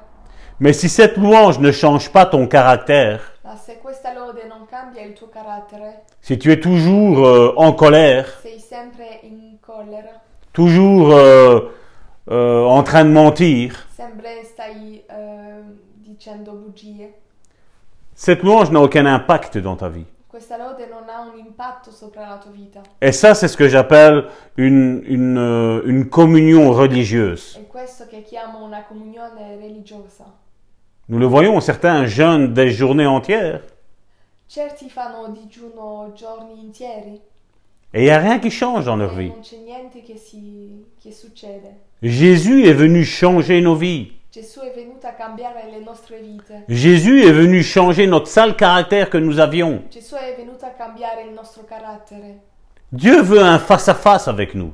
mais 0.61 0.73
si 0.73 0.89
cette 0.89 1.17
louange 1.17 1.59
ne 1.59 1.73
change 1.73 2.09
pas 2.13 2.25
ton 2.25 2.47
caractère, 2.47 3.33
ma 3.43 3.57
se 3.57 3.73
questa 3.83 4.15
lode 4.15 4.47
non 4.49 4.65
cambia 4.71 5.03
il 5.03 5.13
tuo 5.15 5.27
carattere, 5.27 6.05
si 6.21 6.39
tu 6.39 6.53
es 6.53 6.61
toujours 6.61 7.27
euh, 7.27 7.53
en 7.57 7.73
colère, 7.73 8.29
toujours 10.53 11.11
euh, 11.11 11.75
euh, 12.31 12.65
en 12.65 12.85
train 12.85 13.05
de 13.05 13.11
mentir, 13.11 13.89
eh, 13.99 14.05
cette 18.15 18.43
louange 18.45 18.71
n'a 18.71 18.81
aucun 18.81 19.05
impact 19.05 19.59
dans 19.59 19.75
ta 19.75 19.89
vie. 19.89 20.07
Questa 20.35 20.57
lode 20.57 20.89
non 20.89 21.09
ha 21.09 21.21
un 21.21 21.39
impatto 21.39 21.93
sopra 21.93 22.27
la 22.27 22.39
tua 22.39 22.51
vita. 22.51 22.83
Et 23.01 23.13
ça, 23.13 23.37
c'est 23.37 23.47
ce 23.47 23.57
que 23.57 23.69
j'appelle 23.69 24.25
une, 24.57 25.01
une, 25.07 25.39
euh, 25.39 25.81
une 25.85 26.09
communion 26.09 26.73
religieuse. 26.73 27.57
È 27.57 27.69
questo 27.69 28.07
che 28.09 28.23
chiamo 28.23 28.65
una 28.65 28.83
comunione 28.83 29.55
religiosa. 29.55 30.25
Nous 31.07 31.21
le 31.21 31.27
voyons, 31.27 31.61
certains 31.61 32.07
jeûnent 32.07 32.53
des 32.53 32.69
journées 32.71 33.07
entières. 33.07 33.63
Certi 34.49 34.91
fanno 34.91 35.29
digiuno 35.29 36.13
giorni 36.17 36.59
interi, 36.61 37.21
Et 37.93 38.01
il 38.01 38.05
n'y 38.07 38.11
a 38.11 38.19
rien 38.19 38.41
qui 38.41 38.51
change 38.51 38.87
dans 38.87 38.97
leur 38.97 39.13
e 39.13 39.23
vie. 39.23 39.29
non 39.29 39.41
c'è 39.41 39.59
niente 39.59 40.03
che, 40.03 40.17
si, 40.17 40.85
che 41.01 41.13
succede. 41.13 41.77
Jésus 42.03 42.65
est 42.67 42.75
venu 42.75 43.05
changer 43.05 43.61
nos 43.61 43.77
vies. 43.77 44.14
Jésus 46.69 47.23
est 47.25 47.33
venu 47.33 47.63
changer 47.63 48.07
notre 48.09 48.27
sale 48.27 48.57
caractère 48.57 49.09
que 49.09 49.19
nous 49.19 49.39
avions. 49.39 49.85
Dieu 52.91 53.23
veut 53.23 53.43
un 53.43 53.59
face-à-face 53.61 54.27
avec 54.27 54.55
nous. 54.55 54.73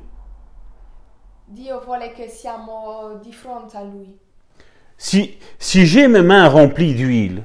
Si, 4.97 5.37
si 5.59 5.85
j'ai 5.85 6.07
mes 6.07 6.21
mains 6.21 6.47
remplies 6.47 6.95
d'huile 6.95 7.43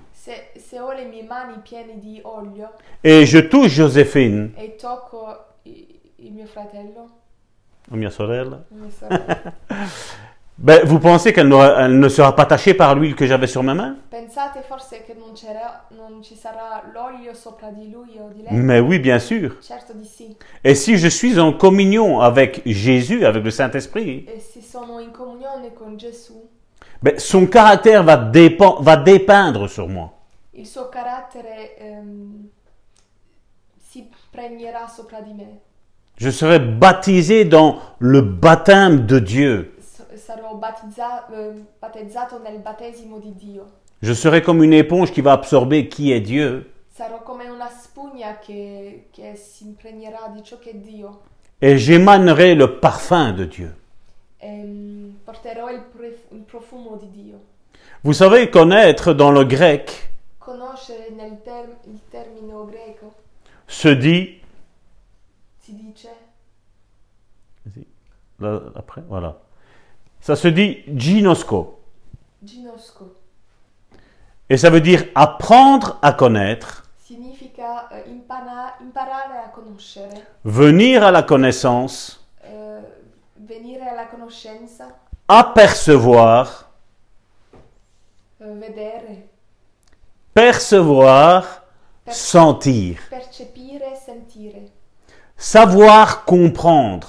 et 3.05 3.27
je 3.27 3.39
touche 3.39 3.73
Joséphine, 3.73 4.53
ben, 10.59 10.81
vous 10.85 10.99
pensez 10.99 11.33
qu'elle 11.33 11.49
ne 11.49 12.09
sera 12.09 12.35
pas 12.35 12.47
tachée 12.47 12.73
par 12.75 12.95
l'huile 12.95 13.15
que 13.15 13.27
j'avais 13.27 13.47
sur 13.47 13.63
mes 13.63 13.75
mains 13.75 13.97
pensate 14.11 14.63
forse 14.67 15.03
che 15.07 15.15
non, 15.15 15.35
c'era- 15.35 15.85
non 15.91 16.23
ci 16.23 16.35
sarà 16.35 16.83
l'olio 16.95 17.35
sopra 17.35 17.69
di 17.71 17.91
lui 17.91 18.19
o 18.19 18.31
di 18.33 18.43
lei? 18.43 18.53
Mais 18.55 18.81
oui, 18.81 18.99
bien 18.99 19.19
sûr. 19.19 19.57
Certo 19.61 19.93
di 19.93 20.07
sì. 20.07 20.35
Et 20.65 20.75
si 20.75 20.97
je 20.97 21.09
suis 21.09 21.39
en 21.39 21.53
communion 21.53 22.21
avec 22.21 22.63
Jésus, 22.65 23.25
avec 23.27 23.45
le 23.45 23.51
Saint-Esprit, 23.51 24.27
E 24.29 24.41
se 24.41 24.63
sono 24.63 24.99
in 24.99 25.11
comunione 25.13 25.73
con 25.75 25.97
Gesù, 25.99 26.49
ben, 27.01 27.19
son 27.19 27.47
caractère 27.47 28.03
va, 28.03 28.17
va 28.17 28.97
dépeindre 28.97 29.69
sur 29.69 29.89
moi. 29.89 30.11
il 30.59 30.67
suo 30.67 30.89
carattere 30.89 31.77
ehm, 31.77 32.49
si 33.79 34.09
pregnerà 34.31 34.87
sopra 34.89 35.21
di 35.21 35.33
me. 35.35 35.61
Je 36.19 36.31
serai 36.31 36.59
baptisé 36.61 37.45
dans 37.45 37.79
le 37.99 38.23
baptême 38.23 39.05
de 39.05 39.19
Dieu. 39.19 39.76
Sarò 40.27 40.59
eh, 41.31 41.65
battezzato 41.79 42.39
nel 42.41 42.59
battesimo 42.59 43.21
di 43.21 43.33
Dio. 43.37 43.71
Je 44.01 44.13
serai 44.13 44.43
comme 44.43 44.65
une 44.65 44.73
éponge 44.73 45.13
qui 45.13 45.23
va 45.23 45.31
absorber 45.31 45.89
qui 45.89 46.11
est 46.11 46.21
Dieu. 46.21 46.69
Sarò 46.89 47.23
come 47.23 47.49
una 47.49 47.69
spugna 47.69 48.39
che, 48.41 49.07
che 49.13 49.37
si 49.37 49.65
impregnerà 49.67 50.27
di 50.35 50.43
ciò 50.43 50.59
che 50.59 50.71
è 50.71 50.75
Dio. 50.75 51.21
Et 51.61 51.77
j'émanerai 51.77 52.57
le 52.57 52.67
parfum 52.67 53.37
de 53.37 53.47
Dieu. 53.47 53.73
Porterò 55.25 55.71
il, 55.71 55.83
pre- 55.83 56.27
il 56.33 56.43
profumo 56.43 56.97
di 56.97 57.09
Dio. 57.11 57.41
Vous 58.03 58.17
savez, 58.17 58.51
connaître 58.51 59.13
dans 59.15 59.31
le 59.31 59.45
grec 59.45 60.11
Conoscere 60.39 61.11
nel 61.11 61.41
term- 61.43 61.77
il 61.85 62.01
termine 62.11 62.53
greco? 62.67 63.15
se 63.69 63.95
dit, 63.95 64.41
si 65.61 65.73
dice? 65.73 66.09
Là, 68.41 68.61
après, 68.75 69.03
voilà, 69.09 69.41
ça 70.27 70.35
se 70.35 70.49
dit 70.49 70.83
ginosco. 70.89 71.79
ginosco. 72.43 73.15
Et 74.51 74.57
ça 74.57 74.71
veut 74.71 74.81
dire 74.81 75.05
apprendre 75.15 75.99
à 76.03 76.13
connaître, 76.13 76.83
Significa 76.99 77.89
eh, 77.93 78.11
impana- 78.11 78.75
imparare 78.81 79.39
a 79.45 79.49
conoscere, 79.55 80.27
venir 80.45 81.05
à 81.05 81.13
la 81.13 81.23
connaissance, 81.23 82.19
eh, 82.43 82.81
venire 83.39 83.83
alla 83.89 84.07
conoscenza, 84.07 84.89
apercevoir, 85.29 86.69
eh, 88.41 88.45
vedere, 88.59 89.29
percevoir, 90.33 91.63
sentir, 92.09 92.99
percepire, 93.09 93.95
sentire, 94.05 94.73
savoir 95.37 96.25
comprendre, 96.25 97.07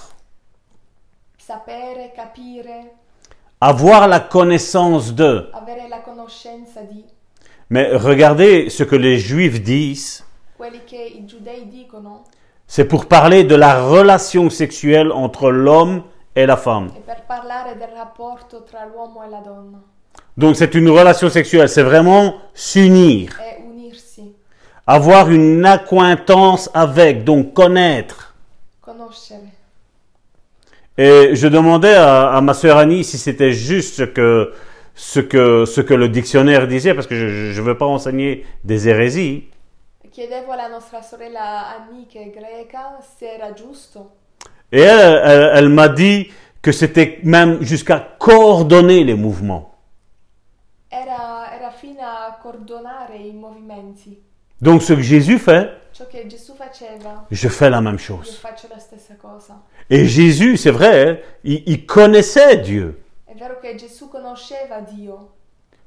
sapere, 1.40 2.12
capire, 2.16 2.92
avoir 3.60 4.08
la 4.08 4.20
connaissance 4.20 5.14
de. 5.14 5.50
avere 5.54 5.88
la 5.90 6.02
conoscenza 6.02 6.82
di 6.82 7.04
Mais 7.70 7.90
regardez 7.94 8.70
ce 8.70 8.84
que 8.84 8.96
les 8.96 9.18
Juifs 9.20 9.62
disent, 9.62 10.24
quelli 10.58 10.84
che 10.86 10.96
i 10.98 11.26
giudei 11.26 11.68
dicono 11.68 12.24
c'est 12.66 12.86
pour 12.86 13.06
parler 13.08 13.44
de 13.46 13.56
la 13.56 13.82
relation 13.88 14.50
sexuelle 14.50 15.12
entre 15.12 15.50
l'homme 15.52 16.04
et 16.36 16.46
la 16.46 16.56
femme. 16.58 16.92
e 16.96 17.00
per 17.06 17.24
parlare 17.28 17.76
del 17.78 17.90
rapporto 17.96 18.64
tra 18.64 18.86
l'uomo 18.86 19.24
e 19.24 19.30
la 19.30 19.40
donna 19.40 19.80
Donc 20.38 20.56
c'est 20.56 20.76
une 20.76 20.90
relation 20.90 21.30
sexuelle, 21.30 21.68
c'est 21.68 21.82
vraiment 21.84 22.36
s'unir, 22.54 23.32
unirsi, 23.60 24.36
avoir 24.86 25.30
une 25.32 25.66
acquaintance 25.66 26.70
avec, 26.76 27.24
donc 27.24 27.54
connaître. 27.54 28.36
conoscere. 28.82 29.42
Et 30.98 31.36
je 31.36 31.48
demandais 31.48 31.94
à, 31.94 32.32
à 32.32 32.42
ma 32.42 32.54
sœur 32.54 32.78
Annie 32.78 33.04
si 33.04 33.18
c'était 33.18 33.52
juste 33.52 33.96
ce 33.96 34.04
que, 34.04 34.54
ce, 34.96 35.20
que, 35.20 35.66
ce 35.66 35.82
que 35.82 35.94
le 35.94 36.10
dictionnaire 36.10 36.68
disait, 36.68 36.94
parce 36.96 37.06
que 37.08 37.16
je 37.52 37.60
ne 37.60 37.66
veux 37.66 37.78
pas 37.78 37.86
enseigner 37.86 38.46
des 38.64 38.88
hérésies. 38.90 39.50
Chiedevo 40.12 40.52
alla 40.52 40.68
nostra 40.68 41.04
sorella 41.04 41.68
Annie, 41.76 42.08
che 42.08 42.20
è 42.20 42.30
greca, 42.32 42.98
se 43.18 43.26
era 43.36 43.54
giusto. 43.54 44.14
Et 44.72 44.82
elle, 44.82 45.22
elle, 45.24 45.52
elle 45.54 45.70
m'a 45.70 45.88
dit 45.90 46.32
que 46.64 46.72
c'était 46.72 47.20
même 47.24 47.62
jusqu'à 47.62 48.16
coordonner 48.18 49.04
les 49.04 49.14
mouvements. 49.14 49.76
Era, 50.90 51.54
era 51.54 51.70
fino 51.70 52.02
a 52.02 52.36
coordonare 52.42 53.16
i 53.18 53.32
movimenti. 53.34 54.18
Donc 54.60 54.82
ce 54.82 54.94
que 54.94 55.02
Jésus 55.04 55.38
fait, 55.38 55.70
Ciò 55.94 56.06
che 56.08 56.26
Gesù 56.28 56.54
faceva, 56.56 57.26
je 57.30 57.48
fais 57.50 57.70
la 57.70 57.80
même 57.82 57.98
io 58.00 58.00
chose. 58.18 58.38
faccio 58.40 58.68
la 58.72 58.80
stessa 58.80 59.16
cosa. 59.16 59.62
Et 59.90 60.06
Jésus, 60.06 60.58
c'est 60.58 60.72
vrai, 60.72 61.10
hein, 61.10 61.18
il, 61.44 61.64
il 61.66 61.86
connaissait 61.86 62.58
Dieu. 62.58 63.00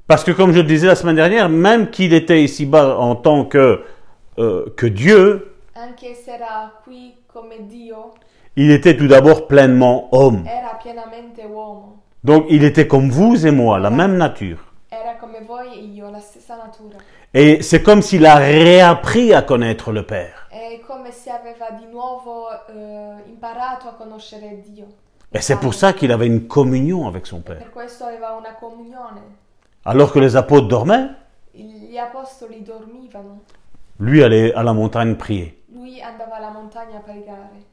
Parce 0.06 0.24
que 0.24 0.32
comme 0.32 0.52
je 0.52 0.58
le 0.58 0.64
disais 0.64 0.86
la 0.86 0.96
semaine 0.96 1.16
dernière, 1.16 1.48
même 1.48 1.90
qu'il 1.90 2.12
était 2.14 2.42
ici-bas 2.42 2.96
en 2.96 3.14
tant 3.14 3.44
que, 3.44 3.84
euh, 4.38 4.66
que 4.76 4.86
Dieu, 4.86 5.54
il 8.56 8.70
était 8.70 8.96
tout 8.96 9.06
d'abord 9.06 9.46
pleinement 9.46 10.08
homme. 10.12 10.44
Donc 12.24 12.46
il 12.50 12.64
était 12.64 12.88
comme 12.88 13.10
vous 13.10 13.46
et 13.46 13.50
moi, 13.50 13.78
la 13.78 13.90
même 13.90 14.16
nature. 14.16 14.58
E. 14.92 14.96
Et 17.32 17.62
c'est 17.62 17.82
comme 17.82 18.02
s'il 18.02 18.26
a 18.26 18.36
réappris 18.36 19.32
à 19.32 19.42
connaître 19.42 19.92
le 19.92 20.04
Père. 20.04 20.39
È 21.10 21.12
come 21.12 21.12
se 21.12 21.30
aveva 21.30 21.70
di 21.70 21.86
nuovo 21.86 22.48
eh, 22.68 23.22
imparato 23.26 23.88
a 23.88 23.94
conoscere 23.94 24.60
Dio. 24.60 24.86
Et 25.32 25.42
c'est 25.42 25.58
pour 25.58 25.74
ça 25.74 25.92
qu'il 25.92 26.12
avait 26.12 26.26
une 26.26 26.46
communion 26.46 27.06
avec 27.08 27.26
son 27.26 27.40
Père. 27.40 27.58
Per 27.58 27.70
questo 27.70 28.04
aveva 28.04 28.32
una 28.32 28.54
comunione. 28.54 29.20
Alors 29.84 30.12
que 30.12 30.20
les 30.20 30.36
apôtres 30.36 30.68
dormaient, 30.68 31.08
Gli 31.52 31.98
apostoli 31.98 32.62
dormivano, 32.62 33.40
lui 33.98 34.22
allait 34.22 34.52
à 34.54 34.62
la 34.62 34.72
montagne 34.72 35.16
prier. 35.16 35.56
lui 35.72 36.00
andava 36.00 36.36
alla 36.36 36.50
montagna 36.50 36.98
a 36.98 37.00
pregare. 37.00 37.64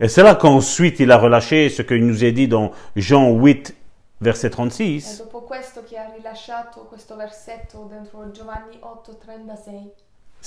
Et 0.00 0.08
c'est 0.08 0.22
là 0.22 0.34
qu'ensuite 0.34 1.00
il 1.00 1.10
a 1.10 1.18
relâché 1.18 1.68
ce 1.68 1.82
qu'il 1.82 2.04
nous 2.06 2.24
est 2.24 2.32
dit 2.32 2.48
dans 2.48 2.70
Jean 2.96 3.30
8, 3.30 3.74
verset 4.20 4.48
E 4.48 4.50
36. 4.50 5.18
dopo 5.18 5.42
questo 5.42 5.82
che 5.84 5.98
ha 5.98 6.10
rilasciato 6.14 6.86
questo 6.86 7.16
versetto 7.16 7.86
dentro 7.90 8.30
Giovanni 8.30 8.78
8:36, 8.80 9.90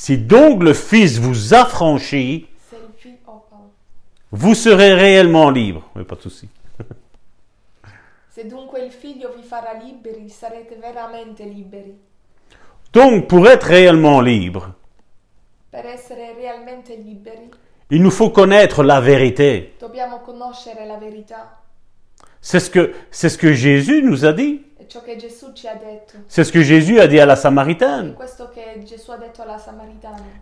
Si 0.01 0.17
donc 0.17 0.63
le 0.63 0.73
Fils 0.73 1.19
vous 1.19 1.53
affranchit, 1.53 2.47
vous 4.31 4.55
serez 4.55 4.93
réellement 4.93 5.49
libre. 5.49 5.89
Oui, 5.93 6.05
pas 6.05 6.15
de 6.15 6.21
souci. 6.21 6.47
Se 8.33 8.45
dunque 8.45 8.79
il 8.81 8.91
figlio 8.91 9.33
vi 9.35 9.43
farà 9.43 9.73
liberi, 9.73 10.29
sarete 10.29 10.77
veramente 10.79 11.43
liberi. 11.43 11.97
Donc 12.93 13.27
pour 13.27 13.45
être 13.49 13.67
réellement 13.67 14.21
libre, 14.21 14.73
Per 15.69 15.85
essere 15.85 16.33
realmente 16.33 16.95
liberi, 16.95 17.49
il 17.89 18.01
nous 18.01 18.09
faut 18.09 18.29
connaître 18.29 18.83
la 18.83 19.01
vérité. 19.01 19.75
dobbiamo 19.77 20.21
conoscere 20.21 20.85
la 20.85 20.95
verità. 20.95 21.59
C'est 22.39 22.61
ce 22.61 22.69
que, 22.69 22.93
c'est 23.11 23.27
ce 23.27 23.37
que 23.37 23.51
Jésus 23.51 24.01
nous 24.01 24.23
a 24.23 24.31
dit. 24.31 24.61
C'est 26.27 26.43
ce 26.43 26.51
que 26.51 26.61
Jésus 26.61 26.99
a 26.99 27.07
dit 27.07 27.19
à 27.19 27.25
la 27.25 27.35
Samaritaine. 27.35 28.15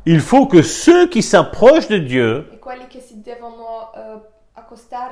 Il 0.05 0.19
faut 0.21 0.45
que 0.47 0.61
ceux 0.61 1.07
qui 1.09 1.21
s'approchent 1.21 1.87
de 1.87 1.97
Dieu 1.97 2.45
E 2.51 2.57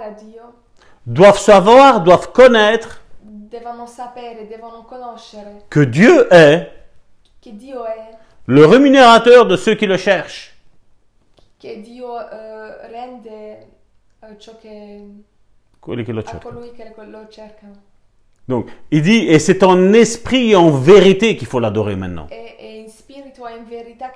eh, 0.04 0.40
doivent 1.06 1.40
savoir, 1.40 2.02
doivent 2.02 2.32
connaître 2.32 3.02
que 5.70 5.80
Dieu 5.82 6.28
est 6.34 6.72
le 8.48 8.66
rémunérateur 8.66 9.46
de 9.46 9.56
ceux 9.56 9.76
qui 9.76 9.86
le 9.86 9.98
cherchent. 9.98 10.54
Quelli 15.86 16.04
che 16.04 16.14
lo 16.14 16.24
cercano. 16.24 16.62
Donc, 18.48 18.68
il 18.92 19.02
dit, 19.02 19.28
et 19.28 19.40
c'est 19.40 19.64
en 19.64 19.94
esprit 19.94 20.52
et 20.52 20.56
en 20.56 20.70
vérité 20.70 21.36
qu'il 21.36 21.48
faut 21.48 21.60
l'adorer 21.60 21.96
maintenant. 21.96 22.28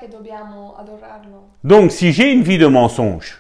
E 0.02 0.08
dobbiamo 0.08 0.76
adorarlo. 0.78 1.50
Donc, 1.64 1.92
si 1.92 2.12
j'ai 2.12 2.32
une 2.32 2.44
vie 2.44 2.58
de 2.58 2.68
mensonge, 2.68 3.40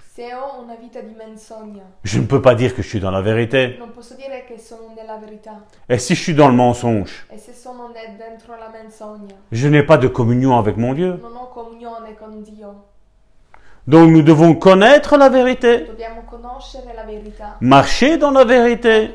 je 2.04 2.20
ne 2.20 2.26
peux 2.26 2.42
pas 2.42 2.56
dire 2.56 2.76
que 2.76 2.82
je 2.82 2.88
suis 2.88 3.00
dans 3.00 3.12
la 3.12 3.22
vérité. 3.22 3.80
Et 5.88 5.98
si 5.98 6.16
je 6.16 6.22
suis 6.22 6.34
dans 6.34 6.50
le 6.50 6.56
mensonge, 6.56 7.26
E 7.32 7.36
je 9.52 9.68
n'ai 9.68 9.84
pas 9.84 9.98
de 9.98 10.08
communion 10.08 10.58
avec 10.58 10.76
mon 10.78 10.94
Dieu. 10.94 11.20
non 11.22 11.44
ho 11.44 11.48
comunione 11.48 12.16
con 12.16 12.42
Dio. 12.42 12.76
Donc 13.88 14.10
nous 14.12 14.22
devons 14.22 14.54
connaître 14.56 15.18
la 15.18 15.30
vérité, 15.30 15.88
la 15.98 17.06
marcher 17.62 18.18
dans 18.18 18.32
la 18.32 18.46
vérité, 18.46 19.12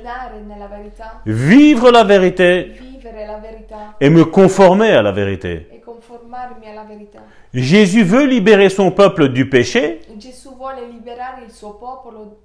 vivre 1.27 1.91
la 1.91 2.05
vérité. 2.05 2.73
La 3.05 3.39
verità. 3.39 3.95
Et 4.01 4.11
me 4.11 4.25
conformer 4.25 4.91
à 4.91 5.03
la 5.03 5.13
vérité. 5.13 5.69
e. 5.73 7.19
Jésus 7.55 8.03
veut 8.03 8.25
libérer 8.25 8.69
son 8.69 8.91
peuple 8.91 9.29
du 9.29 9.49
péché, 9.49 10.01
Gesù 10.19 10.57
vuole 10.57 10.87
liberare 10.91 11.43
il 11.45 11.51
suo 11.53 11.75
popolo 11.75 12.39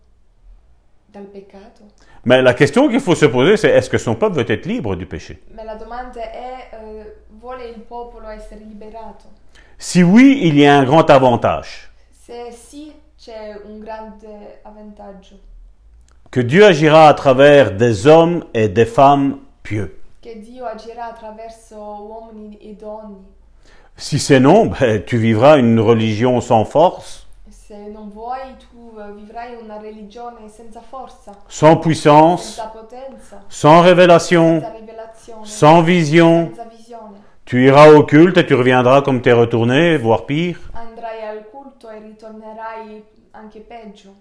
dal 1.08 1.24
peccato. 1.24 1.84
mais 2.24 2.42
la 2.42 2.54
question 2.54 2.88
qu'il 2.88 3.00
faut 3.00 3.16
se 3.16 3.26
poser, 3.26 3.58
c'est 3.58 3.70
est-ce 3.70 3.90
que 3.90 3.98
son 3.98 4.16
peuple 4.16 4.36
veut 4.38 4.52
être 4.52 4.66
libre 4.66 4.96
du 4.96 5.06
péché? 5.06 5.42
Liberato? 8.70 9.28
Si 9.78 10.04
oui, 10.04 10.40
il 10.44 10.60
y 10.60 10.66
a 10.66 10.78
un 10.78 10.84
grand 10.84 11.10
avantage, 11.10 11.89
Se 12.30 12.52
sì, 12.52 12.94
c'è 13.18 13.60
un 13.66 13.80
grande 13.80 14.60
avvantaggio, 14.62 15.40
que 16.30 16.42
Dieu 16.46 16.64
agira 16.64 17.08
à 17.08 17.14
travers 17.16 17.72
des 17.76 18.06
hommes 18.06 18.44
et 18.54 18.70
des 18.70 18.86
femmes 18.86 19.40
pieux. 19.64 19.96
che 20.22 20.40
Dio 20.40 20.66
agirà 20.66 21.08
attraverso 21.08 21.76
uomini 21.78 22.58
e 22.60 22.76
donne. 22.76 23.16
Si 23.96 24.20
c'est 24.20 24.40
non, 24.40 24.68
ben, 24.80 25.04
tu 25.04 25.18
vivras 25.18 25.58
une 25.58 25.80
religion 25.80 26.40
sans 26.40 26.66
force, 26.66 27.26
Se 27.50 27.74
non 27.74 28.10
vuoi, 28.10 28.38
tu 28.60 29.00
eh, 29.00 29.12
vivrai 29.14 29.56
una 29.60 29.78
religione 29.80 30.48
senza 30.50 30.82
forza, 30.82 31.32
sans 31.48 31.80
puissance, 31.80 32.44
senza 32.44 32.68
potenza, 32.68 33.44
sans 33.48 33.82
révélation, 33.82 34.60
senza 34.60 34.70
rivelazione, 34.78 35.46
sans 35.46 35.82
vision. 35.84 36.46
senza 36.54 36.66
visione. 36.66 37.18
Tu 37.46 37.64
iras 37.66 37.90
au 37.92 38.04
culte 38.04 38.38
et 38.38 38.46
tu 38.46 38.54
reviendras 38.54 39.02
comme 39.02 39.22
t'es 39.22 39.32
retourné, 39.34 39.98
voire 39.98 40.26
pire. 40.28 40.60
Andrai 40.74 41.24
al 41.28 41.46
culto 41.50 41.59
e 41.88 42.00
ritornerai 42.00 43.04
anche 43.32 43.60
peggio. 43.60 44.14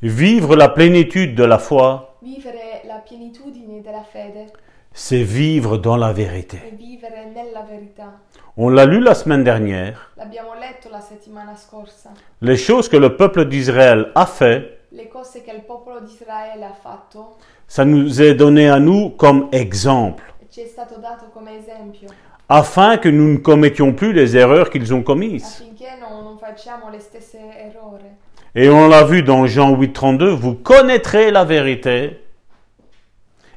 Vivre 0.00 0.54
la 0.56 0.68
plénitude 0.70 1.34
de 1.34 1.44
la 1.44 1.58
foi, 1.58 2.06
Vivere 2.20 2.82
la 2.84 2.98
pienitudine 2.98 3.80
della 3.82 4.02
fede 4.02 4.50
c'est 4.92 5.22
vivre 5.22 5.76
dans 5.78 5.96
la 5.96 6.12
vérité. 6.12 6.56
e 6.64 6.70
vivere 6.76 7.26
nella 7.34 7.62
verità. 7.62 8.20
On 8.56 8.70
l'a 8.70 8.84
lu 8.84 9.00
la 9.00 9.14
semaine 9.14 9.42
dernière. 9.44 10.10
L'abbiamo 10.16 10.54
letto 10.54 10.88
la 10.88 11.00
settimana 11.00 11.54
scorsa. 11.56 12.10
Les 12.40 12.56
choses 12.56 12.88
que 12.88 12.96
le 12.96 13.14
peuple 13.16 13.46
d'Israël 13.46 14.10
a 14.14 14.26
fait, 14.26 14.78
Le 14.90 15.06
cose 15.08 15.42
che 15.42 15.50
il 15.52 15.62
popolo 15.62 16.00
di 16.00 16.10
Israele 16.12 16.64
ha 16.64 16.72
fatto 16.72 17.36
ça 17.66 17.84
nous 17.84 18.22
est 18.22 18.34
donné 18.34 18.70
à 18.70 18.78
nous 18.80 19.10
comme 19.10 19.48
exemple, 19.52 20.24
ci 20.48 20.62
è 20.62 20.66
stato 20.66 20.96
dato 20.98 21.26
come 21.30 21.58
esempio 21.58 22.08
afin 22.48 22.96
que 22.96 23.10
nous 23.10 23.28
ne 23.34 23.36
commettions 23.36 23.92
plus 23.92 24.14
les 24.14 24.34
erreurs 24.34 24.70
qu'ils 24.70 24.94
ont 24.94 25.02
commises. 25.02 25.44
affinché 25.44 25.98
non 26.00 26.17
facciamo 26.48 26.88
le 26.88 26.98
stesse 26.98 27.38
errori. 27.38 28.08
Et 28.54 28.70
on 28.70 28.88
l'a 28.88 29.04
vu 29.04 29.22
dans 29.22 29.46
Jean 29.46 29.76
8, 29.76 29.92
32, 29.92 30.30
vous 30.30 30.54
connaîtrez 30.54 31.30
la 31.30 31.44
vérité 31.44 32.24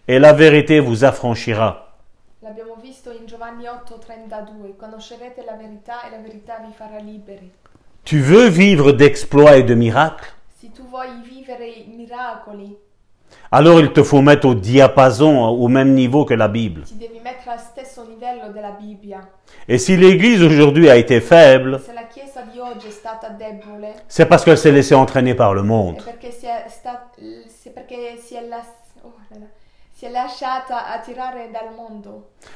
et 0.08 0.20
la 0.20 0.34
vérité 0.34 0.82
vous 0.82 1.06
affranchira. 1.06 1.98
L'abbiamo 2.42 2.76
visto 2.82 3.12
in 3.12 3.26
Giovanni 3.28 3.66
8:32. 3.66 4.76
Conoscerete 4.76 5.44
la 5.46 5.56
verità 5.56 6.04
e 6.06 6.10
la 6.10 6.18
verità 6.18 6.58
vi 6.66 6.74
farà 6.74 6.98
liberi. 6.98 7.50
Tu 8.04 8.20
veux 8.20 8.50
vivre 8.50 8.92
d'exploits 8.92 9.58
et 9.58 9.64
de 9.64 9.76
miracles? 9.76 10.34
Se 10.60 10.68
tu 10.68 10.82
vuoi 10.84 11.08
vivere 11.24 11.86
miracoli, 11.88 12.76
Alors 13.54 13.82
il 13.82 13.92
te 13.92 14.02
faut 14.02 14.22
mettre 14.22 14.48
au 14.48 14.56
diapason, 14.56 15.46
au 15.50 15.68
même 15.68 15.94
niveau 15.94 16.24
que 16.24 16.34
la 16.34 16.48
Bible. 16.48 16.84
Et 19.68 19.78
si 19.78 19.98
l'Église 19.98 20.42
aujourd'hui 20.42 20.90
a 20.90 20.96
été 20.96 21.20
faible, 21.20 21.82
c'est 24.08 24.26
parce 24.26 24.46
qu'elle 24.46 24.58
s'est 24.58 24.72
laissée 24.72 24.96
entraîner 24.96 25.36
par 25.36 25.54
le 25.54 25.64
monde. 25.64 26.02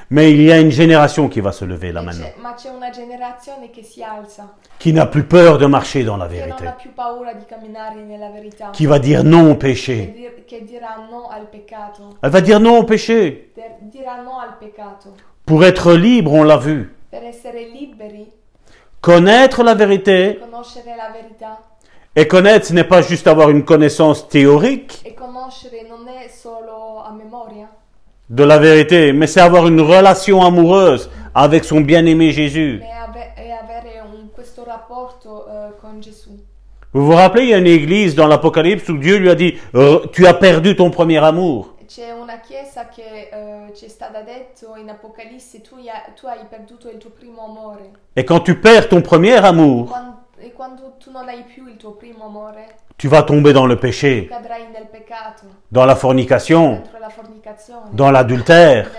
Mais 0.09 0.31
il 0.31 0.41
y 0.41 0.51
a 0.51 0.59
une 0.59 0.71
génération 0.71 1.29
qui 1.29 1.41
va 1.41 1.51
se 1.51 1.65
lever 1.65 1.91
là 1.91 2.01
E 2.01 2.03
maintenant, 2.03 2.27
qui 4.79 4.93
n'a 4.93 5.05
plus 5.05 5.23
peur 5.23 5.57
de 5.57 5.65
marcher 5.65 6.03
dans 6.03 6.17
la 6.17 6.27
vérité, 6.27 6.65
qui 8.73 8.85
va 8.85 8.99
dire 8.99 9.23
non 9.23 9.51
au 9.51 9.55
péché. 9.55 10.31
Elle 12.21 12.29
va 12.29 12.41
dire 12.41 12.59
non 12.59 12.79
au 12.79 12.83
péché. 12.83 13.53
Pour 15.45 15.63
être 15.63 15.93
libre, 15.93 16.33
on 16.33 16.43
l'a 16.43 16.57
vu. 16.57 16.95
Connaître 19.01 19.63
la 19.63 19.75
vérité, 19.75 20.39
et 22.15 22.27
connaître, 22.27 22.65
ce 22.67 22.73
n'est 22.73 22.85
pas 22.85 23.01
juste 23.01 23.27
avoir 23.27 23.49
une 23.49 23.65
connaissance 23.65 24.29
théorique 24.29 25.03
conoscere 25.49 25.85
non 25.87 26.07
è 26.07 26.27
solo 26.27 27.03
a 27.05 27.11
memoria, 27.11 27.69
de 28.27 28.43
la 28.43 28.57
vérité, 28.57 29.13
mais 29.13 29.27
c'est 29.27 29.41
avoir 29.41 29.67
une 29.67 29.81
relation 29.81 30.41
amoureuse 30.43 31.09
avec 31.35 31.63
son 31.63 31.81
bien-aimé 31.81 32.31
Jésus. 32.31 32.79
ma 32.79 32.85
è, 32.85 32.91
ave- 32.91 33.33
è 33.35 33.51
avere 33.51 33.99
un- 34.01 34.29
questo 34.33 34.63
rapporto 34.63 35.45
eh, 35.47 35.75
con 35.79 35.99
Gesù. 36.01 36.31
Vous 36.93 37.05
vous 37.05 37.15
rappelez, 37.15 37.43
il 37.43 37.49
y 37.49 37.53
a 37.53 37.57
une 37.57 37.67
église 37.67 38.15
dans 38.15 38.25
l'Apocalypse 38.27 38.87
où 38.89 38.97
Dieu 38.97 39.17
lui 39.19 39.29
a 39.29 39.35
dit, 39.35 39.55
tu 40.13 40.25
as 40.25 40.33
perdu 40.33 40.75
ton 40.75 40.89
premier 40.89 41.17
amour. 41.23 41.73
C'è 41.87 42.11
una 42.11 42.39
chiesa 42.39 42.87
che 42.87 43.29
eh, 43.31 43.73
ci 43.75 43.85
è 43.85 43.89
stata 43.89 44.21
detto 44.21 44.75
in 44.77 44.89
Apocalisse, 44.89 45.61
tu, 45.61 45.75
hai- 45.75 46.13
tu 46.19 46.25
hai 46.25 46.39
perduto 46.49 46.89
il 46.89 46.97
tuo 46.97 47.11
primo 47.11 47.43
amore. 47.45 47.91
Et 48.15 48.23
quand 48.25 48.41
tu 48.43 48.55
perds 48.59 48.87
ton 48.87 49.01
premier 49.01 49.43
amour, 49.45 49.85
quando 49.87 50.14
tu 52.97 53.07
vas 53.07 53.23
tomber 53.23 53.53
dans 53.53 53.65
le 53.65 53.75
péché, 53.77 54.29
dans 55.71 55.85
la 55.85 55.95
fornication, 55.95 56.81
dans 57.93 58.11
l'adultère. 58.11 58.89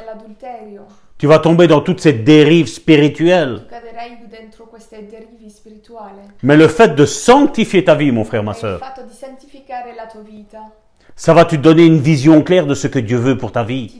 Tu 1.18 1.26
vas 1.26 1.38
tomber 1.38 1.66
dans 1.66 1.80
toutes 1.80 2.00
ces 2.00 2.12
dérives 2.12 2.68
spirituelles. 2.68 3.62
Mais 6.42 6.56
le 6.56 6.68
fait 6.68 6.94
de 6.94 7.06
sanctifier 7.06 7.84
ta 7.84 7.94
vie, 7.94 8.12
mon 8.12 8.24
frère, 8.24 8.42
ma 8.42 8.52
soeur, 8.52 8.80
ça 11.14 11.32
va 11.32 11.46
te 11.46 11.56
donner 11.56 11.86
une 11.86 11.98
vision 11.98 12.42
claire 12.42 12.66
de 12.66 12.74
ce 12.74 12.86
que 12.88 12.98
Dieu 12.98 13.16
veut 13.16 13.38
pour 13.38 13.50
ta 13.50 13.62
vie. 13.64 13.98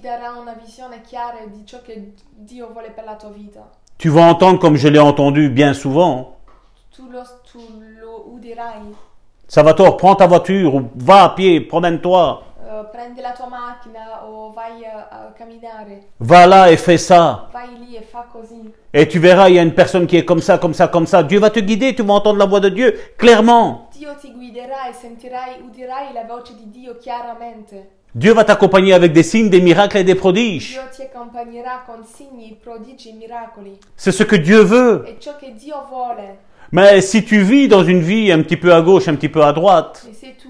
Tu 3.97 4.11
vas 4.11 4.23
entendre, 4.23 4.59
comme 4.59 4.77
je 4.77 4.89
l'ai 4.89 4.99
entendu 4.99 5.49
bien 5.49 5.73
souvent, 5.73 6.37
Salvatore, 9.49 9.97
prends 9.97 10.17
ta 10.17 10.27
voiture 10.27 10.75
ou 10.75 10.91
va 10.97 11.25
à 11.25 11.29
pied, 11.31 11.61
promène-toi. 11.61 12.43
Eh, 12.69 12.85
prendi 12.93 13.21
la 13.21 13.31
tua 13.31 13.47
macchina 13.47 14.25
o 14.29 14.51
vai 14.51 14.85
a, 14.85 15.09
a 15.11 15.33
camminare, 15.39 16.03
Va 16.19 16.47
là 16.49 16.73
et 16.73 16.77
fais 16.77 16.99
ça. 16.99 17.49
vai 17.53 17.69
lì 17.79 17.95
e 17.97 18.03
fa 18.03 18.27
così. 18.33 18.73
Et 18.93 19.07
tu 19.07 19.21
verras, 19.21 19.49
il 19.49 19.55
y 19.55 19.59
a 19.59 19.63
une 19.63 19.73
personne 19.75 20.07
qui 20.09 20.17
est 20.17 20.25
comme 20.25 20.41
ça, 20.41 20.59
comme 20.59 20.75
ça, 20.75 20.89
comme 20.89 21.07
ça. 21.07 21.23
Dieu 21.23 21.39
va 21.39 21.51
te 21.51 21.61
guider, 21.61 21.95
tu 21.95 22.03
vas 22.03 22.15
entendre 22.15 22.39
la 22.41 22.47
voix 22.47 22.59
de 22.59 22.69
Dieu 22.71 22.99
clairement. 23.17 23.89
Dio 23.93 24.11
ti 24.21 24.33
guiderà 24.33 24.89
e 24.91 24.93
sentirai, 24.95 25.61
udirai 25.65 26.13
la 26.13 26.25
voce 26.25 26.55
di 26.57 26.69
Dio 26.71 26.97
chiaramente. 26.99 27.91
Dieu 28.15 28.33
va 28.33 28.45
t'accompagner 28.45 28.95
avec 28.95 29.13
des 29.13 29.23
signes, 29.23 29.51
des 29.51 29.61
miracles 29.61 29.99
et 29.99 30.05
des 30.05 30.15
prodiges. 30.17 30.73
Dio 30.73 30.83
ti 30.91 31.03
accompagnerà 31.03 31.85
con 31.87 32.03
segni, 32.05 32.59
prodigi 32.61 33.11
e 33.11 33.13
miracoli. 33.13 33.79
C'est 33.95 34.11
ce 34.13 34.25
que 34.25 34.37
Dieu 34.37 34.63
veut. 34.65 35.05
È 35.07 35.19
ciò 35.19 35.37
che 35.37 35.55
Dio 35.55 35.85
vuole. 35.89 36.39
Mais 36.73 37.01
si 37.01 37.25
tu 37.25 37.41
vis 37.43 37.69
dans 37.69 37.85
une 37.85 38.01
vie 38.01 38.33
un 38.33 38.43
petit 38.43 38.57
peu 38.57 38.75
à 38.75 38.81
gauche, 38.83 39.09
un 39.09 39.15
petit 39.15 39.29
peu 39.29 39.43
à 39.43 39.53
droite, 39.53 40.05
tu 40.05 40.49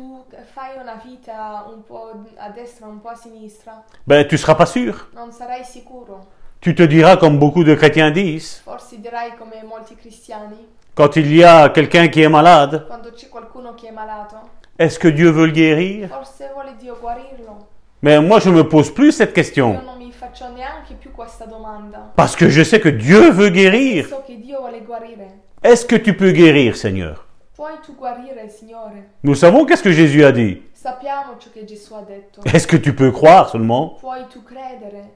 ben 4.06 4.26
tu 4.26 4.38
seras 4.38 4.54
pas 4.54 4.66
sûr. 4.66 5.08
non 5.14 5.30
sarai 5.30 5.64
sicuro. 5.64 6.20
Tu 6.60 6.74
te 6.74 6.82
diras, 6.82 7.16
comme 7.16 7.38
beaucoup 7.38 7.64
de 7.64 7.74
chrétiens 7.74 8.10
disent, 8.10 8.62
Forse 8.64 8.96
dirai 8.98 9.34
come 9.38 9.62
molti 9.68 9.94
cristiani, 9.94 10.66
quand 10.94 11.16
il 11.16 11.34
y 11.34 11.44
a 11.44 11.68
quelqu'un 11.68 12.08
qui 12.08 12.22
est 12.22 12.28
malade, 12.28 12.84
quando 12.86 13.10
c'è 13.12 13.28
qualcuno 13.28 13.74
che 13.74 13.88
è 13.88 13.92
malato, 13.92 14.36
est-ce 14.78 14.98
que 14.98 15.08
Dieu 15.08 15.30
veut 15.30 15.46
le 15.46 15.52
guérir? 15.52 16.08
Forse 16.08 16.50
vuole 16.52 16.74
Dio 16.78 16.96
guarirlo. 16.98 17.68
Mais 18.02 18.20
moi, 18.20 18.40
je 18.40 18.50
me 18.50 18.62
pose 18.64 18.90
plus 18.90 19.12
cette 19.12 19.30
Io 19.30 19.34
question. 19.34 19.82
non 19.84 19.98
mi 19.98 20.10
faccio 20.12 20.48
neanche 20.48 20.94
più 20.94 21.12
questa 21.12 21.44
domanda. 21.44 22.12
Parce 22.14 22.36
que 22.36 22.48
je 22.48 22.62
sais 22.64 22.80
que 22.80 22.90
Dieu 22.90 23.30
veut 23.32 23.50
guérir. 23.50 24.06
So 24.06 24.22
che 24.26 24.38
Dio 24.40 24.60
vuole 24.60 24.80
guarire. 24.82 25.44
Est-ce 25.62 25.84
que 25.86 25.96
tu 25.96 26.14
peux 26.16 26.32
guérir, 26.32 26.76
Seigneur? 26.76 27.26
Puoi 27.54 27.70
tu 27.84 27.92
guarire, 27.92 28.34
Signore? 28.48 28.90
Nous 29.22 29.34
savons 29.34 29.64
qu'est-ce 29.64 29.82
que 29.82 29.90
Jésus 29.92 30.24
a 30.24 30.32
dit. 30.32 30.62
Sappiamo 30.74 31.36
ciò 31.38 31.50
che 31.52 31.64
Gesù 31.64 31.94
ha 31.94 32.02
detto. 32.02 32.42
Est-ce 32.44 32.66
que 32.66 32.76
tu 32.76 32.94
peux 32.94 33.10
croire 33.10 33.48
seulement? 33.48 33.96
Puoi 33.98 34.26
tu 34.30 34.40
credere? 34.42 35.10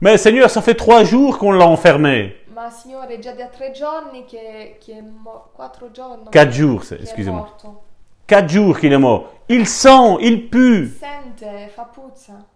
Mais 0.00 0.16
Seigneur, 0.18 0.50
ça 0.50 0.62
fait 0.62 0.74
trois 0.74 1.04
jours 1.04 1.38
qu'on 1.38 1.52
l'a 1.52 1.66
enfermé. 1.66 2.34
Ma 2.54 2.70
Signore, 2.70 3.18
già 3.20 3.32
da 3.32 3.46
tre 3.46 3.70
giorni 3.72 4.24
che, 4.24 4.78
che 4.80 4.92
è 4.98 5.00
mo- 5.02 5.50
quattro 5.54 5.90
giorni 5.90 6.24
Quatre 6.32 6.50
jours, 6.52 6.82
c'est- 6.84 6.96
che 6.96 7.02
è 7.02 7.04
excusez-moi. 7.04 7.40
morto. 7.42 7.82
Quatre 8.26 8.48
jours 8.48 8.78
qu'il 8.78 8.92
est 8.92 8.98
mort. 8.98 9.30
Il 9.48 9.66
sent, 9.66 10.16
il 10.20 10.48
pue. 10.48 10.88
sente, 10.98 11.68
fa 11.74 11.84
puzza. 11.84 12.46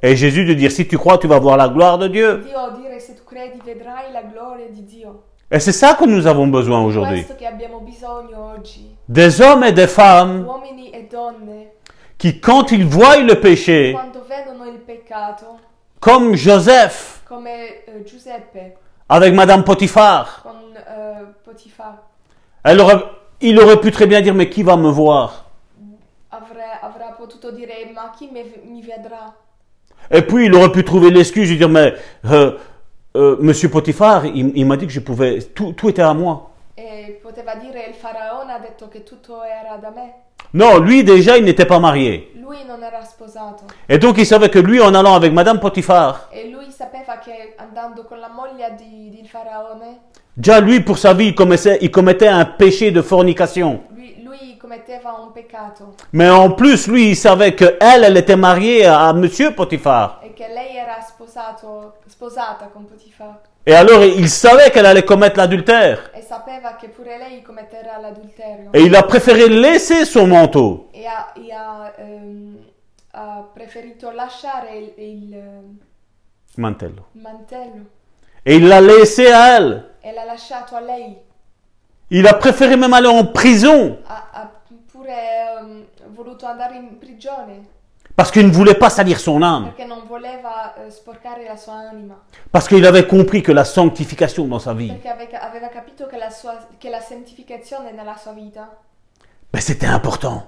Et 0.00 0.16
Jésus 0.16 0.44
de 0.46 0.54
dire, 0.54 0.70
si 0.70 0.86
tu 0.88 0.96
crois, 0.96 1.18
tu 1.18 1.26
vas 1.26 1.38
voir 1.40 1.56
la 1.56 1.68
gloire 1.68 1.98
de 1.98 2.08
Dieu. 2.08 2.38
Dio 2.38 2.70
dire 2.80 2.98
se 3.00 3.12
tu 3.14 3.22
credi 3.24 3.60
vedrai 3.62 4.10
la 4.12 4.22
gloria 4.22 4.66
di 4.70 4.84
Dio. 4.84 5.24
Et 5.50 5.60
c'est 5.60 5.72
ça 5.72 5.94
que 5.94 6.04
nous 6.04 6.26
avons 6.26 6.46
besoin 6.46 6.82
aujourd'hui. 6.84 7.24
Des 9.08 9.40
hommes 9.40 9.64
et 9.64 9.72
des 9.72 9.86
femmes 9.86 10.46
e 10.46 11.66
qui, 12.18 12.40
quand 12.40 12.70
ils 12.72 12.84
voient 12.84 13.16
le 13.18 13.34
péché, 13.40 13.96
comme 16.00 16.34
Joseph 16.36 17.22
eh, 18.54 18.74
avec 19.08 19.32
Madame 19.34 19.64
Potiphar, 19.64 20.44
eh, 20.76 21.24
Potifar, 21.44 21.94
elle 22.64 22.80
aurait- 22.80 23.02
il 23.40 23.58
aurait 23.58 23.80
pu 23.80 23.90
très 23.90 24.06
bien 24.06 24.20
dire, 24.20 24.34
mais 24.34 24.50
qui 24.50 24.62
va 24.62 24.76
me 24.76 24.90
voir? 24.90 25.46
Et 30.10 30.22
puis 30.22 30.46
il 30.46 30.54
aurait 30.54 30.72
pu 30.72 30.84
trouver 30.84 31.10
l'excuse 31.10 31.50
de 31.50 31.54
dire, 31.56 31.68
mais 31.70 31.94
euh, 32.26 32.52
euh, 33.16 33.36
Monsieur 33.40 33.68
Potiphar, 33.70 34.26
il, 34.26 34.52
il 34.56 34.66
m'a 34.66 34.76
dit 34.76 34.86
que 34.86 34.92
je 34.92 35.00
pouvais, 35.00 35.38
tout, 35.54 35.72
tout 35.72 35.88
était 35.88 36.02
à 36.02 36.14
moi. 36.14 36.50
E 36.76 37.18
poteva 37.22 37.54
dire 37.56 37.86
il 37.88 37.94
faraone 37.94 38.52
ha 38.52 38.58
detto 38.60 38.88
che 38.88 39.02
tutto 39.02 39.42
era 39.42 39.76
da 39.78 39.90
me. 39.90 40.12
Non, 40.52 40.78
lui 40.78 41.02
déjà, 41.02 41.36
il 41.36 41.44
n'était 41.44 41.66
pas 41.66 41.80
marié. 41.80 42.30
Lui 42.36 42.58
non 42.66 42.82
era 42.82 43.02
sposato 43.04 43.64
Et 43.88 43.98
donc 43.98 44.16
il 44.18 44.24
savait 44.26 44.48
que 44.48 44.60
lui, 44.60 44.80
en 44.80 44.94
allant 44.94 45.14
avec 45.16 45.32
Madame 45.32 45.58
Potiphar, 45.58 46.28
e 46.32 46.48
lui 46.48 46.70
sapeva 46.70 47.18
che 47.18 47.54
andando 47.58 48.04
con 48.04 48.18
la 48.20 48.28
moglie 48.28 48.74
di, 48.76 49.10
di 49.10 49.26
faraone, 49.26 49.98
déjà 50.36 50.60
lui, 50.60 50.80
pour 50.80 50.96
sa 50.98 51.12
vie, 51.14 51.26
il 51.28 51.34
commettait, 51.34 51.78
il 51.82 51.90
commettait 51.90 52.28
un 52.28 52.44
péché 52.44 52.92
de 52.92 53.02
fornication. 53.02 53.80
lui, 53.96 54.22
lui 54.22 54.56
commetteva 54.56 55.10
un 55.20 55.32
peccato 55.32 55.94
Mais 56.12 56.30
en 56.30 56.52
plus, 56.52 56.86
lui, 56.86 57.08
il 57.10 57.16
savait 57.16 57.54
que 57.56 57.76
elle, 57.80 58.04
elle 58.04 58.16
était 58.16 58.36
mariée 58.36 58.86
à 58.86 59.12
Monsieur 59.12 59.50
Potiphar. 59.52 60.20
e 60.22 60.32
che 60.32 60.46
lei 60.48 60.77
era 60.98 61.00
sposato, 61.00 61.98
sposata 62.06 62.66
con 62.66 62.84
Potifar 62.86 63.40
Et 63.64 63.74
alors, 63.74 64.02
il 64.02 64.28
savait 64.30 64.70
qu'elle 64.70 64.86
allait 64.86 65.04
commettre 65.04 65.36
l'adultère. 65.38 66.10
e 66.14 66.22
sapeva 66.22 66.76
che 66.76 66.88
pure 66.88 67.18
lei 67.18 67.42
commetterà 67.42 67.98
l'adulterio 67.98 68.70
Et 68.72 68.82
il 68.82 68.94
a 68.96 69.02
préféré 69.02 69.48
laisser 69.48 70.04
son 70.06 70.26
manteau. 70.28 70.88
e 70.92 71.06
ha, 71.06 71.32
e 71.36 71.52
ha, 71.52 71.92
ehm, 71.98 72.56
ha 73.12 73.46
preferito 73.52 74.10
lasciare 74.10 74.76
il, 74.78 74.92
il, 74.96 75.34
ehm, 75.34 75.78
Mantello. 76.56 77.08
il 77.12 77.20
mantello 77.20 77.84
Et 78.44 78.56
il 78.56 78.66
l'a 78.66 78.80
laissé 78.80 79.30
à 79.30 79.56
elle. 79.56 79.84
e 80.00 80.12
l'ha 80.12 80.24
lasciato 80.24 80.74
a 80.74 80.80
lei. 80.80 81.18
Il 82.10 82.26
a 82.26 82.32
préféré 82.34 82.76
même 82.76 82.94
aller 82.94 83.06
en 83.08 83.26
prison 83.26 83.98
Ha, 84.06 84.28
ha 84.32 84.50
pure 84.90 85.12
ehm, 85.60 85.84
voluto 86.14 86.46
andare 86.46 86.76
in 86.76 86.96
prigione 86.98 87.76
parce 88.18 88.32
qu'il 88.32 88.44
ne 88.48 88.52
voulait 88.52 88.74
pas 88.74 88.90
salir 88.90 89.20
son 89.20 89.40
âme. 89.42 89.70
eh, 89.78 89.84
Parce 92.50 92.66
qu'il 92.66 92.84
avait 92.84 93.06
compris 93.06 93.44
que 93.44 93.52
la 93.52 93.64
sanctification 93.64 94.48
dans 94.48 94.58
sa 94.58 94.74
vie, 94.74 94.92
ben, 99.52 99.60
c'était 99.60 99.86
important. 99.86 100.42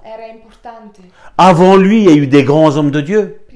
Avant 1.39 1.77
lui, 1.77 2.03
il 2.03 2.11
y 2.11 2.13
a 2.13 2.17
eu 2.17 2.27
des 2.27 2.43
grands 2.43 2.77
hommes 2.77 2.91
de 2.91 3.01
Dieu. 3.01 3.47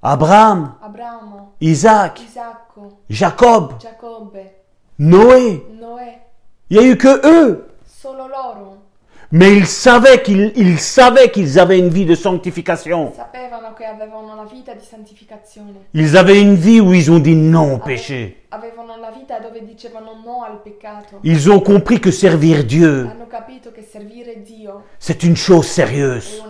Abraham, 0.00 0.74
Abramo, 0.80 1.54
Isaac, 1.60 2.20
Isacco, 2.20 3.00
Jacob, 3.10 3.72
Giacobbe, 3.80 4.38
Noé. 5.00 5.64
Il 6.70 6.76
y 6.76 6.78
a 6.78 6.84
eu 6.84 6.96
que 6.96 7.20
eux. 7.26 7.66
solo 7.84 8.28
loro 8.28 8.77
Mais 9.30 9.54
ils 9.56 9.66
savaient 9.66 10.22
qu'ils 10.22 10.52
ils 10.56 10.78
savaient 10.78 11.30
qu'ils 11.30 11.58
avaient 11.58 11.78
une 11.78 11.90
vie 11.90 12.06
de 12.06 12.14
sanctification. 12.14 13.12
Ils 15.92 16.16
avaient 16.16 16.40
une 16.40 16.54
vie 16.54 16.80
où 16.80 16.94
ils 16.94 17.10
ont 17.10 17.18
dit 17.18 17.36
non 17.36 17.74
au 17.74 17.78
péché. 17.78 18.44
Ils 21.24 21.50
ont 21.50 21.60
compris 21.60 22.00
que 22.00 22.10
servir 22.10 22.64
Dieu, 22.64 23.08
c'est 24.98 25.22
une 25.22 25.36
chose 25.36 25.66
sérieuse. 25.66 26.42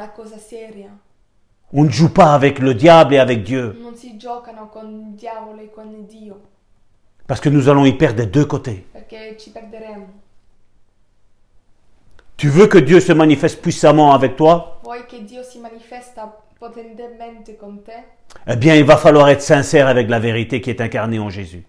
On 1.73 1.85
ne 1.85 1.91
joue 1.91 2.11
pas 2.11 2.33
avec 2.33 2.61
le 2.61 2.75
diable 2.75 3.15
et 3.15 3.19
avec 3.19 3.43
Dieu. 3.43 3.77
E 3.77 3.93
Parce 7.27 7.41
que 7.41 7.49
nous 7.49 7.69
allons 7.69 7.85
y 7.85 7.93
perdre 7.93 8.19
des 8.19 8.27
deux 8.27 8.47
côtés. 8.47 8.87
Tu 12.39 12.49
veux 12.49 12.69
que 12.69 12.79
Dieu 12.79 13.01
se 13.01 13.13
manifeste 13.13 13.61
puissamment 13.61 14.13
avec 14.13 14.37
toi? 14.37 14.79
Vuoi 14.85 15.05
che 15.07 15.25
Dio 15.25 15.43
si 15.43 15.59
manifesta 15.59 16.33
potentemente 16.59 17.57
con 17.57 17.83
te? 17.83 18.05
Eh 18.47 18.57
bien, 18.57 18.77
il 18.77 18.85
va 18.85 18.97
falloir 18.97 19.29
être 19.29 19.43
sincère 19.43 19.89
avec 19.89 20.09
la 20.09 20.21
vérité 20.21 20.61
qui 20.61 20.71
est 20.71 20.81
incarnée 20.81 21.19
en 21.19 21.31
Jésus. 21.31 21.65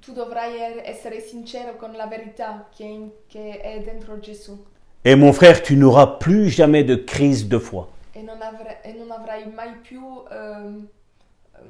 Tu 0.00 0.12
dovrai 0.14 0.56
er- 0.56 0.82
essere 0.86 1.20
sincero 1.20 1.76
con 1.76 1.92
la 1.92 2.06
verità 2.06 2.68
che 2.74 2.84
è, 2.84 2.88
in- 2.88 3.10
che 3.28 3.60
è 3.60 3.82
dentro 3.82 4.18
Gesù 4.18 4.56
Et 5.04 5.14
mon 5.14 5.32
frère, 5.32 5.60
tu 5.62 5.76
n'auras 5.76 6.16
plus 6.18 6.48
jamais 6.48 6.84
de 6.84 6.96
crise 7.04 7.46
de 7.46 7.58
foi. 7.58 7.84
e 8.14 8.22
non, 8.22 8.40
avre- 8.40 8.80
e 8.82 8.92
non 8.94 9.10
avrai 9.10 9.46
mai 9.54 9.74
più 9.82 10.02
ehm, 10.30 10.88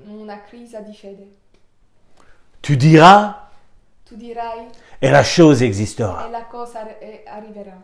una 0.07 0.41
crisi 0.43 0.77
di 0.85 0.95
fede. 0.95 1.27
Tu 2.61 2.77
diras 2.77 3.35
Tu 4.05 4.15
dirai 4.17 4.69
et 5.01 5.11
la 5.11 5.23
chose 5.25 5.65
existera. 5.65 6.27
e 6.27 6.31
la 6.31 6.45
cosa 6.45 6.81
ar- 6.83 6.97
eh, 7.01 7.25
arriverà. 7.27 7.77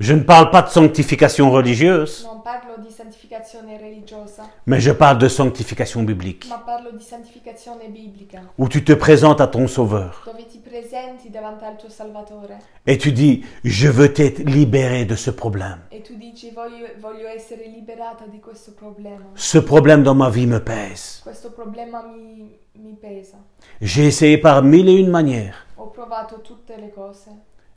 Je 0.00 0.14
ne 0.14 0.22
parle 0.22 0.50
pas 0.50 0.62
de 0.62 0.68
sanctification 0.68 1.50
religieuse, 1.50 2.24
Non 2.24 2.40
parlo 2.42 2.74
di 2.78 2.90
santificazione 2.90 3.76
religiosa, 3.78 4.42
mais 4.66 4.80
je 4.80 4.90
parle 4.90 5.18
de 5.18 5.28
sanctification 5.28 6.02
biblique, 6.02 6.46
ma 6.48 6.58
parlo 6.58 6.90
di 6.90 7.04
santificazione 7.04 7.88
biblica, 7.88 8.40
où 8.58 8.68
tu 8.68 8.82
te 8.82 8.94
présentes 8.94 9.40
à 9.40 9.46
ton 9.46 9.68
Sauveur 9.68 10.22
dove 10.24 10.44
ti 10.46 10.58
presenti 10.58 11.30
davanti 11.30 11.64
al 11.64 11.76
tuo 11.76 11.88
Salvatore 11.88 12.56
et 12.84 12.98
tu 12.98 13.12
dis, 13.12 13.44
je 13.62 13.88
veux 13.88 14.12
t'être 14.12 14.40
libéré 14.40 15.04
de 15.04 15.14
ce 15.14 15.30
problème. 15.30 15.78
e 15.90 16.00
tu 16.00 16.16
dici 16.16 16.50
voglio, 16.50 16.88
voglio 16.98 17.28
essere 17.28 17.68
liberata 17.68 18.24
di 18.26 18.40
questo 18.40 18.72
problema. 18.72 19.26
Ce 19.34 19.58
problème 19.62 20.02
dans 20.02 20.16
ma 20.16 20.30
vie 20.30 20.46
me 20.46 20.60
pèse. 20.60 21.20
Questo 21.22 21.52
problema 21.52 22.02
mi, 22.02 22.58
mi 22.80 22.96
pesa. 23.00 23.36
J'ai 23.80 24.06
essayé 24.06 24.36
par 24.38 24.62
mille 24.64 24.88
et 24.88 24.98
une 24.98 25.10
manières 25.10 25.64
Ho 25.76 25.86
provato 25.90 26.40
tutte 26.40 26.72
le 26.76 26.88
cose 26.92 27.28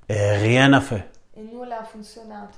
et 0.09 0.37
rien 0.37 0.69
n'a 0.69 0.81
fait. 0.81 1.03
E 1.35 1.41
nulla 1.41 1.79
ha 1.79 1.83
funzionato. 1.83 2.57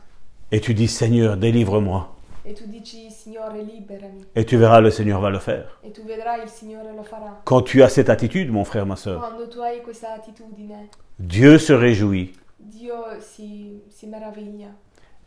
Et 0.52 0.62
tu 0.62 0.74
dis, 0.74 0.88
Seigneur, 0.88 1.36
délivre-moi. 1.38 2.14
E 2.46 2.54
tu 2.54 2.66
dici 2.68 3.12
Signore 3.12 3.62
liberami 3.62 4.24
Et 4.34 4.46
tu 4.46 4.56
verras, 4.56 4.80
le 4.80 4.90
Seigneur 4.90 5.20
va 5.20 5.30
le 5.30 5.40
faire. 5.40 5.78
e 5.84 5.92
tu 5.92 6.02
vedrai 6.04 6.44
il 6.44 6.50
Signore 6.50 6.94
lo 6.96 7.04
farà. 7.04 7.42
Quand 7.44 7.62
tu 7.62 7.84
as 7.84 7.90
cette 7.90 8.10
attitude, 8.10 8.50
mon 8.52 8.64
frère, 8.64 8.86
ma 8.86 8.96
soeur, 8.96 9.20
Quando 9.20 9.50
tu 9.50 9.60
hai 9.62 9.82
questa 9.84 10.14
attitudine, 10.14 10.88
Dieu 11.20 11.58
se 11.58 11.74
réjouit 11.74 12.32
Dio 12.58 13.04
si, 13.20 13.82
si 13.90 14.08
meraviglia 14.08 14.70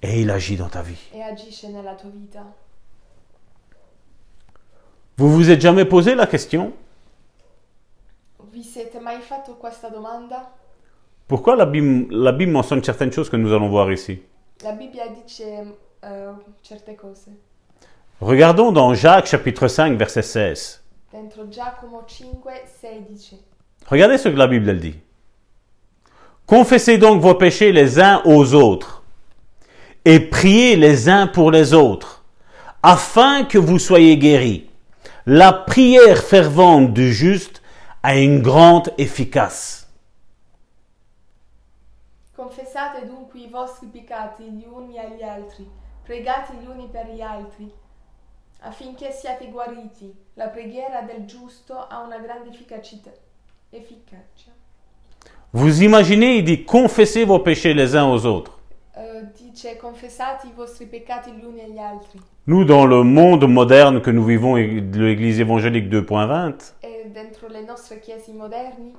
et 0.01 0.23
il 0.23 0.31
agit 0.31 0.57
dans 0.57 0.71
ta 0.71 0.81
vie. 0.81 1.11
e 1.13 1.21
agisce 1.21 1.69
nella 1.69 1.95
tua 1.95 2.09
vita. 2.09 2.43
Vous 5.19 5.31
vous 5.31 5.51
êtes 5.51 5.61
jamais 5.61 5.85
posé 5.85 6.15
la 6.15 6.27
question? 6.27 6.73
Pourquoi 11.31 11.55
la 11.55 11.65
Bible, 11.65 12.09
la 12.11 12.33
Bible 12.33 12.51
mentionne 12.51 12.83
certaines 12.83 13.13
choses 13.13 13.31
que 13.31 13.37
nous 13.37 13.53
allons 13.53 13.69
voir 13.69 13.93
ici? 13.93 14.19
La 14.65 14.73
Bibbia 14.73 15.05
dice 15.09 15.45
eh, 16.03 16.09
certe 16.61 16.97
cose. 16.97 17.29
Regardons 18.21 18.73
dans 18.73 18.95
Jacques 18.95 19.27
chapitre 19.27 19.69
5 19.69 19.97
verset 19.97 20.23
16. 20.23 20.83
Dentro 21.13 21.43
Giacomo 21.49 22.03
5, 22.05 22.27
16. 22.81 23.37
Regardez 23.87 24.19
ce 24.19 24.29
que 24.29 24.37
la 24.37 24.49
Bible 24.49 24.69
elle 24.71 24.81
dit. 24.81 24.99
Confessez 26.47 26.99
donc 26.99 27.21
vos 27.21 27.37
péchés 27.37 27.71
les 27.71 28.01
uns 28.01 28.23
aux 28.25 28.55
autres 28.55 29.05
et 30.05 30.19
priez 30.19 30.75
les 30.75 31.09
uns 31.09 31.29
pour 31.29 31.53
les 31.53 31.75
autres 31.75 32.25
afin 32.83 33.45
que 33.45 33.59
vous 33.59 33.79
soyez 33.79 34.19
guéris. 34.19 34.69
La 35.27 35.53
prière 35.53 36.25
fervente 36.25 36.93
du 36.93 37.13
juste 37.13 37.63
a 38.03 38.17
une 38.17 38.43
grande 38.43 38.91
efficace. 38.99 39.80
Confessate 42.81 43.07
dunque 43.07 43.41
i 43.41 43.49
vostri 43.51 43.89
peccati 43.89 44.43
gli 44.45 44.65
uni 44.67 44.99
agli 44.99 45.23
altri, 45.23 45.69
pregate 46.03 46.55
gli 46.55 46.67
uni 46.67 46.89
per 46.91 47.11
gli 47.11 47.21
altri, 47.21 47.71
affinché 48.61 49.11
siate 49.13 49.51
guariti. 49.51 50.11
La 50.35 50.49
preghiera 50.49 51.03
del 51.03 51.27
giusto 51.27 51.75
ha 51.75 52.01
una 52.01 52.17
grande 52.17 52.49
efficacità. 52.49 53.11
Efficacia. 53.69 54.51
Vous 55.51 55.83
imaginez, 55.83 56.39
il 56.39 56.43
dit 56.43 56.65
confessez 56.65 57.27
vos 57.27 57.43
péchés 57.43 57.75
les 57.75 57.95
uns 57.95 58.15
aux 58.15 58.25
autres. 58.25 58.59
Eh, 58.97 59.27
dice 59.37 59.77
confessate 59.77 60.47
i 60.47 60.53
vostri 60.55 60.87
peccati 60.87 61.33
gli 61.33 61.45
uni 61.45 61.61
agli 61.61 61.79
altri. 61.79 62.19
Nous, 62.47 62.65
dans 62.65 62.87
le 62.87 63.03
monde 63.03 63.47
moderne 63.47 64.01
que 64.01 64.11
nous 64.11 64.25
vivons, 64.25 64.57
l'Église 64.57 65.39
évangélique 65.39 65.91
2.20, 65.91 66.77
E 66.81 67.11
dentro 67.13 67.47
le 67.49 67.61
nostre 67.61 68.01
chiese 68.01 68.33
moderni 68.33 68.95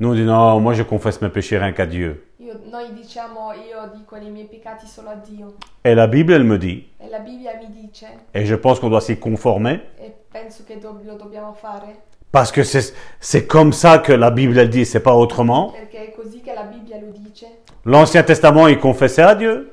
Nous 0.00 0.10
on 0.10 0.14
dit 0.14 0.22
non, 0.22 0.60
moi 0.60 0.74
je 0.74 0.82
confesse 0.84 1.20
mes 1.20 1.28
péchés 1.28 1.58
rien 1.58 1.72
qu'à 1.72 1.86
Dieu. 1.86 2.24
Io- 2.40 2.54
noi 2.70 2.92
diciamo 2.94 3.52
io 3.52 3.90
dico 3.96 4.16
i 4.16 4.30
miei 4.30 4.46
peccati 4.46 4.86
solo 4.86 5.08
a 5.10 5.14
Dio 5.16 5.54
Et 5.82 5.94
la 5.96 6.06
Bible, 6.06 6.34
elle 6.34 6.44
me 6.44 6.56
dit, 6.56 6.86
e 7.00 7.08
la 7.08 7.18
Bibbia 7.18 7.52
mi 7.58 7.68
dice 7.68 8.06
et 8.32 8.44
je 8.46 8.54
pense 8.54 8.78
qu'on 8.78 8.88
doit 8.90 9.00
s'y 9.00 9.18
conformer, 9.18 9.80
e 9.98 10.14
penso 10.30 10.62
che 10.64 10.78
do- 10.78 11.00
lo 11.04 11.16
dobbiamo 11.16 11.52
fare 11.52 12.02
parce 12.30 12.52
que 12.52 12.62
c'est 12.62 12.94
c'est 13.18 13.46
comme 13.46 13.72
ça 13.72 13.98
que 13.98 14.12
la 14.12 14.30
Bible 14.30 14.56
elle 14.58 14.68
dit, 14.70 14.84
c'est 14.86 15.02
pas 15.02 15.14
autrement. 15.16 15.72
perché 15.72 16.08
è 16.08 16.14
così 16.14 16.40
che 16.42 16.54
la 16.54 16.62
Bibbia 16.62 16.98
lo 17.00 17.10
dice. 17.10 17.58
L'Ancien 17.84 18.22
Testament, 18.24 18.68
il 18.68 18.78
confessait 18.78 19.22
à 19.22 19.34
Dieu. 19.34 19.72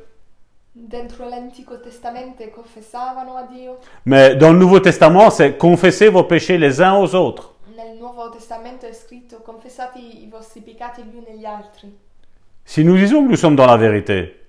Dentro 0.72 1.28
l'Antico 1.30 1.80
Testamento 1.80 2.44
confessavano 2.50 3.36
a 3.36 3.44
Dio, 3.44 3.78
Mais 4.06 4.36
dans 4.36 4.52
le 4.52 4.58
Nouveau 4.58 4.80
Testament, 4.80 5.30
c'est 5.30 5.56
confesser 5.58 6.10
vos 6.10 6.24
péchés 6.24 6.58
les 6.58 6.82
uns 6.82 6.96
aux 6.98 7.14
autres. 7.14 7.54
nel 7.76 7.98
Nuovo 7.98 8.30
Testamento 8.30 8.86
è 8.86 8.94
confessate 9.46 10.00
i 10.00 10.28
vostri 10.30 10.62
peccati 10.62 11.04
gli 11.04 11.16
uni 11.16 11.30
agli 11.30 11.46
altri. 11.46 11.96
Si 12.64 12.84
nous 12.84 12.98
disons 12.98 13.22
que 13.24 13.30
nous 13.30 13.40
sommes 13.40 13.56
dans 13.56 13.68
la 13.68 13.78
vérité. 13.78 14.42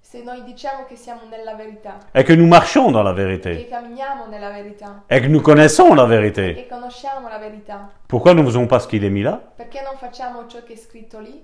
Se 0.00 0.20
noi 0.22 0.42
diciamo 0.42 0.84
che 0.84 0.96
siamo 0.96 1.22
nella 1.30 1.54
verità, 1.54 2.00
et 2.12 2.24
que 2.24 2.34
nous 2.34 2.46
marchons 2.46 2.90
dans 2.90 3.04
la 3.04 3.14
che 3.14 3.22
vérité 3.22 3.66
camminiamo 3.68 4.26
nella 4.26 4.50
verità, 4.50 5.04
et 5.08 5.22
que 5.22 5.28
nous 5.28 5.40
connaissons 5.40 5.94
la 5.94 6.04
vérité, 6.04 6.54
che 6.54 6.66
conosciamo 6.66 7.28
la 7.28 7.38
verità, 7.38 7.88
pourquoi 8.08 8.34
ne 8.34 8.42
faisons 8.42 8.66
pas 8.66 8.80
ce 8.80 8.88
qu'il 8.88 9.04
est 9.04 9.10
mis 9.10 9.22
là? 9.22 9.40
Perché 9.56 9.80
non 9.80 9.96
facciamo 9.96 10.46
ciò 10.48 10.62
che 10.64 10.74
è 10.74 10.76
scritto 10.76 11.20
lì? 11.20 11.42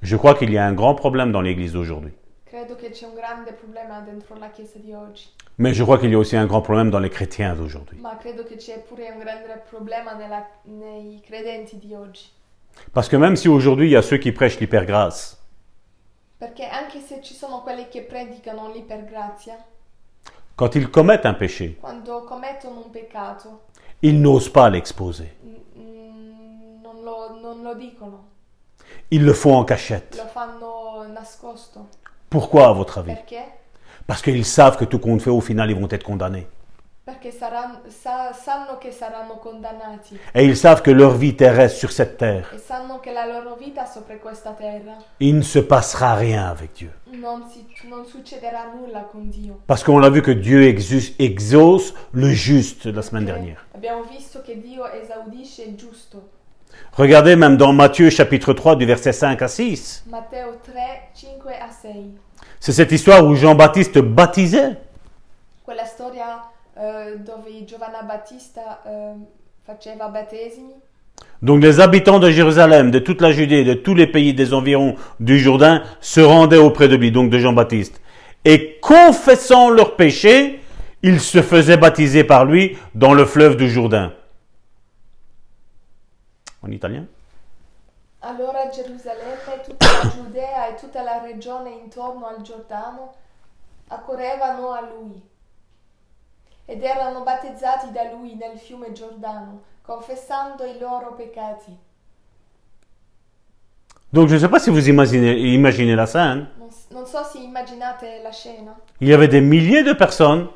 Je 0.00 0.16
crois 0.16 0.36
qu'il 0.36 0.52
y 0.52 0.58
a 0.58 0.66
un 0.66 0.74
grand 0.74 0.94
problème 0.94 1.32
dans 1.32 1.40
l'Église 1.40 1.72
d'aujourd'hui. 1.72 2.12
Credo 2.56 2.74
che 2.74 2.88
c'è 2.88 3.04
un 3.04 3.12
grande 3.12 3.52
problema 3.52 4.00
dentro 4.00 4.34
la 4.36 4.48
Chiesa 4.48 4.78
di 4.78 4.90
oggi, 4.94 5.28
Mais 5.56 5.74
je 5.76 5.82
crois 5.82 5.98
qu'il 5.98 6.10
y 6.10 6.14
a 6.14 6.18
aussi 6.18 6.36
un 6.36 6.46
grand 6.46 6.62
problème 6.62 6.88
dans 6.88 6.98
les 7.02 7.10
chrétiens 7.10 7.54
d'aujourd'hui. 7.54 7.98
ma 8.00 8.16
credo 8.16 8.44
che 8.44 8.56
c'è 8.56 8.78
pure 8.82 9.10
un 9.10 9.18
grande 9.18 9.62
problema 9.68 10.14
nella- 10.14 10.48
nei 10.62 11.20
credenti 11.22 11.76
di 11.78 11.92
oggi. 11.92 12.30
Parce 12.92 13.10
que 13.10 13.18
même 13.18 13.36
si 13.36 13.46
aujourd'hui 13.48 13.88
il 13.88 13.92
y 13.92 13.96
a 13.96 14.00
ceux 14.00 14.18
qui 14.18 14.32
prêchent 14.32 14.58
l'hypergrâce, 14.58 15.36
Perché 16.38 16.64
anche 16.66 17.00
se 17.00 17.20
ci 17.20 17.34
sono 17.34 17.60
quelli 17.60 17.88
che 17.88 18.00
predicano 18.04 18.72
l'ipergrazia, 18.72 19.62
quand 20.54 20.74
ils 20.76 20.88
commettent 20.88 21.26
un 21.26 21.36
péché, 21.36 21.76
quando 21.78 22.24
commettono 22.24 22.80
un 22.86 22.90
peccato, 22.90 23.64
ils 24.00 24.18
n'osent 24.18 24.48
pas 24.50 24.70
l'exposer. 24.70 25.28
mm, 25.44 26.80
non 26.80 27.02
lo, 27.02 27.38
non 27.38 27.60
lo 27.60 27.74
dicono, 27.74 28.28
Ils 29.10 29.22
le 29.22 29.34
font 29.34 29.56
en 29.58 29.64
cachette. 29.64 30.16
lo 30.16 30.26
fanno 30.28 31.04
nascosto. 31.12 31.88
Pourquoi, 32.30 32.68
à 32.68 32.72
votre 32.72 32.98
avis? 32.98 33.14
Parce 34.06 34.22
qu'ils 34.22 34.44
savent 34.44 34.76
que 34.76 34.84
tout 34.84 34.98
compte 34.98 35.22
fait, 35.22 35.30
au 35.30 35.40
final, 35.40 35.70
ils 35.70 35.76
vont 35.76 35.88
être 35.90 36.04
condamnés. 36.04 36.46
Et 40.34 40.44
ils 40.44 40.56
savent 40.56 40.82
que 40.82 40.90
leur 40.90 41.12
vie 41.12 41.36
terrestre 41.36 41.78
sur 41.78 41.92
cette 41.92 42.16
terre, 42.16 42.50
e 42.52 42.58
sanno 42.58 42.98
che 42.98 43.12
la 43.12 43.26
loro 43.26 43.54
vita 43.54 43.84
sopra 43.84 44.16
questa 44.16 44.50
terra 44.50 44.96
il 45.18 45.36
ne 45.36 45.42
se 45.42 45.60
passera 45.60 46.16
rien 46.16 46.48
avec 46.48 46.72
Dieu. 46.72 46.90
Parce 49.68 49.84
qu'on 49.84 49.98
l'a 50.00 50.10
vu 50.10 50.20
que 50.20 50.32
Dieu 50.32 50.64
exauce 50.64 51.94
le 52.12 52.30
juste 52.30 52.86
la 52.86 53.02
semaine 53.02 53.24
dernière. 53.24 53.64
Regardez 56.92 57.36
même 57.36 57.56
dans 57.56 57.72
Matthieu 57.72 58.08
chapitre 58.10 58.52
3 58.52 58.76
du 58.76 58.86
verset 58.86 59.12
5 59.12 59.42
à 59.42 59.48
6. 59.48 60.04
Matteo 60.10 60.56
3, 60.64 60.74
5 61.14 61.28
a 61.60 61.70
6. 61.70 61.88
C'est 62.60 62.72
cette 62.72 62.92
histoire 62.92 63.24
où 63.24 63.34
Jean-Baptiste 63.34 63.98
baptisait. 63.98 64.76
Quella 65.64 65.84
storia 65.84 66.42
eh, 66.78 67.18
dove 67.18 67.66
Giovanna 67.66 68.02
Battista 68.02 68.82
eh, 68.86 69.14
faceva 69.66 70.08
battesimi. 70.08 70.74
Donc 71.42 71.62
les 71.62 71.80
habitants 71.80 72.18
de 72.18 72.30
Jérusalem, 72.30 72.90
de 72.90 72.98
toute 72.98 73.20
la 73.20 73.30
Judée, 73.30 73.64
de 73.64 73.74
tous 73.74 73.94
les 73.94 74.06
pays 74.06 74.34
des 74.34 74.54
environs 74.54 74.96
du 75.20 75.38
Jourdain 75.38 75.82
se 76.00 76.20
rendaient 76.20 76.56
auprès 76.56 76.88
de 76.88 76.96
lui, 76.96 77.12
donc 77.12 77.30
de 77.30 77.38
Jean-Baptiste. 77.38 78.00
Et 78.44 78.78
confessant 78.80 79.70
leurs 79.70 79.96
péchés, 79.96 80.60
ils 81.02 81.20
se 81.20 81.42
faisaient 81.42 81.76
baptiser 81.76 82.24
par 82.24 82.44
lui 82.44 82.78
dans 82.94 83.12
le 83.12 83.24
fleuve 83.24 83.56
du 83.56 83.68
Jourdain. 83.68 84.12
En 86.66 86.72
italien 86.72 87.06
Allora 88.20 88.68
Gerusalemme, 88.70 89.60
tutta 89.64 89.86
la 90.02 90.10
Giudea 90.10 90.66
e 90.68 90.74
tutta 90.74 91.02
la 91.02 91.20
regione 91.20 91.70
intorno 91.70 92.26
al 92.26 92.42
Giordano 92.42 93.14
accorrevano 93.88 94.72
a 94.72 94.80
lui 94.80 95.22
ed 96.64 96.82
erano 96.82 97.22
battezzati 97.22 97.92
da 97.92 98.10
lui 98.10 98.34
nel 98.34 98.58
fiume 98.58 98.90
Giordano, 98.90 99.62
confessando 99.82 100.64
i 100.64 100.76
loro 100.80 101.14
peccati. 101.14 101.78
Donc 104.12 104.28
je 104.28 104.34
ne 104.34 104.40
sais 104.40 104.50
pas 104.50 104.58
si 104.58 104.70
vous 104.70 104.88
imaginez, 104.88 105.36
imaginez 105.52 105.94
la 105.94 106.06
scène. 106.06 106.48
Non, 106.58 106.68
non 106.90 107.06
so 107.06 107.22
se 107.22 107.38
immaginate 107.38 108.20
la 108.22 108.32
scena, 108.32 108.74
Il 109.00 109.08
y 109.08 109.12
avait 109.12 109.28
des 109.28 109.40
milliers 109.40 109.84
de 109.84 109.92
personnes, 109.92 110.48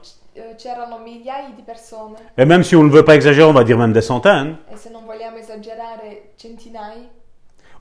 c'erano 0.57 0.99
migliaia 0.99 1.51
di 1.55 1.63
persone 1.63 2.15
et 2.37 2.45
même 2.47 2.63
si 2.63 2.75
on 2.77 2.83
ne 2.85 2.91
veut 2.91 3.05
pas 3.05 3.15
exagérer, 3.15 3.49
on 3.49 3.53
va 3.53 3.65
dire 3.65 3.77
même 3.79 3.93
des 3.93 4.03
centaines. 4.03 4.57
e 4.73 4.77
se 4.77 4.89
non 4.91 5.05
vogliamo 5.05 5.37
esagerare 5.39 6.33
centinaia, 6.37 7.09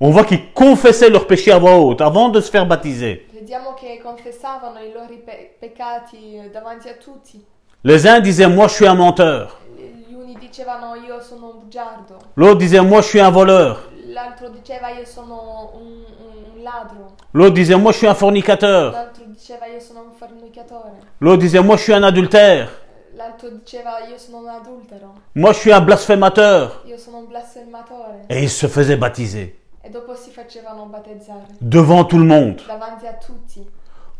On 0.01 0.11
voit 0.11 0.23
qu'ils 0.23 0.53
confessaient 0.53 1.09
leurs 1.09 1.27
péchés 1.27 1.51
à 1.51 1.57
voix 1.57 1.75
haute 1.77 1.99
avant 2.01 2.29
de 2.29 2.39
se 2.39 2.49
faire 2.49 2.65
baptiser. 2.65 3.27
vediamo 3.33 3.73
che 3.73 3.99
confessavano 4.01 4.79
i 4.79 4.91
loro 4.93 5.07
pe- 5.25 5.55
peccati 5.59 6.35
eh, 6.35 6.49
davanti 6.49 6.87
a 6.87 6.93
tutti. 6.93 7.43
Les 7.83 8.05
uns 8.05 8.21
disaient, 8.21 8.47
moi 8.47 8.67
je 8.67 8.73
suis 8.75 8.87
un 8.87 8.95
menteur. 8.95 9.57
Gli 9.77 10.13
uni 10.13 10.37
dicevano 10.39 10.95
io 10.95 11.19
sono 11.21 11.51
un 11.53 11.59
bugiardo, 11.63 12.17
L'autre 12.35 12.57
disait, 12.57 12.81
moi 12.81 13.01
je 13.01 13.07
suis 13.07 13.19
un 13.19 13.29
voleur. 13.31 13.89
l'altro 14.07 14.49
diceva 14.49 14.89
io 14.89 15.05
sono 15.05 15.71
un, 15.75 15.81
un- 15.81 16.57
un 16.57 16.63
ladro, 16.63 17.15
L'autre 17.33 17.53
disait, 17.55 17.75
moi 17.77 17.91
je 17.91 17.97
suis 17.97 18.07
un 18.07 18.15
fornicateur. 18.15 18.91
l'altro 18.93 19.23
diceva 19.49 19.65
io 19.65 19.79
sono 19.79 20.01
un 20.01 20.11
fornicatore, 20.11 20.91
L'autre 21.19 21.39
disait, 21.41 21.59
moi 21.63 21.75
je 21.75 21.81
suis 21.83 21.93
un 21.93 22.03
adultère. 22.03 22.69
l'altro 23.15 23.49
diceva 23.49 23.99
io 24.07 24.17
sono 24.17 24.37
un 24.39 24.47
adultero, 24.49 25.13
Moi 25.33 25.51
je 25.53 25.59
suis 25.59 25.71
un 25.71 25.81
blasphémateur. 25.83 26.81
io 26.85 26.97
sono 26.97 27.17
un 27.17 27.25
blasfematore. 27.27 28.25
Et 28.29 28.43
ils 28.43 28.49
se 28.51 28.67
faisaient 28.67 28.97
baptiser 28.97 29.55
E 29.81 29.89
dopo 29.89 30.13
si 30.15 30.29
facevano 30.29 30.85
battezzare 30.85 31.47
devant 31.61 32.05
tout 32.05 32.19
le 32.19 32.25
monde. 32.25 32.61
davanti 32.67 33.07
a 33.07 33.13
tutti. 33.13 33.65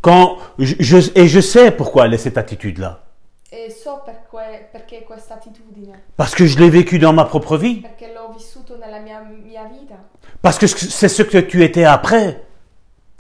Quand 0.02 0.38
je, 0.58 0.76
je- 0.80 1.12
et 1.14 1.28
je 1.28 1.42
sais 1.42 1.72
pourquoi 1.72 2.06
elle 2.06 2.14
a 2.16 2.18
cette 2.18 2.38
attitude-là. 2.38 3.04
E 3.52 3.70
so 3.70 4.02
per 4.06 4.22
que- 4.32 4.68
perché 4.72 5.04
questa 5.06 5.36
attitudine, 5.36 6.00
Parce 6.16 6.34
que 6.34 6.46
je 6.48 6.58
l'ai 6.58 6.70
vécu 6.72 6.98
dans 6.98 7.14
ma 7.14 7.26
propre 7.26 7.58
vie. 7.58 7.82
perché 7.82 8.12
l'ho 8.14 8.32
vissuto 8.34 8.78
nella 8.78 9.00
mia, 9.00 9.20
mia 9.20 9.64
vita. 9.66 9.96
Parce 10.42 10.58
que 10.58 10.66
c'est 10.68 11.10
ce 11.10 11.22
que 11.24 11.38
tu 11.40 11.64
étais 11.64 11.84
après, 11.84 12.46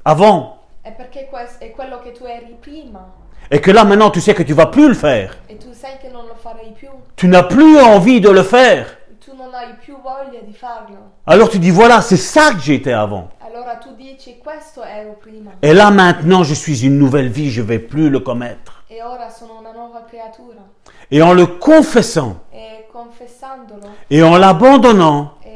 avant. 0.06 0.56
E 0.90 0.92
perché 0.94 1.30
è 1.60 1.70
quello 1.70 2.00
che 2.00 2.14
tu 2.14 2.26
eri 2.26 2.58
prima. 2.60 3.14
Et 3.52 3.62
que 3.62 3.72
là 3.72 3.84
maintenant 3.84 4.10
tu 4.10 4.20
sais 4.20 4.34
que 4.34 4.42
tu 4.42 4.56
vas 4.56 4.66
plus 4.66 4.88
le 4.88 4.96
faire. 4.96 5.38
E 5.48 5.56
tu 5.58 5.72
sai 5.72 6.00
che 6.00 6.10
non 6.10 6.26
lo 6.26 6.34
farai 6.34 6.72
più. 6.72 6.90
Tu 7.16 7.28
n'as 7.28 7.44
plus 7.44 7.80
envie 7.80 8.20
de 8.20 8.32
le 8.32 8.42
faire. 8.42 8.98
Tu 9.20 9.36
non 9.36 9.54
hai 9.54 9.76
più 9.76 9.98
voglia 10.02 10.40
di 10.42 10.54
farlo. 10.54 11.12
Alors 11.28 11.50
tu 11.50 11.60
dis 11.60 11.70
voilà, 11.70 12.02
c'est 12.02 12.18
ça 12.18 12.54
que 12.54 12.60
j'étais 12.60 12.92
avant. 12.92 13.30
Allora 13.40 13.76
tu 13.76 13.94
dici 13.96 14.40
questo 14.40 14.84
ero 14.84 15.14
prima. 15.20 15.52
Et 15.62 15.74
là 15.74 15.92
maintenant 15.92 16.44
je 16.44 16.56
suis 16.56 16.84
une 16.84 16.98
nouvelle 16.98 17.30
vie, 17.30 17.52
je 17.52 17.62
vais 17.62 17.80
plus 17.80 18.10
le 18.10 18.22
commettre. 18.22 18.84
E 18.90 19.04
ora 19.04 19.30
sono 19.30 19.60
una 19.60 19.72
nuova 19.72 20.06
creatura. 20.08 20.64
Et 21.12 21.22
en 21.22 21.34
le 21.34 21.46
confessant 21.60 22.38
E 22.52 22.88
confessandolo 22.92 23.88
et 24.10 24.24
en 24.24 24.38
l'abandonnant, 24.38 25.38
e 25.44 25.50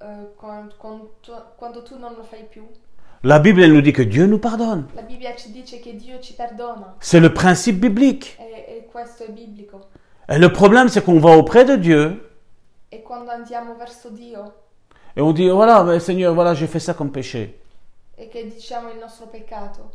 eh, 0.00 0.06
con 0.78 1.08
tu- 1.20 1.32
quando 1.56 1.82
tu 1.82 1.98
non 1.98 2.14
lo 2.16 2.22
fai 2.22 2.46
più, 2.48 2.66
la 3.24 3.38
Bible 3.38 3.64
nous 3.66 3.80
dit 3.80 3.92
que 3.92 4.02
Dieu 4.02 4.26
nous 4.26 4.38
pardonne. 4.38 4.86
la 4.94 5.02
Bibbia 5.02 5.34
ci 5.36 5.50
dice 5.52 5.80
che 5.80 5.94
Dio 5.96 6.18
ci 6.20 6.34
perdona. 6.34 6.94
C'est 7.00 7.20
le 7.20 7.32
principe 7.32 7.78
biblique. 7.78 8.36
E, 8.38 8.76
e 8.78 8.88
questo 8.90 9.24
è 9.24 9.30
biblico. 9.30 9.86
Et 10.28 10.38
le 10.38 10.50
problème 10.52 10.88
c'est 10.88 11.02
qu'on 11.04 11.18
va 11.20 11.36
auprès 11.36 11.64
de 11.64 11.76
Dieu 11.76 12.20
E 12.90 13.02
quando 13.02 13.30
andiamo 13.30 13.74
verso 13.76 14.08
Dio 14.10 14.52
et 15.16 15.20
on 15.20 15.32
dit 15.32 15.48
voilà, 15.48 15.82
mais 15.82 15.98
Seigneur, 16.00 16.32
voilà, 16.34 16.54
j'ai 16.54 16.66
fait 16.68 16.80
ça 16.80 16.94
comme 16.94 17.10
péché. 17.10 17.58
e 18.16 18.28
che 18.28 18.46
diciamo 18.46 18.90
il 18.90 18.98
nostro 18.98 19.26
peccato 19.26 19.90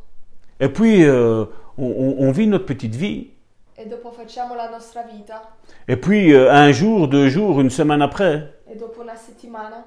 Et 0.60 0.70
puis 0.70 1.04
euh, 1.04 1.46
on, 1.78 1.86
on- 1.86 2.16
on 2.28 2.32
vit 2.32 2.48
notre 2.48 2.66
petite 2.66 2.96
vie. 2.96 3.32
e 3.76 3.88
dopo 3.88 4.12
facciamo 4.12 4.54
la 4.56 4.70
nostra 4.70 5.04
vita 5.04 5.42
Et 5.88 5.98
puis 5.98 6.34
euh, 6.34 6.52
un 6.52 6.72
jour, 6.72 7.08
deux 7.08 7.30
jours, 7.30 7.60
une 7.62 7.70
semaine 7.70 8.02
après, 8.02 8.54
e 8.68 8.76
dopo 8.76 9.02
una 9.02 9.16
settimana 9.16 9.84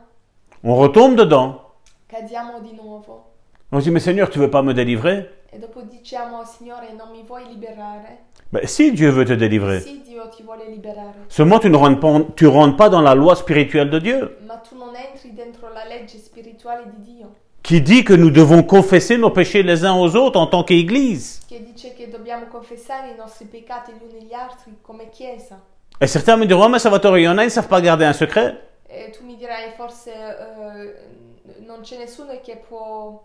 on 0.65 0.81
retombe 0.81 1.17
dedans. 1.17 1.61
cadiamo 2.09 2.61
di 2.61 2.73
nuovo 2.75 3.26
On 3.73 3.81
se 3.81 3.85
dit 3.85 3.91
mais 3.91 4.01
Seigneur, 4.01 4.31
tu 4.31 4.39
veux 4.39 4.51
pas 4.51 4.63
me 4.63 4.73
délivrer? 4.73 5.29
E 5.53 5.59
dopo 5.59 5.83
diciamo 5.83 6.45
Signore 6.45 6.93
non 6.97 7.11
mi 7.11 7.25
vuoi 7.27 7.45
liberare? 7.49 8.27
Ben, 8.51 8.67
si 8.67 8.93
Dieu 8.93 9.11
veut 9.11 9.27
te 9.27 9.35
délivrer. 9.35 9.81
Sì, 9.81 10.03
Dio 10.03 10.29
ti 10.29 10.43
vuole 10.43 10.69
liberare, 10.69 11.25
Seulement 11.29 11.59
tu 11.59 11.69
ne 11.69 11.77
rentres 11.77 12.01
pas, 12.01 12.33
tu 12.37 12.47
rentres 12.47 12.77
pas 12.77 12.89
dans 12.89 13.03
la 13.03 13.15
loi 13.15 13.35
spirituelle 13.35 13.91
de 13.91 13.99
Dieu, 13.99 14.37
ma 14.47 14.59
tu 14.59 14.77
non 14.77 14.95
entri 14.95 15.33
dentro 15.33 15.69
la 15.73 15.85
legge 15.85 16.17
spirituale 16.19 16.85
di 16.95 17.03
Dio 17.03 17.35
qui 17.67 17.81
dit 17.81 18.05
que 18.05 18.13
nous 18.13 18.31
devons 18.31 18.63
confesser 18.63 19.19
nos 19.19 19.31
péchés 19.31 19.65
les 19.65 19.85
uns 19.85 19.95
aux 19.95 20.15
autres 20.15 20.39
en 20.39 20.47
tant 20.47 20.63
qu'Église. 20.63 21.41
che 21.49 21.65
dice 21.65 21.95
che 21.95 22.09
dobbiamo 22.09 22.47
confessare 22.47 23.11
i 23.11 23.17
nostri 23.17 23.47
peccati 23.47 23.91
gli 23.91 24.05
uni 24.09 24.23
agli 24.23 24.33
altri 24.33 24.77
come 24.81 25.09
Chiesa. 25.11 25.61
Et 26.01 26.07
certains 26.07 26.37
me 26.37 26.47
diront, 26.47 26.67
oh, 26.67 26.69
mais 26.69 26.79
Salvatore, 26.79 27.19
il 27.19 27.25
y 27.25 27.29
en 27.29 27.39
a, 27.39 27.43
ils 27.43 27.47
ne 27.47 27.51
savent 27.51 27.67
pas 27.67 27.81
garder 27.81 28.05
un 28.05 28.13
secret. 28.13 28.55
E 28.89 29.11
tu 29.11 29.25
mi 29.25 29.35
dirai 29.35 29.73
forse 29.77 30.13
eh, 30.13 31.65
non 31.67 31.81
c'è 31.81 31.99
nessuno 31.99 32.39
che 32.41 32.63
può 32.69 33.21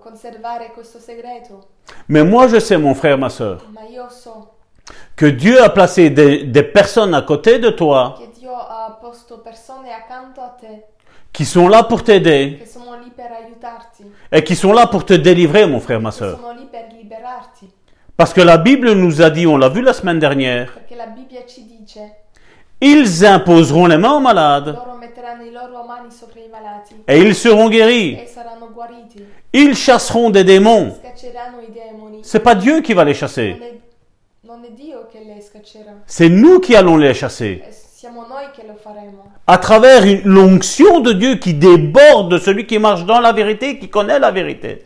conservare 0.00 0.70
questo 0.72 0.98
segreto, 0.98 1.68
Mais 2.08 2.24
moi, 2.24 2.46
je 2.48 2.60
sais, 2.60 2.78
mon 2.78 2.94
frère, 2.94 3.18
ma 3.18 3.28
soeur, 3.28 3.62
ma 3.72 3.82
io 3.84 4.08
so 4.08 4.48
que 5.16 5.26
Dieu 5.26 5.62
a 5.62 5.68
placé 5.70 6.10
des, 6.10 6.44
des 6.44 6.62
personnes 6.62 7.14
à 7.14 7.22
côté 7.22 7.58
de 7.58 7.70
toi 7.70 8.14
che 8.18 8.30
Dio 8.38 8.52
ha 8.54 8.96
posto 9.00 9.38
persone 9.38 9.92
accanto 9.92 10.40
a 10.40 10.56
te 10.58 10.84
qui 11.32 11.44
sont 11.44 11.68
là 11.68 11.84
pour 11.84 12.02
t'aider 12.02 12.58
che 12.58 12.66
sono 12.66 12.98
lì 12.98 13.10
per 13.14 13.30
aiutarti, 13.32 14.04
et 14.30 14.42
qui 14.44 14.54
sont 14.56 14.72
là 14.72 14.86
pour 14.86 15.04
te 15.04 15.14
délivrer, 15.14 15.66
mon 15.66 15.80
frère, 15.80 16.00
ma 16.00 16.10
soeur. 16.10 16.36
sono 16.38 16.52
lì 16.52 16.66
per 16.70 16.86
liberarti. 16.92 17.70
Parce 18.16 18.32
que 18.34 18.42
la 18.42 18.58
Bible 18.58 18.92
nous 18.92 19.20
a 19.22 19.30
dit, 19.30 19.46
on 19.46 19.56
l'a 19.56 19.68
vu 19.70 19.80
la 19.80 19.92
semaine 19.94 20.18
dernière, 20.18 20.72
Perché 20.74 20.94
la 20.96 21.06
Bibbia 21.06 21.40
ci 21.46 21.64
dice, 21.64 22.00
ils 22.80 23.24
imposeront 23.24 23.86
les 23.86 23.96
mains 23.96 24.16
aux 24.16 24.20
malades 24.20 24.74
loro 24.74 24.96
metteranno 24.96 25.44
le 25.44 25.50
loro 25.52 25.84
mani 25.84 26.10
sopra 26.10 26.40
i 26.40 26.48
malati 26.48 26.94
et 27.06 27.18
ils 27.18 27.34
seront 27.34 27.70
guéris. 27.70 28.18
e 28.18 28.26
saranno 28.26 28.68
guariti, 28.72 29.24
Ils 29.52 29.74
chasseront 29.74 30.30
des 30.30 30.44
démons. 30.44 30.94
C'est 32.22 32.40
pas 32.40 32.54
Dieu 32.54 32.80
qui 32.80 32.94
va 32.94 33.04
les 33.04 33.14
chasser. 33.14 33.56
C'est 36.06 36.28
nous 36.28 36.60
qui 36.60 36.74
allons 36.74 36.96
les 36.96 37.14
chasser. 37.14 37.62
faremo. 38.82 39.22
À 39.46 39.58
travers 39.58 40.02
l'onction 40.24 41.00
de 41.00 41.12
Dieu 41.12 41.36
qui 41.36 41.54
déborde 41.54 42.30
de 42.32 42.38
celui 42.38 42.66
qui 42.66 42.78
marche 42.78 43.04
dans 43.04 43.20
la 43.20 43.32
vérité, 43.32 43.78
qui 43.78 43.88
connaît 43.88 44.18
la 44.18 44.30
vérité. 44.30 44.84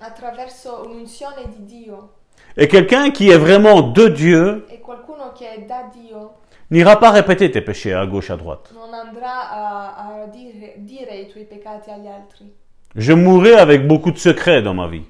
Et 2.59 2.69
quelqu'un 2.69 3.11
qui 3.11 3.31
est 3.31 3.39
vraiment 3.39 3.83
de 3.83 4.09
Dieu 4.09 4.67
e 4.71 6.29
n'ira 6.71 6.99
pas 6.99 7.11
répéter 7.11 7.51
tes 7.51 7.61
péchés 7.61 7.93
à 7.95 8.07
gauche, 8.07 8.31
à 8.31 8.37
droite. 8.37 8.73
non 8.75 8.93
andrà 8.93 9.37
a, 9.51 10.23
a 10.23 10.27
dire, 10.27 10.75
dire 10.79 11.15
i 11.15 11.29
tuoi 11.29 11.45
peccati 11.45 11.91
agli 11.91 12.09
altri. 12.09 12.53
Je 12.97 13.13
mourrai 13.13 13.55
avec 13.55 13.87
beaucoup 13.87 14.11
de 14.11 14.19
secrets 14.19 14.63
dans 14.63 14.75
ma 14.75 14.87
vie. 14.89 15.05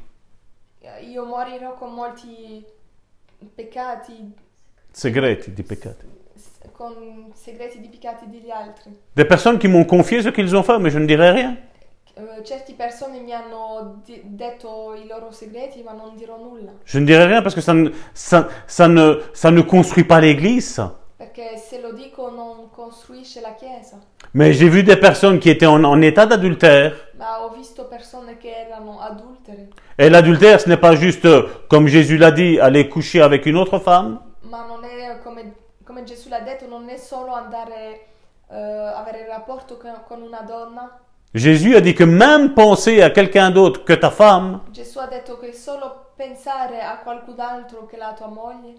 Io 1.02 1.24
morirò 1.24 1.74
con 1.74 1.92
molti 1.94 2.64
peccati, 3.54 4.32
Segreti 4.92 5.52
di 5.52 5.62
peccati. 5.62 6.04
con 6.72 7.30
segreti 7.34 7.80
di 7.80 7.88
peccati 7.88 8.28
degli 8.28 8.50
altri. 8.50 8.90
Des 9.14 9.24
personnes 9.26 9.58
qui 9.58 9.68
m'ont 9.68 9.84
confié 9.86 10.20
ce 10.22 10.28
qu'ils 10.30 10.54
ont 10.56 10.62
fait, 10.62 10.78
mais 10.78 10.90
je 10.90 10.98
ne 10.98 11.06
dirai 11.06 11.30
rien. 11.30 11.56
Eh, 12.18 12.42
certe 12.44 12.72
persone 12.74 13.20
mi 13.20 13.32
hanno 13.32 14.00
di- 14.04 14.20
detto 14.24 14.94
i 14.94 15.06
loro 15.06 15.30
segreti, 15.30 15.82
ma 15.82 15.92
non 15.92 16.16
dirò 16.16 16.36
nulla. 16.38 16.72
Je 16.84 16.98
ne 16.98 17.04
dirai 17.06 17.26
rien 17.26 17.40
parce 17.42 17.54
que 17.54 17.60
ça 17.60 17.72
ne, 17.72 17.90
ça, 18.14 18.48
ça 18.66 18.88
ne, 18.88 19.20
ça 19.32 19.50
ne 19.50 19.60
construit 19.62 20.04
pas 20.04 20.20
l'Église, 20.20 20.66
ça. 20.74 20.98
Perché 21.18 21.56
se 21.56 21.80
lo 21.80 21.92
dico 21.94 22.30
non 22.30 22.68
costruisce 22.70 23.40
la 23.40 23.54
Chiesa. 23.58 23.98
Mais 24.34 24.52
j'ai 24.52 24.68
vu 24.68 24.82
des 24.82 24.96
personnes 24.98 25.38
qui 25.38 25.48
étaient 25.48 25.64
en, 25.66 25.82
en 25.82 26.02
état 26.02 26.26
d'adultère. 26.26 26.92
Ma 27.18 27.40
ho 27.42 27.50
visto 27.56 27.65
persone 27.84 28.38
che 28.38 28.66
erano 28.66 29.00
adultere? 29.00 29.68
Et 29.98 30.08
l'adultère, 30.08 30.60
ce 30.60 30.68
n'est 30.68 30.80
pas 30.80 30.94
juste, 30.96 31.26
euh, 31.26 31.46
comme 31.68 31.86
Jésus 31.86 32.16
l'a 32.16 32.30
dit, 32.30 32.58
aller 32.58 32.88
coucher 32.88 33.22
avec 33.22 33.46
une 33.46 33.56
autre 33.56 33.78
femme. 33.78 34.18
Ma 34.42 34.64
non 34.66 34.84
è 34.84 35.20
come, 35.22 35.54
come 35.84 36.04
Gesù 36.04 36.28
l'ha 36.28 36.40
detto, 36.40 36.66
non 36.66 36.88
è 36.88 36.96
solo 36.96 37.32
andare 37.32 38.06
eh, 38.50 38.56
avere 38.56 39.26
rapporto 39.26 39.76
con, 39.76 40.02
con 40.06 40.22
una 40.22 40.40
donna. 40.40 41.00
Jésus 41.34 41.74
a 41.74 41.80
dit 41.80 41.94
que 41.94 42.04
même 42.04 42.54
penser 42.54 43.02
à 43.02 43.10
quelqu'un 43.10 43.50
d'autre 43.50 43.84
que 43.84 43.92
ta 43.92 44.10
femme, 44.10 44.60
Gesù 44.70 44.98
ha 44.98 45.06
detto 45.06 45.36
che 45.38 45.52
solo 45.52 46.12
pensare 46.16 46.80
a 46.80 46.98
qualcun 46.98 47.38
altro 47.40 47.84
che 47.86 47.96
la 47.96 48.14
tua 48.14 48.28
moglie, 48.28 48.74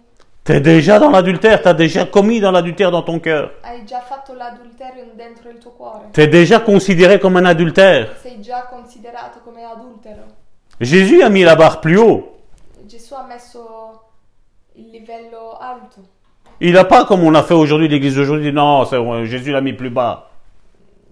t'es 0.48 0.62
déjà 0.62 0.98
dans 0.98 1.10
l'adultère, 1.12 1.62
t'as 1.62 1.74
déjà 1.74 2.06
commis 2.06 2.39
dans 2.39 2.52
l'adultère 2.52 2.89
dans 2.89 3.02
ton 3.02 3.20
cœur. 3.20 3.52
hai 3.64 3.84
già 3.86 4.00
fatto 4.00 4.34
l'adulterio 4.34 5.04
dentro 5.14 5.50
il 5.50 5.58
tuo 5.58 5.72
cuore. 5.72 6.10
T'es 6.14 6.28
déjà 6.28 6.62
considéré 6.62 7.20
comme 7.20 7.36
un 7.36 7.43
adultère. 7.43 8.16
Sei 8.22 8.39
già 8.41 8.66
considerato 8.70 9.39
come 9.43 9.66
adultero. 9.66 10.24
Jésus 10.80 11.22
a 11.22 11.30
mis 11.30 11.43
la 11.43 11.56
barre 11.56 11.82
plus 11.82 11.98
haut. 11.98 12.38
Gesù 12.86 13.14
ha 13.16 13.26
messo 13.28 14.04
il 14.76 14.89
livello 14.89 15.58
alto. 15.60 16.02
Il 16.62 16.72
n'a 16.72 16.86
pas, 16.86 17.06
comme 17.06 17.24
on 17.24 17.36
a 17.36 17.43
fait 17.43 17.54
aujourd'hui, 17.54 17.89
l'Église 17.89 18.16
d'aujourd'hui, 18.16 18.54
non, 18.54 18.86
Jésus 19.26 19.52
l'a 19.52 19.62
mis 19.62 19.74
plus 19.74 19.89
bas. 19.89 20.30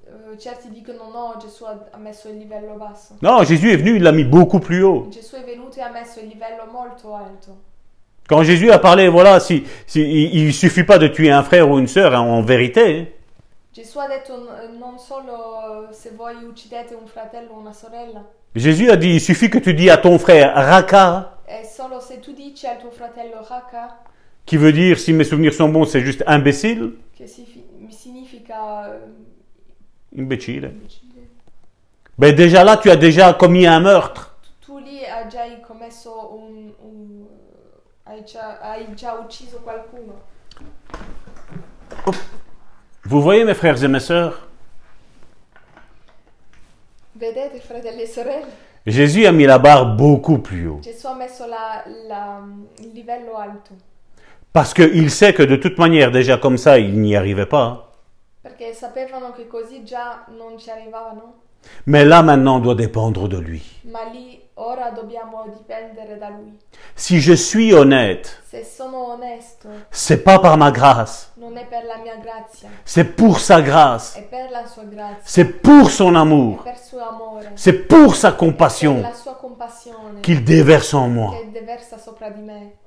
Eh, 0.08 0.38
certi 0.40 0.70
dicono 0.70 1.10
no, 1.12 1.36
Gesù 1.42 1.66
ha 1.66 1.78
ha 1.92 1.98
messo 1.98 2.30
il 2.30 2.38
livello 2.38 2.76
basso. 2.78 3.18
Non, 3.22 3.44
Jésus 3.44 3.70
est 3.70 3.78
venu, 3.78 3.98
il 3.98 4.04
l'a 4.04 4.14
mis 4.14 4.24
beaucoup 4.24 4.60
plus 4.60 4.82
haut. 4.82 5.10
Gesù 5.10 5.36
è 5.36 5.44
venuto 5.44 5.78
e 5.78 5.82
ha 5.82 5.92
messo 5.92 6.22
il 6.22 6.28
livello 6.28 6.66
molto 6.72 7.14
alto. 7.14 7.74
Quand 8.28 8.44
Jésus 8.44 8.72
a 8.72 8.80
parlé, 8.80 9.08
voilà, 9.08 9.40
si, 9.40 9.64
si, 9.86 10.02
il, 10.02 10.46
il 10.48 10.54
suffit 10.54 10.84
pas 10.84 10.98
de 10.98 11.08
tuer 11.08 11.32
un 11.32 11.44
frère 11.44 11.70
ou 11.70 11.78
une 11.78 11.88
sœur, 11.88 12.16
hein, 12.16 12.22
en 12.22 12.42
vérité. 12.42 13.14
Gesù 13.72 14.00
ha 14.00 14.08
detto 14.08 14.34
n- 14.36 14.78
non 14.80 14.98
solo 14.98 15.90
se 15.92 16.10
voi 16.16 16.34
uccidete 16.44 16.96
un 16.96 17.06
fratello 17.08 17.50
o 17.54 17.60
una 17.60 17.74
sorella, 17.74 18.24
Jésus 18.56 18.90
a 18.90 18.96
dit, 18.96 19.16
il 19.16 19.20
suffit 19.22 19.50
que 19.50 19.60
tu 19.60 19.74
dis 19.74 19.90
à 19.90 19.98
ton 19.98 20.18
frère 20.18 20.54
Raka, 20.56 21.40
è 21.46 21.62
solo 21.64 22.00
se 22.00 22.20
tu 22.22 22.32
dici 22.34 22.66
al 22.68 22.78
tuo 22.80 22.90
fratello 22.90 23.46
Raka, 23.48 24.00
qui 24.48 24.56
veut 24.58 24.72
dire, 24.72 24.98
si 24.98 25.12
mes 25.12 25.26
souvenirs 25.26 25.54
sont 25.54 25.68
bons, 25.70 25.86
c'est 25.86 26.00
juste 26.00 26.24
imbécile. 26.26 26.94
che 27.18 27.28
si- 27.28 27.46
mi 27.80 27.92
significa 27.92 28.96
eh, 28.96 30.20
Imbécile. 30.22 30.74
Ben 32.18 32.34
déjà 32.34 32.64
là, 32.64 32.78
tu 32.78 32.90
as 32.90 32.96
déjà 32.96 33.34
commis 33.34 33.68
un 33.68 33.82
meurtre. 33.82 34.38
tu 34.62 34.78
lì 34.80 35.04
hai 35.04 35.28
già 35.30 35.44
commesso 35.68 36.34
un... 36.40 36.72
un- 36.82 37.26
Vous 43.04 43.22
voyez, 43.22 43.44
mes 43.44 43.54
frères 43.54 43.84
et 43.84 43.88
mes 43.88 44.00
sœurs, 44.00 44.48
e? 47.22 48.44
Jésus 48.86 49.26
a 49.26 49.32
mis 49.32 49.46
la 49.46 49.58
barre 49.58 49.96
beaucoup 49.96 50.38
plus 50.38 50.68
haut. 50.68 50.82
Parce 54.54 54.74
qu'il 54.74 55.12
sait 55.12 55.34
que 55.34 55.44
de 55.44 55.56
toute 55.56 55.78
manière, 55.80 56.12
déjà 56.12 56.38
comme 56.38 56.58
ça, 56.58 56.78
il 56.78 57.00
n'y 57.00 57.16
arrivait 57.16 57.46
pas. 57.46 57.92
Mais 61.88 62.06
là, 62.06 62.22
maintenant, 62.22 62.60
doit 62.60 62.76
dépendre 62.76 63.28
de 63.28 63.38
lui. 63.38 63.82
Ma 64.56 64.62
lì 64.62 64.68
ora 64.68 64.90
dobbiamo 64.90 65.46
dipendere 65.56 66.18
da 66.18 66.30
lui. 66.30 66.58
Si 66.94 67.20
je 67.20 67.36
suis 67.36 67.74
honnête, 67.74 68.42
Se 68.50 68.64
sono 68.64 69.14
onesto, 69.14 69.68
c'est 69.90 70.24
pas 70.24 70.40
par 70.40 70.58
ma 70.58 70.72
grâce, 70.72 71.32
non 71.36 71.58
è 71.58 71.66
per 71.66 71.84
la 71.84 71.98
mia 71.98 72.16
grazia, 72.16 72.70
c'est 72.84 73.16
pour 73.16 73.40
sa 73.40 73.62
grâce, 73.62 74.18
è 74.18 74.24
per 74.24 74.50
la 74.52 74.66
sua 74.66 74.84
grazia, 74.84 75.22
c'est 75.24 75.62
pour 75.62 75.90
son 75.90 76.16
è 76.16 76.18
amour, 76.18 76.64
per 76.64 76.78
suo 76.78 77.00
amore, 77.00 77.52
c'est 77.56 77.88
pour 77.88 78.16
sa 78.16 78.30
per 78.30 78.38
compassion 78.38 79.02
la 79.02 79.14
sua 79.14 79.36
compassione 79.36 80.22
qu'il 80.22 80.44
déverse 80.44 80.96
en 80.96 81.10
moi. 81.10 81.38
che 81.38 81.52
deversa 81.52 81.98
sopra 81.98 82.30
di 82.30 82.42
me. 82.42 82.78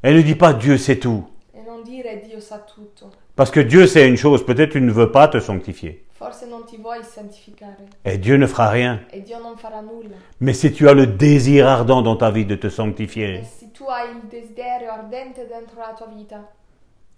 Elle 0.00 0.16
ne 0.16 0.22
dit 0.22 0.34
pas 0.36 0.52
Dieu 0.52 0.76
c'est 0.76 0.98
tout. 0.98 1.24
E 1.54 1.62
non 1.64 1.82
dire 1.84 2.20
Dio 2.24 2.40
sa 2.40 2.58
tutto. 2.58 3.10
Parce 3.36 3.50
que 3.50 3.60
Dieu 3.60 3.86
c'est 3.86 4.06
une 4.06 4.16
chose, 4.16 4.44
peut-être 4.44 4.72
tu 4.72 4.80
ne 4.80 4.90
veux 4.90 5.12
pas 5.12 5.28
te 5.28 5.38
sanctifier. 5.38 6.04
Forse 6.22 6.46
non 6.46 6.64
ti 6.64 6.76
vuoi 6.76 7.02
santificare 7.02 7.88
Et 8.02 8.16
Dieu 8.18 8.36
ne 8.36 8.46
fera 8.46 8.68
rien. 8.70 9.04
e 9.10 9.22
Dio 9.22 9.38
non 9.40 9.56
farà 9.56 9.80
nulla. 9.80 10.14
Mais 10.38 10.54
si 10.56 10.70
tu 10.72 10.86
as 10.88 10.92
le 10.94 11.06
désir 11.06 11.66
ardent 11.66 12.00
dans 12.00 12.16
ta 12.16 12.30
vie 12.30 12.46
de 12.46 12.54
te 12.54 12.68
E 12.68 12.70
sanctifier, 12.70 13.42
se 13.44 13.66
tu 13.72 13.84
hai 13.88 14.10
il 14.12 14.28
desiderio 14.28 14.90
ardente 14.92 15.48
dentro 15.48 15.80
la 15.80 15.92
tua 15.94 16.06
vita, 16.06 16.48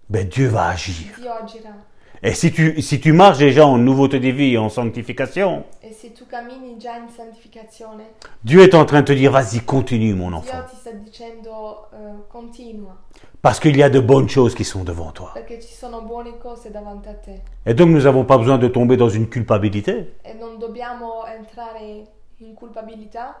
ben 0.07 0.27
Dieu 0.27 0.49
va 0.49 0.69
agir. 0.69 1.13
Dio 1.19 1.31
agirà. 1.31 1.75
Et 2.23 2.33
si 2.33 2.51
tu, 2.51 2.81
si 2.81 2.99
tu 2.99 3.11
marches 3.13 3.37
déjà 3.39 3.65
en 3.67 3.77
nouveauté 3.77 4.19
de 4.19 4.29
vie, 4.29 4.57
en 4.57 4.69
sanctification, 4.69 5.63
E 5.83 5.91
se 5.93 6.07
tu 6.13 6.25
cammini 6.25 6.75
già 6.79 6.95
in 6.95 7.07
santificazione, 7.09 8.03
Dieu 8.43 8.61
est 8.61 8.73
en 8.73 8.85
train 8.85 9.01
de 9.01 9.05
te 9.05 9.13
dire, 9.13 9.31
vas-y, 9.31 9.59
continue 9.61 10.13
mon 10.15 10.33
enfant. 10.33 10.57
Dio 10.57 10.65
ti 10.69 10.75
sta 10.77 10.91
dicendo 10.91 11.87
eh, 11.93 12.23
continua, 12.27 12.95
Parce 13.41 13.59
qu'il 13.59 13.77
y 13.77 13.83
a 13.83 13.89
de 13.89 13.99
bonnes 13.99 14.27
choses 14.29 14.55
qui 14.55 14.63
sont 14.63 14.83
devant 14.83 15.11
toi. 15.11 15.31
perché 15.33 15.59
ci 15.61 15.73
sono 15.73 16.01
buone 16.01 16.37
cose 16.39 16.71
davanti 16.71 17.09
a 17.09 17.13
te. 17.13 17.31
Et 17.65 17.73
donc 17.75 17.89
nous 17.89 18.01
n'avons 18.01 18.25
pas 18.25 18.37
besoin 18.37 18.57
de 18.57 18.67
tomber 18.67 18.97
dans 18.97 19.09
une 19.09 19.27
culpabilité. 19.29 20.15
E 20.23 20.33
non 20.39 20.57
dobbiamo 20.57 21.23
entrare 21.27 22.03
in 22.41 22.53
culpabilità, 22.55 23.35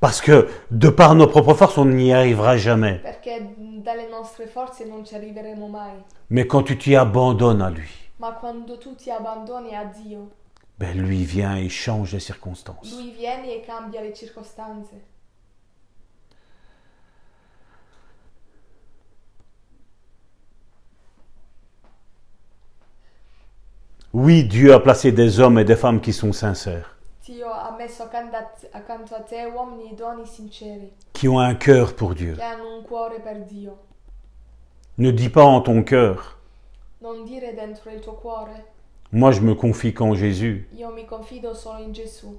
Parce 0.00 0.20
que 0.22 0.46
de 0.70 0.88
par 0.88 1.14
nos 1.16 1.26
propres 1.26 1.54
forces, 1.54 1.76
on 1.78 1.84
n'y 1.86 2.12
arrivera 2.12 2.56
jamais. 2.56 3.00
perché 3.02 3.42
dalle 3.82 4.08
nostre 4.08 4.46
forze 4.46 4.84
non 4.88 5.04
ci 5.04 5.14
arriveremo 5.16 5.66
mai. 5.68 5.92
Mais 6.30 6.46
quand 6.46 6.62
tu 6.62 6.78
t'y 6.78 6.94
abandonnes 6.96 7.60
à 7.60 7.70
lui, 7.70 8.03
Ma 8.24 8.32
quando 8.32 8.78
tu 8.78 8.94
ti 8.94 9.10
abbandoni 9.10 9.76
a 9.76 9.84
Dio, 9.84 10.30
ben 10.78 10.96
lui 10.96 11.24
vient 11.24 11.58
et 11.58 11.68
change 11.68 12.14
les 12.14 12.20
circonstances. 12.20 12.90
Lui 12.90 13.10
viene 13.10 13.52
e 13.52 13.60
cambia 13.60 14.00
le 14.00 14.14
circostanze. 14.14 14.88
Oui, 24.14 24.44
Dieu 24.44 24.72
a 24.72 24.80
placé 24.80 25.12
des 25.12 25.38
hommes 25.38 25.58
et 25.58 25.64
des 25.66 25.76
femmes 25.76 26.00
qui 26.00 26.14
sont 26.14 26.32
sincères, 26.32 26.96
Dio 27.26 27.48
ha 27.50 27.74
messo 27.76 28.04
accanto 28.04 28.36
a, 28.36 28.42
te- 28.44 28.70
accanto 28.72 29.14
a 29.14 29.20
te 29.20 29.44
uomini 29.44 29.94
e 29.94 30.26
sinceri, 30.26 30.90
qui 31.12 31.28
ont 31.28 31.40
un 31.40 31.56
cœur 31.56 31.94
pour 31.94 32.14
Dieu. 32.14 32.36
che 32.36 32.42
hanno 32.42 32.78
un 32.78 32.84
cuore 32.84 33.20
per 33.20 33.44
Dio. 33.44 33.76
Ne 34.96 35.10
dis 35.10 35.28
pas 35.28 35.44
en 35.44 35.60
ton 35.60 35.82
cœur, 35.82 36.33
Non 37.04 37.22
dire 37.24 37.52
dentro 37.52 37.90
il 37.90 38.00
tuo 38.00 38.14
cuore, 38.14 38.64
Moi, 39.10 39.30
je 39.30 39.40
me 39.42 39.54
confie 39.54 39.92
qu'en 39.92 40.14
Jésus, 40.14 40.66
io 40.72 40.88
mi 40.90 41.04
confido 41.04 41.52
solo 41.54 41.78
in 41.82 41.92
Gesù, 41.92 42.34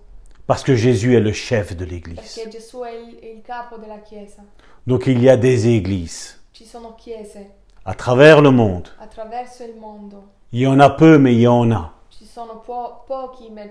parce 0.47 0.63
que 0.63 0.75
Jésus 0.75 1.13
est 1.15 1.19
le 1.23 1.31
chef 1.31 1.75
de 1.75 1.85
l'Église. 1.85 2.15
perché 2.15 2.49
Gesù 2.49 2.79
è 2.81 2.89
il, 2.91 3.15
è 3.19 3.27
il 3.27 3.41
capo 3.43 3.77
della 3.77 3.99
Chiesa. 4.01 4.43
Donc 4.83 5.05
il 5.05 5.21
y 5.21 5.29
a 5.29 5.37
des 5.37 5.67
églises 5.67 6.41
Ci 6.51 6.65
sono 6.65 6.95
chiese 6.95 7.51
à 7.83 7.93
travers 7.93 8.41
le 8.41 8.49
monde. 8.49 8.89
attraverso 8.97 9.63
il 9.63 9.75
mondo, 9.77 10.29
Il 10.51 10.61
y 10.61 10.65
en 10.67 10.79
a 10.79 10.89
peu, 10.89 11.19
mais 11.19 11.33
il 11.35 11.41
y 11.41 11.47
en 11.47 11.71
a. 11.71 11.93
ci 12.09 12.25
sono 12.25 12.59
po- 12.59 13.03
pochi 13.05 13.51
ma 13.51 13.61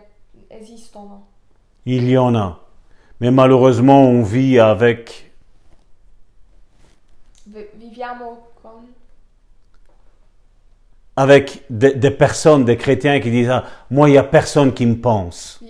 esistono. 0.49 1.26
Il 1.86 2.09
y 2.09 2.16
en 2.16 2.36
a. 2.36 2.61
Mais 3.18 3.32
malheureusement, 3.32 4.01
on 4.07 4.22
vit 4.22 4.61
avec 4.61 5.32
Vi- 7.47 7.68
viviamo 7.74 8.47
con... 8.53 8.53
avec 11.17 11.62
des, 11.71 11.95
des 11.95 12.11
personnes, 12.11 12.65
des 12.65 12.77
chrétiens 12.77 13.21
qui 13.21 13.31
disent 13.31 13.51
ah, 13.51 13.65
moi, 13.91 14.09
il 14.09 14.12
n'y 14.12 14.19
a 14.19 14.25
personne 14.25 14.73
qui 14.73 14.87
me 14.87 14.97
pense. 14.97 15.61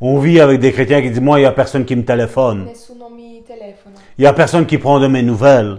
On 0.00 0.18
vit 0.18 0.40
avec 0.40 0.60
des 0.60 0.72
chrétiens 0.72 1.02
qui 1.02 1.10
disent 1.10 1.20
moi, 1.20 1.38
il 1.38 1.42
n'y 1.42 1.46
a 1.46 1.52
personne 1.52 1.84
qui 1.84 1.96
me 1.96 2.04
téléphone. 2.04 2.68
Il 4.18 4.22
n'y 4.22 4.26
a 4.26 4.32
personne 4.32 4.66
qui 4.66 4.78
prend 4.78 4.98
de 5.00 5.06
mes 5.06 5.22
nouvelles. 5.22 5.78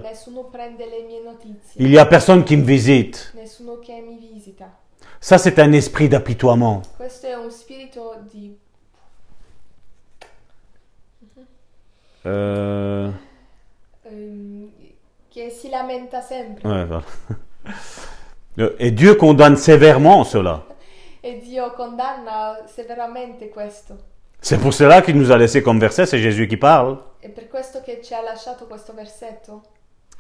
Il 1.77 1.89
n'y 1.89 1.97
a 1.97 2.05
personne 2.05 2.43
qui 2.43 2.57
me 2.57 2.63
visite. 2.63 3.33
Ça, 5.19 5.37
c'est 5.37 5.59
un 5.59 5.71
esprit 5.73 6.09
d'apitoiement. 6.09 6.81
Euh, 12.25 13.09
che 15.41 15.49
si 15.49 15.69
lamenta 15.69 16.21
sempre 16.21 16.67
ouais, 16.67 16.85
voilà. 16.85 17.03
Et 18.79 18.91
Dieu 18.91 19.15
condamne 19.15 19.55
sévèrement 19.55 20.23
cela. 20.23 20.65
e 21.21 21.39
Dio 21.39 21.71
condanna 21.71 22.59
severamente 22.65 23.49
questo. 23.49 23.95
C'est 24.41 24.59
pour 24.59 24.73
cela 24.73 25.01
qu'il 25.01 25.15
nous 25.15 25.31
a 25.31 25.37
laissé 25.37 25.61
comme 25.61 25.79
verset, 25.79 26.05
c'est 26.05 26.17
Jésus 26.17 26.47
qui 26.47 26.57
parle. 26.57 26.97
È 27.19 27.29
per 27.29 27.47
questo 27.47 27.81
che 27.81 28.01
ci 28.03 28.13
ha 28.13 28.21
lasciato 28.21 28.65
questo 28.65 28.93
versetto. 28.93 29.61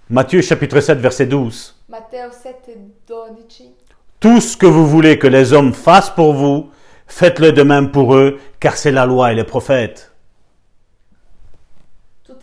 Matthieu 0.07 0.41
chapitre 0.43 0.79
7, 0.79 0.99
verset 1.01 1.27
12. 1.27 1.73
Matteo 1.87 2.31
7, 2.31 2.77
12. 3.07 3.73
Tout 4.19 4.39
ce 4.39 4.55
que 4.55 4.67
vous 4.67 4.87
voulez 4.87 5.17
que 5.17 5.27
les 5.27 5.53
hommes 5.53 5.73
fassent 5.73 6.13
pour 6.13 6.33
vous, 6.33 6.69
faites-le 7.07 7.51
de 7.51 7.63
même 7.63 7.91
pour 7.91 8.15
eux, 8.15 8.39
car 8.59 8.77
c'est 8.77 8.91
la 8.91 9.05
loi 9.05 9.31
et 9.31 9.35
les 9.35 9.43
prophètes. 9.43 10.10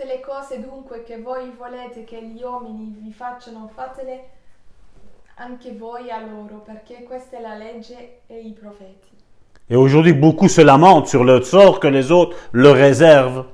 Tutte 0.09 0.21
le 0.21 0.25
cose 0.25 0.61
dunque 0.61 1.03
che 1.03 1.21
voi 1.21 1.53
volete 1.55 2.05
che 2.05 2.23
gli 2.23 2.43
uomini 2.43 2.97
vi 2.99 3.13
facciano, 3.13 3.71
fatele 3.75 4.31
anche 5.35 5.75
voi 5.77 6.11
a 6.11 6.25
loro, 6.25 6.63
perché 6.65 7.03
questa 7.03 7.37
è 7.37 7.41
la 7.43 7.55
legge 7.55 8.21
e 8.27 8.39
i 8.39 8.53
profeti. 8.53 9.11
Et 9.69 9.77
aujourd'hui, 9.77 10.15
beaucoup 10.15 10.49
se 10.49 10.63
lamentent 10.63 11.09
sur 11.09 11.25
le 11.25 11.43
sort 11.43 11.79
que 11.79 11.89
les 11.89 12.11
autres 12.11 12.35
leur 12.53 12.75
réservent. 12.77 13.45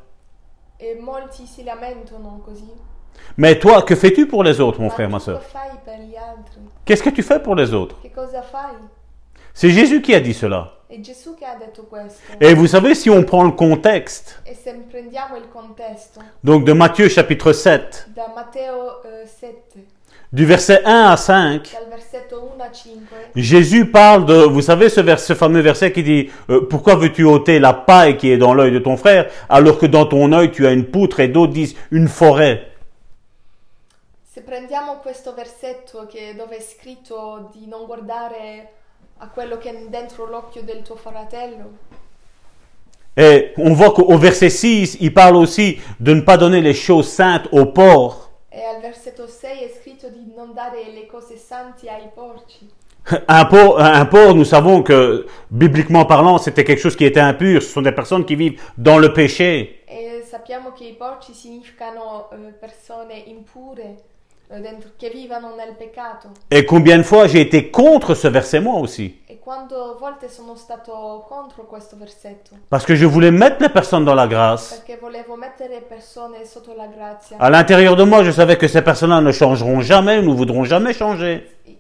E 0.77 0.97
molti 1.01 1.45
si 1.45 1.65
lamentano 1.65 2.41
così. 2.45 2.71
Mais 3.37 3.59
toi, 3.59 3.83
que 3.83 3.97
fais-tu 3.97 4.29
pour 4.29 4.45
les 4.45 4.61
autres, 4.61 4.79
mon 4.79 4.87
Ma 4.87 4.95
frère, 4.95 5.11
ma 5.11 5.19
soeur? 5.19 5.43
Qu'est-ce 6.85 7.03
que 7.03 7.11
tu 7.11 7.25
fais 7.25 7.43
pour 7.43 7.57
les 7.57 7.75
autres? 7.75 7.97
C'est 9.53 9.71
Jésus 9.71 10.03
qui 10.03 10.15
a 10.15 10.21
dit 10.21 10.35
cela. 10.35 10.74
È 10.95 11.01
Gesù 11.01 11.35
che 11.35 11.45
ha 11.45 11.57
detto 11.57 11.87
questo. 11.89 12.21
Et 12.39 12.55
vous 12.55 12.69
savez, 12.69 12.95
si 12.95 13.09
on 13.09 13.25
prend 13.25 13.47
le 13.47 13.55
contexte, 13.57 14.37
E 14.45 14.55
se 14.55 14.73
prendiamo 14.89 15.35
il 15.37 15.49
contesto. 15.49 16.23
Donc 16.41 16.63
de 16.63 16.73
Matthieu 16.73 17.09
chapitre 17.09 17.53
7, 17.53 18.05
da 18.15 18.31
Matteo 18.33 19.03
eh, 19.03 19.27
7, 19.27 19.85
du 20.31 20.45
verset 20.45 20.83
1 20.85 21.11
à 21.11 21.17
5, 21.17 21.73
dal 21.73 21.89
versetto 21.89 22.49
1 22.55 22.63
a 22.63 22.73
5, 22.73 23.09
Jésus 23.35 23.91
parle 23.91 24.25
de, 24.25 24.45
vous 24.45 24.63
savez, 24.63 24.89
ce, 24.89 25.01
vers- 25.01 25.19
ce 25.19 25.35
fameux 25.35 25.63
verset 25.63 25.91
qui 25.91 26.05
dit, 26.05 26.31
euh, 26.49 26.61
pourquoi 26.69 26.95
veux-tu 26.95 27.25
ôter 27.25 27.59
la 27.59 27.73
paille 27.73 28.17
qui 28.17 28.31
est 28.31 28.39
dans 28.39 28.55
l'œil 28.55 28.71
de 28.71 28.79
ton 28.79 28.97
frère, 28.97 29.29
alors 29.49 29.79
que 29.81 29.87
dans 29.87 30.07
ton 30.07 30.31
œil 30.33 30.53
tu 30.53 30.65
as 30.65 30.71
une 30.71 30.85
poutre, 30.85 31.19
et 31.19 31.27
d'autres 31.27 31.53
disent 31.53 31.75
une 31.91 32.07
forêt? 32.07 32.71
se 34.33 34.43
prendiamo 34.43 34.99
questo 34.99 35.33
versetto 35.33 36.07
che, 36.07 36.35
dove 36.37 36.57
è 36.57 36.61
scritto 36.61 37.51
di 37.53 37.69
non 37.69 37.87
guardare 37.87 38.74
a 39.19 39.29
quello 39.29 39.59
che 39.59 39.71
è 39.71 39.87
dentro 39.89 40.27
l'occhio 40.27 40.63
del 40.63 40.83
tuo 40.83 40.97
fratello, 40.97 41.73
Et 43.17 43.53
on 43.59 43.75
voit 43.75 43.93
qu'au 43.93 44.19
verset 44.19 44.51
6, 44.51 44.97
il 45.01 45.13
parle 45.13 45.37
aussi 45.37 45.79
de 46.01 46.15
ne 46.15 46.23
pas 46.23 46.37
donner 46.37 46.61
les 46.61 46.75
choses 46.75 47.07
saintes 47.09 47.47
aux 47.53 47.67
porcs. 47.67 48.29
e 48.51 48.61
al 48.65 48.81
versetto 48.81 49.27
6 49.29 49.63
è 49.63 49.69
scritto 49.81 50.09
di 50.09 50.33
non 50.35 50.53
dare 50.53 50.85
le 50.93 51.07
cose 51.07 51.37
santi 51.37 51.89
ai 51.89 52.09
porci. 52.13 52.69
Un 53.29 53.47
porc, 53.49 53.79
un 53.79 54.09
porc, 54.09 54.35
nous 54.35 54.47
savons 54.49 54.83
que, 54.83 55.27
bibliquement 55.51 56.07
parlant, 56.07 56.39
c'était 56.39 56.65
quelque 56.65 56.81
chose 56.81 56.97
qui 56.97 57.05
était 57.05 57.21
impur. 57.21 57.61
Ce 57.63 57.69
sont 57.69 57.83
des 57.83 57.93
personnes 57.93 58.25
qui 58.25 58.35
vivent 58.35 58.61
dans 58.79 58.99
le 58.99 59.13
péché. 59.13 59.83
E 59.87 60.25
sappiamo 60.27 60.73
che 60.73 60.85
i 60.85 60.95
porci 60.95 61.35
significano 61.35 62.31
eh, 62.33 62.53
persone 62.59 63.15
impure 63.27 63.97
eh. 66.51 66.57
Et 66.57 66.67
combien 66.67 66.99
de 66.99 67.03
fois 67.03 67.27
j'ai 67.27 67.41
été 67.41 67.71
contre 67.71 68.15
ce 68.15 68.29
verset 68.29 68.61
moi 68.61 68.77
aussi 68.81 69.17
E 69.31 69.35
Parce 72.71 72.87
que 72.87 72.95
je 72.95 73.07
voulais 73.07 73.31
mettre 73.31 73.57
les 73.61 73.69
personnes 73.69 74.05
dans 74.05 74.15
la 74.15 74.27
grâce. 74.27 74.85
À 77.39 77.51
l'intérieur 77.51 77.97
de 77.97 78.05
moi, 78.05 78.25
je 78.25 78.31
savais 78.31 78.57
que 78.57 78.69
ces 78.69 78.83
personnes-là 78.83 79.21
ne 79.21 79.33
changeront 79.33 79.81
jamais, 79.81 80.23
ne 80.23 80.33
voudront 80.33 80.65
jamais 80.65 80.93
changer. 80.93 81.47
Eh, 81.67 81.77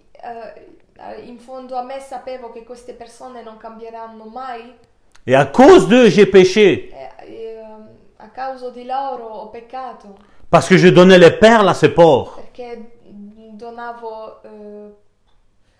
Et 5.27 5.35
à 5.35 5.47
cause 5.47 5.89
d'eux, 5.89 6.09
j'ai 6.11 6.27
péché. 6.27 6.93
e, 7.27 7.61
e, 8.21 8.67
ho 9.21 9.47
peccato 9.47 10.09
Parce 10.51 10.69
que 10.69 10.77
je 10.77 10.89
donnais 10.89 11.19
les 11.19 11.31
perles 11.31 11.69
à 11.69 11.75
ces 11.75 11.89
porcs. 11.89 12.41
Perché 12.55 12.91
donavo 13.57 14.41
eh, 14.45 14.95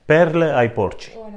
Perles 0.05 0.51
ai 0.51 0.71
porci. 0.71 1.13
ora. 1.17 1.29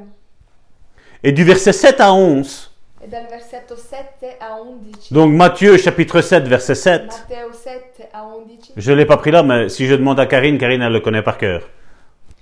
Et 1.22 1.32
du 1.32 1.44
verset 1.44 1.74
7 1.74 2.00
à 2.02 2.14
11, 2.14 2.72
E 3.00 3.08
dal 3.08 3.28
versetto 3.28 3.76
7 3.76 4.38
a 4.40 4.60
11, 4.60 5.12
donc 5.12 5.32
Matthieu 5.32 5.78
chapitre 5.78 6.22
7, 6.22 6.48
verset 6.48 6.76
7. 6.76 7.06
Matteo 7.06 7.52
7 7.54 8.10
a 8.12 8.26
11, 8.26 8.74
Je 8.76 8.92
ne 8.92 8.96
l'ai 8.98 9.06
pas 9.06 9.18
pris 9.18 9.30
là, 9.32 9.44
mais 9.44 9.70
si 9.70 9.86
je 9.86 9.94
demande 9.96 10.20
à 10.20 10.26
Karine, 10.26 10.58
Karine, 10.58 10.82
elle 10.82 10.94
le 10.94 11.00
connaît 11.00 11.22
par 11.22 11.38
cœur. 11.38 11.62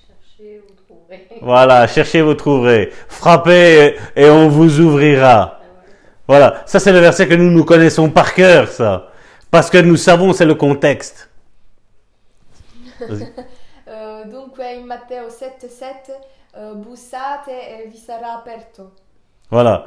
Cherchez, 0.08 0.62
vous 0.66 0.74
trouverez. 0.88 1.28
Voilà, 1.42 1.88
cherchez, 1.88 2.22
vous 2.22 2.36
trouverez. 2.36 2.90
Frappez 3.10 3.98
et 4.16 4.30
on 4.30 4.48
vous 4.48 4.80
ouvrira. 4.80 5.60
Voilà, 6.28 6.64
ça 6.66 6.80
c'est 6.80 6.94
le 6.94 7.00
verset 7.00 7.28
que 7.28 7.36
nous 7.36 7.52
nous 7.52 7.66
connaissons 7.66 8.10
par 8.10 8.34
cœur, 8.34 8.70
ça. 8.70 9.12
Parce 9.52 9.70
que 9.70 9.78
nous 9.78 9.98
savons, 9.98 10.32
c'est 10.34 10.46
le 10.46 10.56
contexte. 10.56 11.30
Eh, 13.88 14.26
dunque 14.26 14.74
in 14.74 14.84
Matteo 14.84 15.30
7 15.30 15.70
7 15.70 16.20
eh, 16.56 16.72
bussate 16.74 17.84
e 17.84 17.88
vi 17.88 17.98
sarà 17.98 18.34
aperto. 18.34 18.94
Voilà. 19.50 19.86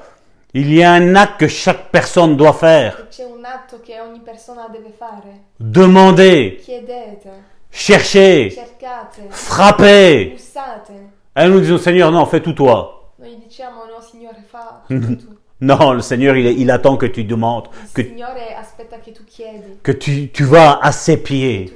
Il 0.53 0.73
y 0.73 0.85
a 0.85 0.93
un 0.95 1.17
acte 1.17 1.47
que 1.47 1.49
chaque 1.49 1.91
personne 1.91 2.37
doit 2.37 2.55
faire. 2.57 3.09
C'è 3.11 3.25
un 3.25 3.45
atto 3.45 3.81
che 3.81 4.01
ogni 4.01 4.21
persona 4.21 4.69
deve 4.69 4.91
fare. 4.91 5.47
Demander, 5.57 6.57
Chiedete, 6.61 7.43
cercate, 7.71 9.27
frapper. 9.29 10.31
bussate. 10.31 11.11
Et 11.35 11.49
nous 11.49 11.61
disons, 11.61 11.79
Seigneur, 11.79 12.11
non, 12.11 12.25
fais 12.27 12.41
tout 12.41 12.55
toi. 12.55 13.13
Noi 13.19 13.37
diciamo 13.37 13.85
no 13.85 14.01
Signore 14.01 14.43
fa 14.47 14.85
tutto 14.87 15.17
tu. 15.17 15.37
Non, 15.61 15.97
le 15.97 16.03
Seigneur, 16.03 16.37
il, 16.37 16.47
il 16.61 16.71
attend 16.71 16.97
que 16.97 17.07
tu 17.07 17.25
demandes, 17.25 17.69
que, 17.93 18.05
Signore 18.05 18.55
tu 19.13 19.25
chiedi, 19.25 19.81
que 19.83 19.91
tu, 19.91 20.31
tu 20.31 20.45
vas 20.45 20.79
à 20.81 20.93
ses 20.93 21.17
pieds. 21.17 21.67
tu 21.67 21.75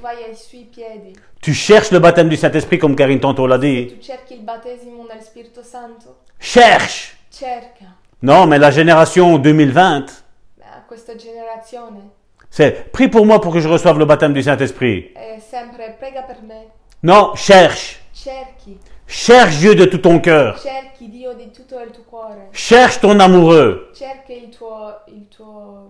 Tu 1.43 1.53
cherches 1.55 1.90
le 1.90 1.99
baptême 1.99 2.28
du 2.28 2.36
Saint-Esprit, 2.36 2.78
comme 2.78 2.95
Karine 2.95 3.18
tantôt 3.18 3.49
l'a 3.49 3.59
dit. 3.59 3.88
tu 3.88 4.01
cerchi 4.01 4.34
il 4.34 4.43
battesimo 4.45 5.05
nel 5.12 5.20
Spirito 5.22 5.62
Santo, 5.64 6.18
Cherche. 6.38 7.16
cerca 7.30 7.86
Non, 8.22 8.47
mais 8.47 8.59
la 8.61 8.70
génération 8.70 9.38
2020, 9.38 10.24
a 10.61 10.82
questa 10.86 11.16
generazione 11.16 12.11
c'est 12.49 12.93
prie 12.93 13.09
pour 13.09 13.26
moi 13.26 13.40
pour 13.40 13.53
que 13.53 13.59
je 13.59 13.66
reçoive 13.68 13.99
le 13.99 14.05
baptême 14.05 14.32
du 14.32 14.43
Saint-Esprit. 14.43 15.11
è 15.16 15.40
sempre 15.40 15.97
prega 15.99 16.22
per 16.22 16.43
me, 16.43 16.70
Non, 17.03 17.32
cherche. 17.34 17.99
cerchi, 18.12 18.78
Cherche 19.09 19.59
Dieu 19.59 19.74
de 19.74 19.86
tout 19.86 19.99
ton 20.01 20.20
cœur. 20.20 20.57
cerchi 20.61 21.09
Dio 21.11 21.32
di 21.34 21.51
tutto 21.51 21.80
il 21.80 21.90
tuo 21.90 22.05
cuore, 22.05 22.51
Cherche 22.53 23.01
ton 23.01 23.18
amoureux. 23.18 23.90
cerchi 23.95 24.34
il 24.45 24.49
tuo, 24.51 25.01
il 25.09 25.26
tuo, 25.26 25.88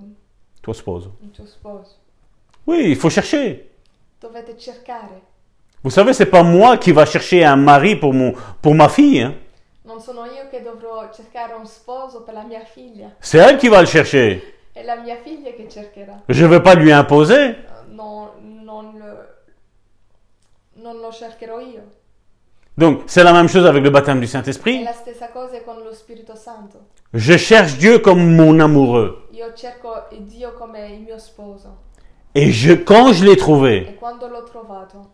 Toi, 0.63 0.73
sposo. 0.75 1.17
il 1.21 1.31
tuo 1.31 1.45
sposo. 1.45 1.97
Oui, 2.65 2.89
il 2.89 2.97
faut 2.97 3.11
chercher. 3.13 3.69
Dovete 4.19 4.57
cercare. 4.57 5.31
Vous 5.85 5.91
savez, 5.91 6.13
c'est 6.13 6.27
pas 6.31 6.43
moi 6.43 6.77
qui 6.77 6.93
va 6.93 7.05
chercher 7.07 7.45
un 7.45 7.57
mari 7.57 7.97
pour, 7.97 8.13
mon, 8.15 8.35
pour 8.61 8.75
ma 8.75 8.89
fille. 8.89 9.21
hein. 9.23 9.35
Non 9.85 10.01
sono 10.01 10.25
io 10.27 10.49
che 10.51 10.63
dovrò 10.63 11.11
cercare 11.13 11.55
un 11.55 11.67
sposo 11.67 12.23
per 12.23 12.35
la 12.35 12.45
mia 12.45 12.61
figlia, 12.65 13.11
C'est 13.21 13.39
elle 13.41 13.59
qui 13.59 13.69
va 13.69 13.81
le 13.81 13.87
chercher. 13.87 14.41
è 14.73 14.83
la 14.85 14.97
mia 14.97 15.17
figlia 15.17 15.51
che 15.53 15.67
cercherà. 15.69 16.23
Je 16.29 16.43
ne 16.45 16.49
vais 16.49 16.63
pas 16.63 16.75
lui 16.77 16.93
imposer. 16.93 17.57
No, 17.91 18.33
non, 18.41 18.97
lo- 18.97 19.27
non 20.75 20.99
lo 21.01 21.11
cercherò 21.13 21.59
io. 21.61 21.83
Donc, 22.75 23.03
c'est 23.07 23.23
la 23.25 23.33
même 23.33 23.49
chose 23.49 23.67
avec 23.67 23.83
le 23.83 23.91
baptême 23.91 24.19
du 24.21 24.25
È 24.25 24.29
Saint-Esprit. 24.29 24.83
la 24.83 24.93
stessa 24.95 25.29
cosa 25.29 25.61
con 25.63 25.83
lo 25.83 25.93
Spirito 25.93 26.35
Santo. 26.37 26.87
Je 27.13 27.37
cherche 27.37 27.77
Dieu 27.77 27.99
comme 28.01 28.35
mon 28.35 28.59
amoureux. 28.61 29.27
Io 29.33 29.53
cerco 29.55 30.07
Dio 30.17 30.53
come 30.55 30.89
il 30.89 31.01
mio 31.03 31.19
sposo 31.19 31.77
Et 32.35 32.51
je, 32.51 32.73
quand 32.83 33.13
je 33.13 33.25
l'ai 33.27 33.37
trouvé, 33.37 33.89
e 33.89 33.95
quando 33.97 34.27
l'ho 34.27 34.43
trovato, 34.45 35.11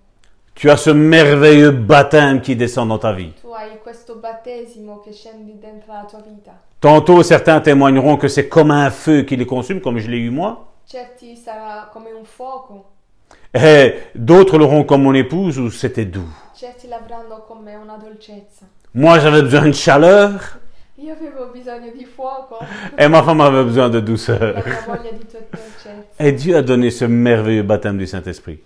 tu 0.59 0.69
as 0.71 0.77
ce 0.77 0.91
merveilleux 0.91 1.71
baptême 1.71 2.41
qui 2.41 2.57
descend 2.57 2.89
dans 2.89 2.99
ta 2.99 3.13
vie. 3.13 3.31
Tantôt, 6.81 7.23
certains 7.23 7.61
témoigneront 7.61 8.17
que 8.17 8.27
c'est 8.27 8.49
comme 8.49 8.73
un 8.73 8.91
feu 8.91 9.23
qui 9.23 9.37
les 9.37 9.47
consume, 9.47 9.81
comme 9.81 9.99
je 9.99 10.11
l'ai 10.11 10.19
eu 10.19 10.31
moi. 10.31 10.67
Certi 10.85 11.37
sarà 11.37 11.89
come 11.93 12.09
un 12.21 12.25
fuoco, 12.25 12.87
Et 13.55 13.95
d'autres 14.17 14.59
l'auront 14.59 14.83
comme 14.83 15.03
mon 15.03 15.15
épouse, 15.15 15.61
où 15.61 15.71
c'était 15.71 16.07
doux. 16.07 16.29
Moi, 18.95 19.19
j'avais 19.21 19.43
besoin 19.43 19.67
de 19.67 19.73
chaleur, 19.73 20.59
et 22.99 23.09
ma 23.09 23.23
femme 23.23 23.41
avait 23.43 23.63
besoin 23.63 23.91
de 23.91 24.01
douceur. 24.01 24.57
Et 26.19 26.33
Dieu 26.33 26.57
a 26.57 26.63
donné 26.63 26.91
ce 26.91 27.05
merveilleux 27.05 27.63
baptême 27.63 27.99
du 27.99 28.09
Saint-Esprit. 28.09 28.59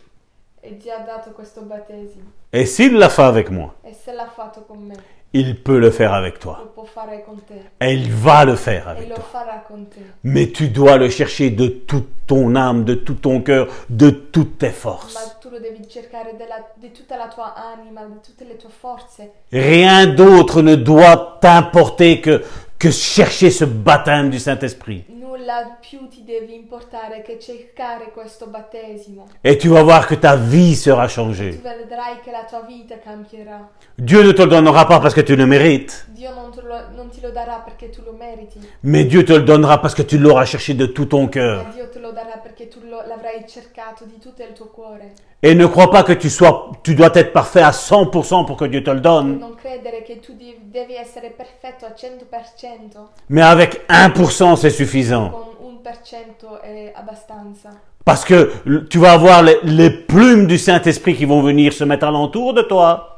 E 0.72 0.76
Dio 0.78 0.92
ha 0.94 1.00
dato 1.00 1.30
questo 1.32 1.60
battesimo. 1.62 2.30
Et 2.50 2.64
s'il 2.66 2.94
l'a 2.96 3.08
fait 3.10 3.22
avec 3.24 3.50
moi, 3.50 3.74
E 3.84 3.92
se 3.92 4.10
l'ha 4.12 4.26
fatto 4.26 4.62
con 4.66 4.78
me, 4.78 4.94
il 5.32 5.56
peut 5.60 5.78
le 5.78 5.90
faire 5.90 6.12
avec 6.14 6.38
toi. 6.38 6.58
lo 6.60 6.66
può 6.72 6.84
fare 6.84 7.22
con 7.24 7.42
te. 7.44 7.54
Et 7.78 7.92
il 7.92 8.10
va 8.10 8.44
le 8.44 8.54
faire 8.56 8.86
E 8.86 8.90
avec 8.90 9.08
lo 9.08 9.14
toi. 9.16 9.24
farà 9.24 9.64
con 9.66 9.86
te. 9.88 10.00
Mais 10.22 10.50
tu 10.50 10.68
dois 10.70 10.96
le 10.96 11.10
chercher 11.10 11.50
de 11.50 11.66
toute 11.68 12.08
ton 12.26 12.54
âme, 12.54 12.84
de 12.84 12.94
tout 12.94 13.14
ton 13.20 13.42
cœur, 13.42 13.68
de 13.90 14.08
toutes 14.10 14.56
tes 14.58 14.68
Ma 14.68 14.72
forces. 14.72 15.36
tu 15.40 15.50
lo 15.50 15.58
devi 15.58 15.86
cercare 15.88 16.34
della- 16.38 16.72
di 16.76 16.90
tutta 16.90 17.16
la 17.16 17.28
tua 17.28 17.54
anima, 17.54 18.04
di 18.04 18.20
tutte 18.22 18.44
le 18.46 18.56
tue 18.56 18.70
forze. 18.70 19.30
Rien 19.50 20.06
d'autre 20.06 20.62
ne 20.62 20.74
doit 20.76 21.38
t'importer 21.40 22.20
que, 22.22 22.42
que 22.78 22.90
chercher 22.90 23.50
ce 23.50 23.64
baptême 23.66 24.30
du 24.30 24.38
Saint-Esprit. 24.38 25.04
Nulla 25.42 25.76
più 25.80 26.06
ti 26.08 26.22
devi 26.22 26.54
importare 26.54 27.20
che 27.22 27.36
cercare 27.40 28.12
questo 28.12 28.46
battesimo. 28.46 29.26
Et 29.42 29.56
tu 29.60 29.70
vas 29.70 29.82
voir 29.82 30.06
que 30.06 30.14
ta 30.16 30.36
vie 30.36 30.74
sera 30.76 31.06
Tu 31.08 31.14
changée. 31.14 31.50
vedrai 31.60 32.20
che 32.22 32.30
la 32.30 32.44
tua 32.44 32.60
vita 32.60 32.96
cambierà. 33.00 33.68
Dieu 33.96 34.22
ne 34.22 34.32
te 34.34 34.42
le 34.42 34.48
donnera 34.48 34.84
pas 34.86 35.00
parce 35.00 35.14
que 35.14 35.20
tu 35.22 35.34
le 35.34 35.44
mérites, 35.46 36.06
Non, 36.30 36.50
te 36.50 36.60
lo- 36.62 36.88
non 36.94 37.08
ti 37.10 37.20
lo 37.20 37.30
darà 37.30 37.60
perché 37.64 37.90
tu 37.90 38.02
lo 38.04 38.12
meriti, 38.12 38.58
mais 38.82 39.06
Dieu 39.06 39.24
te 39.24 39.32
le 39.32 39.42
donnera 39.44 39.78
parce 39.80 39.94
que 39.94 40.02
tu 40.02 40.18
l'auras 40.18 40.44
cherché 40.46 40.74
de 40.74 40.86
tout 40.86 41.06
ton 41.06 41.26
cœur. 41.28 41.64
ma 41.64 41.72
Dio 41.72 41.88
te 41.88 41.98
lo 41.98 42.12
darà 42.12 42.38
perché 42.42 42.68
tu 42.68 42.78
lo- 42.88 43.02
l'avrai 43.06 43.44
cercato 43.48 44.04
di 44.04 44.18
tutto 44.18 44.42
il 44.42 44.52
tuo 44.52 44.66
cuore. 44.66 45.12
Et 45.42 45.54
ne 45.56 45.66
crois 45.66 45.90
pas 45.90 46.04
que 46.04 46.12
tu 46.12 46.30
sois, 46.30 46.70
tu 46.84 46.94
dois 46.94 47.10
être 47.14 47.32
parfait 47.32 47.62
à 47.62 47.72
100% 47.72 48.44
pour 48.44 48.56
que 48.56 48.64
Dieu 48.66 48.82
te 48.82 48.90
le 48.90 49.00
donne, 49.00 49.38
Non 49.38 49.54
credere 49.56 50.02
che 50.04 50.20
tu 50.20 50.34
di- 50.36 50.56
devi 50.70 50.94
essere 50.94 51.30
perfetto 51.30 51.84
al 51.84 51.94
100%, 51.96 53.10
mais 53.28 53.42
avec 53.44 53.82
1% 53.88 54.54
c'est 54.56 54.70
suffisant. 54.70 55.30
con 55.30 55.56
un 55.68 55.80
per 55.82 55.98
cento 56.02 56.60
è 56.60 56.92
abbastanza. 56.94 57.70
Parce 58.04 58.24
que 58.24 58.50
l- 58.66 58.86
tu 58.88 58.98
vas 58.98 59.12
avoir 59.12 59.42
les, 59.42 59.58
les 59.62 59.90
plumes 59.90 60.46
du 60.46 60.58
Saint-Esprit 60.58 61.14
qui 61.16 61.24
vont 61.24 61.40
venir 61.42 61.72
se 61.72 61.84
mettre 61.84 62.04
alentour 62.06 62.52
de 62.54 62.62
toi. 62.62 63.08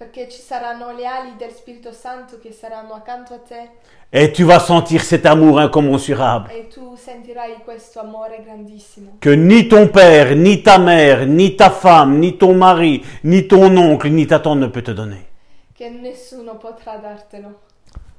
Perché 0.00 0.30
ci 0.30 0.40
saranno 0.40 0.92
le 0.92 1.04
ali 1.04 1.36
del 1.36 1.50
Spirito 1.50 1.92
Santo 1.92 2.38
che 2.38 2.52
saranno 2.52 2.94
accanto 2.94 3.34
a 3.34 3.38
te 3.46 3.68
Et 4.08 4.32
tu 4.34 4.44
vas 4.46 4.64
sentir 4.64 5.02
cet 5.02 5.26
amour 5.26 5.60
incommensurable 5.60 6.50
e 6.54 6.68
tu 6.68 6.96
sentirai 6.96 7.58
questo 7.62 8.00
amore 8.00 8.40
grandissimo. 8.42 9.18
que 9.20 9.36
ni 9.36 9.66
ton 9.68 9.90
père, 9.90 10.34
ni 10.34 10.62
ta 10.62 10.78
mère, 10.78 11.26
ni 11.26 11.54
ta 11.54 11.68
femme, 11.68 12.18
ni 12.18 12.38
ton 12.38 12.56
mari, 12.56 13.04
ni 13.24 13.46
ton 13.46 13.76
oncle, 13.76 14.08
ni 14.08 14.24
ta 14.24 14.38
tante 14.40 14.60
ne 14.60 14.68
peut 14.70 14.82
te 14.82 14.92
donner. 14.94 15.26
Che 15.74 15.90
nessuno 15.90 16.56
potrà 16.56 16.96
dartelo. 16.96 17.60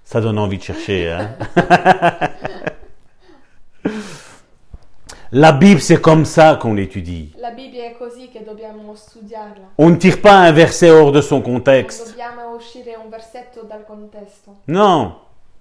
Ça 0.03 0.19
donne 0.21 0.37
envie 0.37 0.57
de 0.59 0.63
chercher. 0.63 1.09
Hein? 1.09 1.35
La 5.33 5.53
Bible, 5.53 5.79
c'est 5.79 6.01
comme 6.01 6.25
ça 6.25 6.57
qu'on 6.61 6.73
l'étudie. 6.73 7.31
La 7.39 7.51
Bibbia 7.51 7.85
è 7.85 7.95
così 7.97 8.27
che 8.27 8.43
dobbiamo 8.43 8.93
studiarla. 8.95 9.75
On 9.77 9.91
ne 9.91 9.97
tire 9.97 10.17
pas 10.17 10.49
un 10.49 10.51
verset 10.51 10.89
hors 10.89 11.13
de 11.13 11.21
son 11.21 11.41
contexte. 11.41 12.09
dobbiamo 12.09 12.53
uscire 12.53 12.97
un 13.01 13.09
versetto 13.09 13.61
dal 13.61 13.85
contesto. 13.85 14.57
Non. 14.65 15.15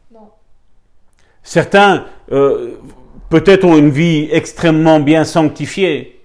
No. 0.09 0.33
Certains, 1.43 2.05
euh, 2.33 2.81
peut-être, 3.29 3.65
ont 3.65 3.77
une 3.77 3.91
vie 3.91 4.29
extrêmement 4.33 4.99
bien 4.99 5.25
sanctifiée. 5.25 6.21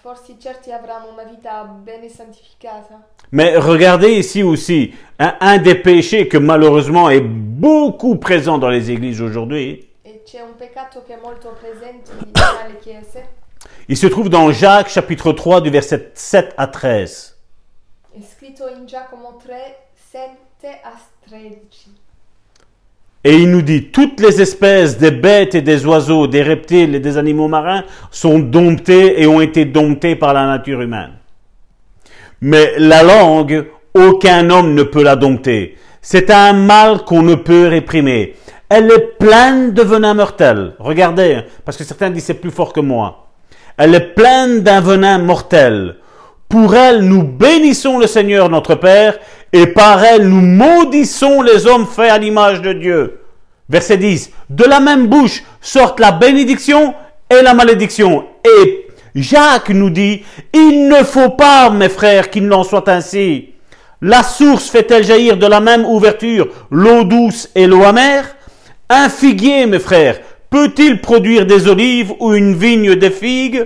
Forse 0.00 0.36
certi 0.38 0.70
avranno 0.70 1.12
una 1.12 1.24
vita 1.24 1.64
bene 1.64 2.08
santificata, 2.08 3.08
Mais 3.32 3.56
regardez 3.56 4.12
ici 4.12 4.42
aussi, 4.42 4.94
un, 5.18 5.36
un 5.40 5.58
des 5.58 5.74
péchés 5.74 6.26
que 6.28 6.38
malheureusement 6.38 7.10
est 7.10 7.20
beaucoup 7.20 8.16
présent 8.16 8.58
dans 8.58 8.70
les 8.70 8.90
églises 8.90 9.20
aujourd'hui, 9.20 9.89
c'è 10.30 10.42
un 10.42 10.54
peccato 10.54 11.02
che 11.04 11.14
è 11.14 11.18
molto 11.20 11.56
presente 11.58 12.12
nelle 12.12 12.78
chiese? 12.78 13.28
il 13.88 13.96
se 13.96 14.08
trouve 14.08 14.28
dans 14.28 14.52
Jacques 14.52 14.92
chapitre 14.92 15.34
3 15.34 15.60
du 15.60 15.70
verset 15.70 16.12
7 16.14 16.52
à 16.56 16.68
13. 16.68 17.34
È 18.12 18.20
scritto 18.22 18.68
in 18.68 18.86
Giacomo 18.86 19.38
3, 19.42 19.88
7 19.92 20.80
a 20.84 20.92
13. 21.26 21.90
Et 23.22 23.34
il 23.34 23.50
nous 23.50 23.60
dit, 23.60 23.90
toutes 23.90 24.20
les 24.20 24.40
espèces 24.40 24.98
des 24.98 25.10
bêtes 25.10 25.56
et 25.56 25.62
des 25.62 25.84
oiseaux, 25.84 26.28
des 26.28 26.42
reptiles 26.42 26.94
et 26.94 27.00
des 27.00 27.18
animaux 27.18 27.48
marins 27.48 27.84
sont 28.12 28.38
domptées 28.38 29.20
et 29.20 29.26
ont 29.26 29.40
été 29.40 29.64
domptées 29.64 30.14
par 30.14 30.32
la 30.32 30.46
nature 30.46 30.80
humaine. 30.80 31.14
Mais 32.40 32.72
la 32.78 33.02
langue, 33.02 33.66
aucun 33.94 34.48
homme 34.48 34.74
ne 34.74 34.84
peut 34.84 35.02
la 35.02 35.16
dompter. 35.16 35.76
C'est 36.00 36.30
un 36.30 36.52
mal 36.52 37.04
qu'on 37.04 37.22
ne 37.22 37.34
peut 37.34 37.66
réprimer. 37.66 38.36
Elle 38.72 38.92
est 38.92 39.18
pleine 39.18 39.72
de 39.72 39.82
venin 39.82 40.14
mortel. 40.14 40.74
Regardez, 40.78 41.40
parce 41.64 41.76
que 41.76 41.82
certains 41.82 42.08
disent 42.08 42.26
c'est 42.26 42.34
plus 42.34 42.52
fort 42.52 42.72
que 42.72 42.78
moi. 42.78 43.26
Elle 43.76 43.96
est 43.96 44.14
pleine 44.14 44.60
d'un 44.60 44.80
venin 44.80 45.18
mortel. 45.18 45.96
Pour 46.48 46.76
elle, 46.76 47.00
nous 47.00 47.24
bénissons 47.24 47.98
le 47.98 48.06
Seigneur 48.06 48.48
notre 48.48 48.76
Père, 48.76 49.18
et 49.52 49.66
par 49.66 50.04
elle, 50.04 50.28
nous 50.28 50.40
maudissons 50.40 51.42
les 51.42 51.66
hommes 51.66 51.86
faits 51.86 52.12
à 52.12 52.18
l'image 52.18 52.62
de 52.62 52.72
Dieu. 52.72 53.20
Verset 53.68 53.96
10. 53.96 54.30
De 54.50 54.64
la 54.64 54.78
même 54.78 55.08
bouche 55.08 55.42
sortent 55.60 55.98
la 55.98 56.12
bénédiction 56.12 56.94
et 57.28 57.42
la 57.42 57.54
malédiction. 57.54 58.24
Et 58.44 58.86
Jacques 59.16 59.70
nous 59.70 59.90
dit, 59.90 60.22
il 60.52 60.86
ne 60.86 61.02
faut 61.02 61.30
pas, 61.30 61.70
mes 61.70 61.88
frères, 61.88 62.30
qu'il 62.30 62.46
n'en 62.46 62.62
soit 62.62 62.88
ainsi. 62.88 63.50
La 64.00 64.22
source 64.22 64.70
fait-elle 64.70 65.04
jaillir 65.04 65.36
de 65.36 65.46
la 65.46 65.60
même 65.60 65.84
ouverture 65.84 66.46
l'eau 66.70 67.02
douce 67.02 67.50
et 67.56 67.66
l'eau 67.66 67.82
amère? 67.82 68.36
Un 68.92 69.08
figuier, 69.08 69.66
mes 69.66 69.78
frères, 69.78 70.18
peut-il 70.50 71.00
produire 71.00 71.46
des 71.46 71.68
olives 71.68 72.12
ou 72.18 72.34
une 72.34 72.56
vigne 72.56 72.96
des 72.96 73.12
figues? 73.12 73.64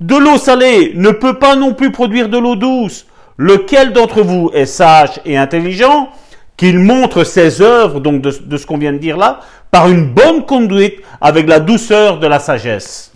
De 0.00 0.14
l'eau 0.14 0.36
salée 0.36 0.92
ne 0.94 1.12
peut 1.12 1.38
pas 1.38 1.56
non 1.56 1.72
plus 1.72 1.90
produire 1.90 2.28
de 2.28 2.36
l'eau 2.36 2.56
douce. 2.56 3.06
Lequel 3.38 3.94
d'entre 3.94 4.20
vous 4.20 4.50
est 4.52 4.66
sage 4.66 5.18
et 5.24 5.38
intelligent 5.38 6.10
qu'il 6.58 6.78
montre 6.78 7.24
ses 7.24 7.62
œuvres, 7.62 8.00
donc 8.00 8.20
de, 8.20 8.30
ce 8.30 8.66
qu'on 8.66 8.76
vient 8.76 8.92
de 8.92 8.98
dire 8.98 9.16
là, 9.16 9.40
par 9.70 9.88
une 9.88 10.12
bonne 10.12 10.44
conduite 10.44 11.00
avec 11.22 11.48
la 11.48 11.58
douceur 11.58 12.18
de 12.18 12.26
la 12.26 12.38
sagesse? 12.38 13.12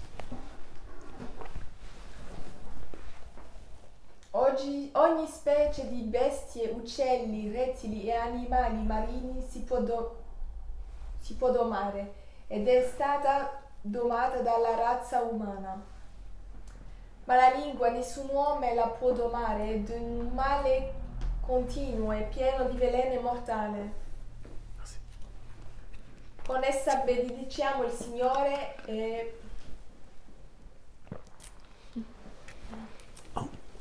Si 11.30 11.36
può 11.36 11.52
domare 11.52 12.14
ed 12.48 12.66
è 12.66 12.82
stata 12.92 13.62
domata 13.80 14.40
dalla 14.40 14.74
razza 14.74 15.22
umana. 15.22 15.80
Ma 17.24 17.36
la 17.36 17.50
lingua 17.50 17.88
nessun 17.90 18.28
uomo 18.32 18.74
la 18.74 18.88
può 18.88 19.12
domare 19.12 19.74
ed 19.74 19.90
è 19.90 19.96
un 19.96 20.30
male 20.34 20.92
continuo 21.40 22.10
e 22.10 22.22
pieno 22.22 22.64
di 22.64 22.76
veleno 22.76 23.20
mortale. 23.20 23.98
Con 26.44 26.64
essa 26.64 26.96
benediciamo 26.96 27.84
il 27.84 27.92
Signore 27.92 28.74
e 28.86 29.34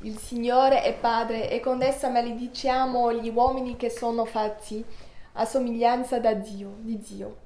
Il 0.02 0.16
Signore 0.16 0.80
è 0.82 0.94
Padre 0.94 1.50
e 1.50 1.60
con 1.60 1.82
essa 1.82 2.08
malediciamo 2.08 3.12
gli 3.12 3.28
uomini 3.28 3.76
che 3.76 3.90
sono 3.90 4.24
fatti 4.24 4.82
a 5.32 5.44
somiglianza 5.44 6.18
da 6.18 6.34
Dio, 6.34 6.74
di 6.78 6.98
Dio. 6.98 7.36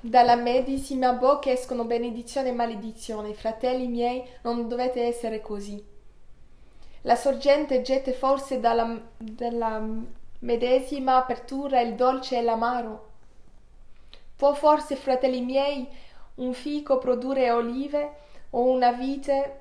Dalla 0.00 0.34
medesima 0.34 1.12
bocca 1.12 1.50
escono 1.50 1.84
benedizione 1.84 2.48
e 2.48 2.52
maledizione. 2.52 3.34
Fratelli 3.34 3.86
miei, 3.86 4.24
non 4.42 4.68
dovete 4.68 5.02
essere 5.02 5.40
così. 5.40 5.82
La 7.02 7.16
sorgente 7.16 7.82
getta 7.82 8.12
forse 8.12 8.60
dalla, 8.60 9.00
dalla 9.16 9.80
medesima 10.40 11.16
apertura 11.16 11.80
il 11.80 11.94
dolce 11.94 12.38
e 12.38 12.42
l'amaro. 12.42 13.10
Può 14.36 14.54
forse, 14.54 14.96
fratelli 14.96 15.40
miei, 15.40 15.86
un 16.36 16.52
fico 16.52 16.98
produrre 16.98 17.50
olive 17.50 18.12
o 18.50 18.70
una 18.70 18.92
vite 18.92 19.60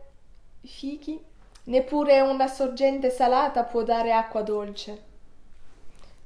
fichi? 0.64 1.24
Neppure 1.72 2.20
una 2.20 2.50
sorgente 2.50 3.10
salata 3.10 3.64
può 3.64 3.84
dare 3.84 4.12
acqua 4.12 4.42
dolce. 4.42 5.04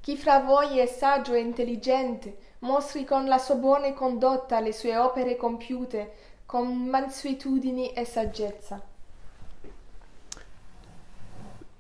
Chi 0.02 0.18
fra 0.18 0.40
voi 0.40 0.80
è 0.80 0.88
saggio 0.88 1.34
e 1.34 1.40
intelligente, 1.40 2.36
mostri 2.62 3.06
con 3.06 3.28
la 3.28 3.38
sua 3.38 3.54
buona 3.54 3.94
condotta 3.94 4.60
le 4.60 4.74
sue 4.74 4.98
opere 4.98 5.36
compiute, 5.36 6.12
con 6.48 6.76
mansuetudini 6.76 7.94
e 7.94 8.06
saggezza. 8.06 8.82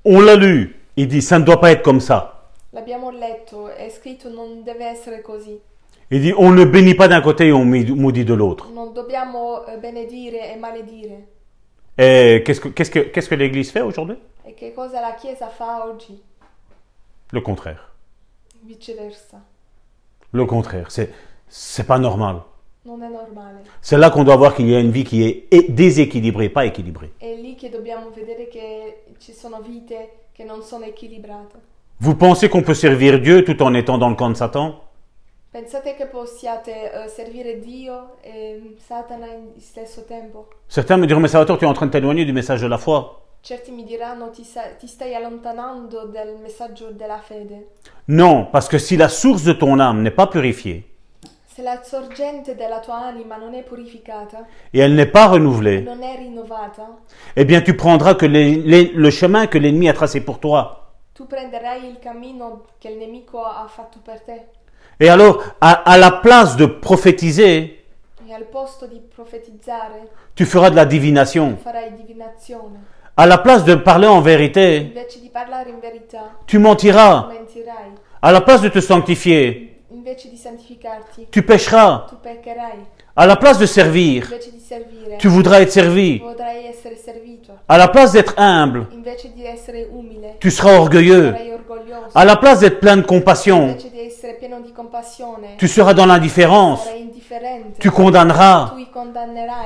On 0.03 0.23
l'a 0.23 0.35
lu. 0.35 0.71
Il 0.93 1.07
dit, 1.07 1.23
ça 1.23 1.39
ne 1.39 1.43
doit 1.43 1.59
pas 1.59 1.71
être 1.71 1.81
comme 1.81 1.99
ça. 1.99 2.51
L'abbiamo 2.69 3.09
letto, 3.09 3.69
è 3.69 3.89
scritto 3.89 4.29
non 4.29 4.61
deve 4.61 4.85
essere 4.85 5.21
così. 5.21 5.59
Il 6.09 6.21
dit, 6.21 6.33
on 6.37 6.53
ne 6.53 6.65
bénit 6.65 6.95
pas 6.95 7.07
d'un 7.07 7.21
côté 7.21 7.47
et 7.47 7.51
on 7.51 7.65
maudit 7.65 8.25
de 8.25 8.35
l'autre. 8.35 8.69
Non 8.71 8.93
dobbiamo 8.93 9.65
eh, 9.65 9.79
benedire 9.79 10.53
e 10.53 10.55
maledire. 10.55 11.33
Et 11.97 12.43
qu'est-ce 12.45 12.59
que, 12.59 12.67
qu'est-ce 12.69 12.91
que, 12.91 12.99
qu'est-ce 12.99 13.29
que 13.29 13.35
l'Église 13.35 13.71
fait 13.71 13.81
aujourd'hui? 13.81 14.17
E 14.45 14.53
che 14.53 14.73
cosa 14.73 14.99
la 14.99 15.15
Chiesa 15.15 15.47
fa 15.47 15.85
oggi? 15.85 16.21
Le 17.31 17.41
contraire. 17.41 17.91
Viceversa. 18.63 19.41
Le 20.31 20.45
contraire. 20.45 20.91
C'est, 20.91 21.11
c'est 21.47 21.85
pas 21.87 21.97
normal. 21.97 22.41
Non 22.83 23.01
è 23.01 23.07
normale. 23.09 23.61
C'est 23.81 23.97
là 23.97 24.09
qu'on 24.09 24.23
doit 24.23 24.35
voir 24.35 24.53
qu'il 24.53 24.69
y 24.69 24.75
a 24.75 24.79
une 24.79 24.91
vie 24.91 25.03
qui 25.05 25.23
est 25.23 25.47
é- 25.51 25.71
déséquilibrée, 25.71 26.49
pas 26.49 26.65
équilibrée. 26.65 27.13
È 27.17 27.33
lì 27.33 27.55
che 27.55 27.69
dobbiamo 27.69 28.11
vedere 28.11 28.47
che 28.47 29.05
ci 29.17 29.33
sono 29.33 29.61
vite 29.61 30.27
che 30.33 30.43
non 30.43 30.61
sono 30.61 30.85
equilibrate. 30.85 31.55
Vous 31.99 32.15
pensez 32.15 32.49
qu'on 32.49 32.61
peut 32.61 32.75
servir 32.75 33.19
Dieu 33.21 33.43
tout 33.43 33.59
en 33.63 33.73
étant 33.73 33.97
dans 33.97 34.09
le 34.09 34.15
camp 34.15 34.29
de 34.29 34.35
Satan? 34.35 34.81
Pensate 35.55 35.95
che 35.95 36.07
possiate 36.07 36.91
eh, 36.91 37.07
servire 37.07 37.61
Dio 37.61 38.17
e 38.19 38.75
Satana 38.77 39.27
in 39.27 39.53
stesso 39.61 40.03
tempo? 40.03 40.49
Certains 40.67 40.99
me 40.99 41.05
diront, 41.05 41.21
mais 41.21 41.31
Salvatore, 41.31 41.59
tu 41.59 41.63
es 41.63 41.69
en 41.69 41.73
train 41.73 41.85
de 41.85 41.91
t'éloigner 41.93 42.25
du 42.25 42.33
message 42.33 42.59
de 42.59 42.67
la 42.67 42.77
foi. 42.77 43.21
Certi 43.39 43.71
mi 43.71 43.85
diranno 43.85 44.31
ti, 44.31 44.45
ti 44.77 44.85
stai 44.85 45.15
allontanando 45.15 46.07
del 46.07 46.35
messaggio 46.41 46.91
della 46.91 47.19
fede. 47.19 47.69
Non, 48.07 48.49
parce 48.51 48.67
que 48.67 48.77
si 48.77 48.97
la 48.97 49.07
source 49.07 49.45
de 49.45 49.53
ton 49.53 49.79
âme 49.79 50.01
n'est 50.01 50.13
pas 50.13 50.27
purifiée 50.27 50.83
Se 51.45 51.61
la 51.61 51.81
sorgente 51.81 52.53
della 52.55 52.81
tua 52.81 53.05
anima 53.05 53.37
non 53.37 53.53
è 53.53 53.63
purificata, 53.63 54.45
et 54.73 54.79
elle 54.81 54.93
n'est 54.93 55.09
pas 55.09 55.27
renouvelée, 55.27 55.79
non 55.83 56.03
è 56.03 56.17
rinnovata, 56.17 56.97
eh 57.33 57.45
bien 57.45 57.61
tu 57.63 57.75
prendras 57.77 58.15
que 58.15 58.25
les- 58.27 58.57
les- 58.57 58.91
le 58.93 59.09
chemin 59.09 59.47
que 59.47 59.57
l'ennemi 59.57 59.87
a 59.87 59.93
tracé 59.93 60.19
pour 60.19 60.39
toi. 60.39 60.81
tu 61.13 61.25
prenderai 61.27 61.85
il 61.87 61.97
cammino 61.99 62.65
che 62.77 62.89
il 62.89 62.97
nemico 62.97 63.41
ha 63.41 63.65
fatto 63.69 63.99
per 64.03 64.19
te 64.19 64.47
Et 64.99 65.09
alors, 65.09 65.43
à, 65.61 65.71
à 65.91 65.97
la 65.97 66.11
place 66.11 66.55
de 66.55 66.65
prophétiser, 66.65 67.83
e 68.27 68.33
al 68.33 68.45
posto 68.45 68.87
di 68.87 68.99
profetizzare 69.13 70.07
tu 70.35 70.45
feras 70.45 70.69
de 70.69 70.75
la 70.75 70.85
divination. 70.85 71.57
farai 71.63 71.91
divinazione. 71.95 72.79
À 73.17 73.25
la 73.25 73.37
place 73.37 73.63
de 73.63 73.75
parler 73.75 74.07
en 74.07 74.19
vérité, 74.21 74.77
Invece 74.93 75.19
di 75.21 75.29
parlare 75.29 75.69
in 75.69 75.79
verità, 75.81 76.31
tu 76.45 76.57
mentiras. 76.59 77.27
mentirai. 77.29 77.93
À 78.21 78.31
la 78.31 78.41
place 78.41 78.61
de 78.61 78.69
te 78.69 78.79
sanctifier, 78.81 79.71
Invece 79.91 80.29
di 80.29 80.37
santificarti, 80.37 81.27
tu 81.31 81.41
pécheras. 81.43 82.07
tu 82.09 82.15
peccherai. 82.21 82.79
À 83.15 83.25
la 83.25 83.37
place 83.37 83.57
de 83.59 83.65
servir, 83.65 84.25
Invece 84.25 84.51
di 84.51 84.59
servire, 84.59 85.17
tu 85.19 85.29
voudras 85.29 85.61
être 85.61 85.71
servi. 85.71 86.19
potrai 86.19 86.65
essere 86.67 86.95
servito. 86.97 87.53
À 87.69 87.77
la 87.77 87.87
place 87.87 88.11
d'être 88.11 88.33
humble, 88.37 88.87
Invece 88.91 89.31
di 89.33 89.45
essere 89.45 89.87
umile, 89.89 90.35
tu 90.39 90.49
seras 90.51 90.77
orgueilleux. 90.79 91.31
sarai. 91.31 91.51
À 92.13 92.25
la 92.25 92.35
place 92.35 92.59
d'être 92.59 92.79
plein 92.79 92.97
de 92.97 93.01
compassion, 93.01 93.75
tu 95.57 95.67
seras 95.67 95.93
dans 95.93 96.05
l'indifférence. 96.05 96.87
Tu 97.79 97.91
condamneras. 97.91 98.73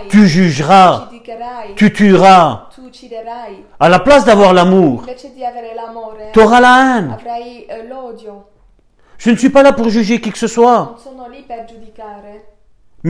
Tu 0.09 0.27
jugeras. 0.27 1.09
Tu 1.75 1.93
tueras. 1.93 2.67
À 3.79 3.89
la 3.89 3.99
place 3.99 4.25
d'avoir 4.25 4.53
l'amour, 4.53 5.03
tu 6.33 6.39
auras 6.39 6.59
la 6.61 6.97
haine. 6.97 7.17
eh. 7.19 7.23
Je 9.17 9.31
ne 9.31 9.35
suis 9.35 9.49
pas 9.49 9.63
là 9.63 9.73
pour 9.73 9.89
juger 9.89 10.21
qui 10.21 10.31
que 10.31 10.37
ce 10.37 10.47
soit. 10.47 10.95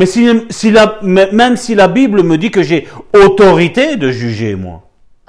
Si, 0.05 0.27
si 0.49 0.71
la, 0.71 0.95
mais- 1.01 1.31
même 1.31 1.55
si 1.57 1.75
la 1.75 1.87
Bible 1.87 2.23
me 2.23 2.37
dit 2.37 2.51
que 2.51 2.61
j'ai 2.63 2.87
autorité 3.13 3.95
de 3.95 4.11
juger, 4.11 4.55
moi. 4.55 4.81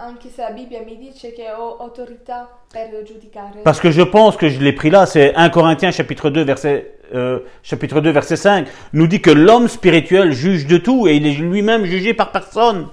Anche 0.02 0.30
se 0.30 0.40
la 0.40 0.50
Bibbia 0.50 0.80
mi 0.80 0.96
dice 0.96 1.32
che 1.34 1.50
ho 1.52 1.76
autorità 1.76 2.48
per 2.72 3.02
giudicare. 3.02 3.60
Parce 3.62 3.80
que 3.80 3.90
je 3.90 4.00
pense 4.00 4.36
que 4.38 4.48
je 4.48 4.58
l'ai 4.58 4.72
pris 4.72 4.88
là, 4.88 5.04
c'est 5.04 5.34
1 5.36 5.50
Corinthiens 5.50 5.92
chapitre 5.92 6.30
2 6.30 6.42
verset, 6.42 6.98
euh, 7.12 7.40
chapitre 7.62 8.00
2 8.00 8.10
verset 8.10 8.36
5, 8.36 8.66
nous 8.94 9.06
dit 9.06 9.20
que 9.20 9.30
l'homme 9.30 9.68
spirituel 9.68 10.32
juge 10.32 10.66
de 10.66 10.78
tout 10.78 11.06
et 11.06 11.16
il 11.16 11.26
est 11.26 11.34
lui-même 11.34 11.84
jugé 11.84 12.14
par 12.14 12.32
personne. 12.32 12.88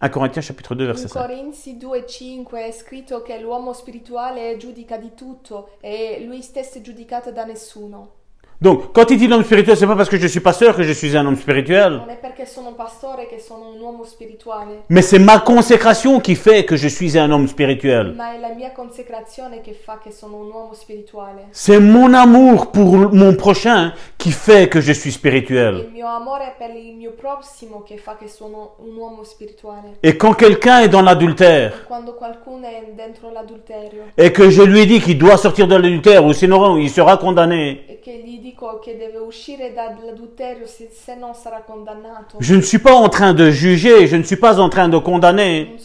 1 0.00 0.08
Corinthiens 0.10 0.42
chapitre 0.42 0.76
2 0.76 0.86
verset 0.86 1.06
In 1.06 1.10
5. 1.10 1.20
Corinzi 1.26 1.76
2,5 1.76 2.68
è 2.68 2.70
scritto 2.70 3.22
che 3.22 3.40
l'uomo 3.40 3.72
spirituale 3.72 4.56
giudica 4.58 4.96
di 4.96 5.12
tutto 5.14 5.70
e 5.80 6.22
lui 6.24 6.40
stesso 6.42 6.78
è 6.78 6.80
giudicato 6.82 7.32
da 7.32 7.44
nessuno. 7.44 8.19
Donc, 8.62 8.92
quand 8.92 9.10
il 9.10 9.16
dit 9.16 9.26
l'homme 9.26 9.42
spirituel, 9.42 9.74
c'est 9.74 9.86
pas 9.86 9.96
parce 9.96 10.10
que 10.10 10.18
je 10.18 10.26
suis 10.26 10.40
pasteur 10.40 10.76
que 10.76 10.82
je 10.82 10.92
suis 10.92 11.16
un 11.16 11.26
homme 11.26 11.36
spirituel. 11.36 12.02
Mais 14.90 15.00
c'est 15.00 15.18
ma 15.18 15.38
consécration 15.38 16.20
qui 16.20 16.34
fait 16.34 16.66
que 16.66 16.76
je 16.76 16.88
suis 16.88 17.18
un 17.18 17.30
homme 17.30 17.48
spirituel. 17.48 18.14
C'est 21.52 21.80
mon 21.80 22.12
amour 22.12 22.70
pour 22.70 22.96
mon 22.96 23.34
prochain 23.34 23.94
qui 24.18 24.30
fait 24.30 24.68
que 24.68 24.82
je 24.82 24.92
suis 24.92 25.12
spirituel. 25.12 25.86
Et 30.02 30.16
quand 30.18 30.34
quelqu'un 30.34 30.80
est 30.80 30.88
dans 30.88 31.02
l'adultère 31.02 31.72
et 34.18 34.32
que 34.32 34.50
je 34.50 34.62
lui 34.62 34.86
dis 34.86 35.00
qu'il 35.00 35.16
doit 35.16 35.38
sortir 35.38 35.66
de 35.66 35.76
l'adultère 35.76 36.26
ou 36.26 36.34
sinon 36.34 36.76
il 36.76 36.90
sera 36.90 37.16
condamné, 37.16 37.86
je 42.40 42.54
ne 42.54 42.60
suis 42.60 42.78
pas 42.78 42.94
en 42.94 43.08
train 43.08 43.34
de 43.34 43.50
juger, 43.50 44.06
je 44.06 44.16
ne 44.16 44.22
suis 44.22 44.36
pas 44.36 44.60
en 44.60 44.68
train 44.68 44.88
de 44.88 44.98
condamner. 44.98 45.76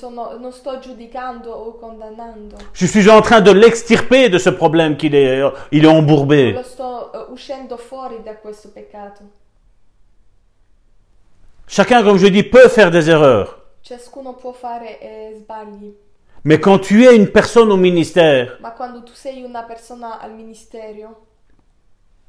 Je 2.74 2.86
suis 2.86 3.10
en 3.10 3.22
train 3.22 3.42
de 3.42 3.52
l'extirper 3.52 4.30
de 4.30 4.38
ce 4.38 4.50
problème 4.50 4.98
qu'il 4.98 5.16
est, 5.16 5.42
il 5.72 5.86
est 5.86 5.88
embourbé. 5.88 6.56
Eh. 6.56 6.62
Chacun, 11.68 12.04
comme 12.04 12.18
je 12.18 12.28
dis, 12.28 12.44
peut 12.44 12.68
faire 12.68 12.92
des 12.92 13.10
erreurs. 13.10 13.60
Eh, 13.92 13.96
Mais 16.44 16.60
quand 16.60 16.80
tu 16.80 17.06
es 17.06 17.16
une 17.16 17.28
personne 17.28 17.72
au 17.72 17.78
ministère, 17.78 18.60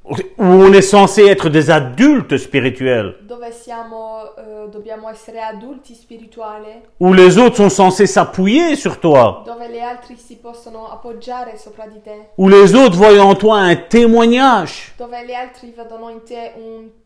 où 0.08 0.44
on 0.44 0.72
est 0.72 0.82
censé 0.82 1.24
être 1.26 1.48
des 1.48 1.70
adultes 1.70 2.36
spirituels, 2.36 3.16
dove 3.22 3.50
siamo, 3.50 4.34
eh, 4.36 4.68
dobbiamo 4.70 5.08
essere 5.10 5.40
adulti 5.40 5.94
spirituali, 5.94 6.82
où 7.00 7.12
les 7.12 7.38
autres 7.38 7.56
sont 7.56 7.70
censés 7.70 8.06
s'appuyer 8.06 8.76
sur 8.76 8.98
toi, 9.00 9.42
dove 9.44 9.68
gli 9.68 9.80
altri 9.80 10.16
si 10.16 10.36
possono 10.36 10.88
appoggiare 10.88 11.56
sopra 11.56 11.86
di 11.86 12.00
te, 12.00 12.28
où 12.36 12.48
les 12.48 12.74
autres 12.74 12.96
voient 12.96 13.18
en 13.20 13.34
toi 13.34 13.58
un 13.58 13.76
témoignage, 13.88 14.92
dove 14.96 15.24
gli 15.24 15.32
altri 15.32 15.72
vedono 15.76 16.08
in 16.10 16.22
te 16.22 16.52
un 16.56 16.90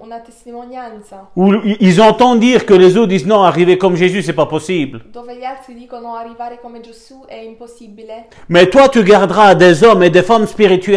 una 0.00 0.20
testimonianza, 0.20 1.30
où 1.36 1.52
ils 1.80 2.00
entendent 2.00 2.40
dire 2.40 2.64
que 2.64 2.72
les 2.72 2.96
autres 2.96 3.08
disent 3.08 3.26
non, 3.26 3.42
arriver 3.42 3.76
comme 3.76 3.94
Jésus, 3.94 4.22
c'est 4.22 4.32
pas 4.32 4.46
possible. 4.46 5.02
dove 5.12 5.36
gli 5.36 5.44
altri 5.44 5.74
dicono 5.74 6.14
arrivare 6.14 6.58
come 6.60 6.80
Gesù 6.80 7.24
è 7.26 7.36
impossibile, 7.36 8.28
Mais 8.48 8.68
toi, 8.70 8.88
tu 8.88 9.02
garderas 9.02 9.54
des 9.54 9.82
hommes 9.82 10.02
et 10.02 10.10
des 10.10 10.22
femmes 10.22 10.46
tu 10.46 10.94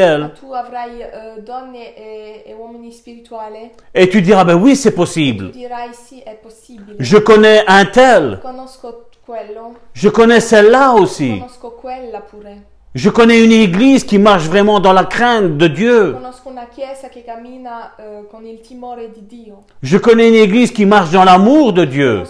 avrai 0.53 1.01
eh, 1.01 1.41
donne 1.41 1.93
e, 1.95 2.43
e 2.45 2.53
uomini 2.53 2.91
spirituali, 2.91 3.71
et 3.93 4.07
tu 4.09 4.21
diras, 4.21 4.45
ben 4.45 4.55
oui, 4.55 4.75
c'est 4.77 4.91
tu 4.91 4.95
possible. 4.95 5.49
dirai 5.51 5.89
sì, 5.93 6.21
è 6.21 6.35
possibile. 6.41 6.95
Je 6.99 7.17
connais 7.17 7.63
un 7.67 7.85
tel, 7.91 8.39
Conosco 8.41 9.09
quello, 9.25 9.73
je 9.93 10.09
connais 10.09 10.39
celle-là 10.39 10.93
aussi. 10.93 11.37
conosco 11.37 11.71
quella 11.71 12.21
pure. 12.21 12.75
Je 12.97 13.11
connais 13.11 13.43
une 13.45 13.51
église 13.51 14.03
qui 14.03 14.17
marche 14.17 14.45
vraiment 14.45 14.79
dans 14.79 14.91
la 14.91 15.05
crainte 15.05 15.55
de 15.55 15.67
Dieu. 15.67 16.15
Je 19.83 19.97
connais 19.99 20.29
une 20.29 20.41
église 20.47 20.71
qui 20.71 20.87
marche 20.87 21.11
dans 21.11 21.23
l'amour 21.23 21.73
de 21.73 21.85
Dieu. 21.85 22.23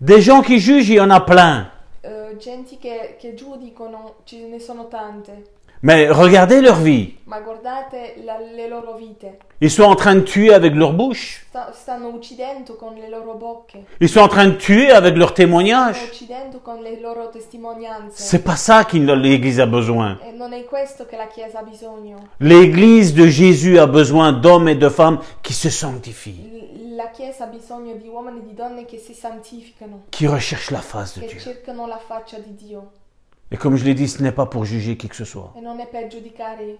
Des 0.00 0.20
gens 0.20 0.42
qui 0.42 0.60
jugent, 0.60 0.90
il 0.90 0.94
y 0.94 1.00
en 1.00 1.10
a 1.10 1.18
plein. 1.18 1.66
Mais 5.82 6.10
regardez 6.10 6.60
leur 6.60 6.76
vie. 6.76 7.14
Ma 7.26 7.40
guardate 7.40 7.94
la- 8.24 8.38
le 8.38 8.68
loro 8.68 8.96
vite. 8.98 9.26
Ils 9.62 9.70
sont 9.70 9.84
en 9.84 9.94
train 9.94 10.14
de 10.14 10.20
tuer 10.20 10.52
avec 10.52 10.74
leur 10.74 10.92
bouche. 10.92 11.46
Sta- 11.48 11.72
stanno 11.72 12.08
uccidendo 12.10 12.74
con 12.76 12.94
le 12.96 13.08
loro 13.08 13.34
bocche. 13.34 13.78
Ils 14.00 14.08
sont 14.08 14.20
en 14.20 14.28
train 14.28 14.48
de 14.48 14.56
tuer 14.56 14.90
avec 14.90 15.16
leur 15.16 15.30
Stanno 15.30 15.36
témoignage. 15.46 15.96
uccidendo 16.10 16.58
con 16.62 16.82
le 16.82 17.00
loro 17.00 17.28
testimonianze. 17.30 18.12
C'est 18.14 18.42
pas 18.44 18.56
ça 18.56 18.84
que 18.84 18.96
l'Église 18.98 19.58
a 19.60 19.66
besoin. 19.66 20.18
E 20.22 20.32
non 20.32 20.52
è 20.52 20.64
questo 20.64 21.06
che 21.06 21.16
la 21.16 21.28
Chiesa 21.28 21.60
ha 21.60 21.62
bisogno. 21.62 22.28
L'Église 22.40 23.14
de 23.14 23.26
Jésus 23.28 23.78
a 23.78 23.86
besoin 23.86 24.32
d'hommes 24.32 24.68
et 24.68 24.74
de 24.78 24.88
femmes 24.90 25.18
qui 25.42 25.54
se 25.54 25.70
sanctifient. 25.70 26.36
L- 26.52 26.96
La 26.96 27.08
Chiesa 27.10 27.44
ha 27.44 27.46
bisogno 27.46 27.94
di 27.94 28.06
uomini 28.08 28.40
e 28.40 28.42
di 28.44 28.52
donne 28.54 28.84
che 28.84 28.98
si 28.98 29.14
santificano, 29.14 30.02
qui 30.14 30.26
recherchent 30.26 30.70
la 30.72 30.82
face 30.82 31.18
de 31.20 31.26
che 31.26 31.32
Dieu. 31.32 31.40
cercano 31.42 31.86
la 31.86 31.96
faccia 31.96 32.36
di 32.38 32.54
Dio. 32.54 32.90
Et 33.52 33.56
comme 33.56 33.76
je 33.76 33.84
l'ai 33.84 33.94
dit, 33.94 34.08
ce 34.08 34.22
n'est 34.22 34.32
pas 34.32 34.46
pour 34.46 34.64
juger 34.64 34.96
qui 34.96 35.08
que 35.08 35.16
ce 35.16 35.24
soit, 35.24 35.52
E 35.56 35.60
non 35.60 35.78
è 35.80 35.86
per 35.88 36.06
giudicare, 36.08 36.78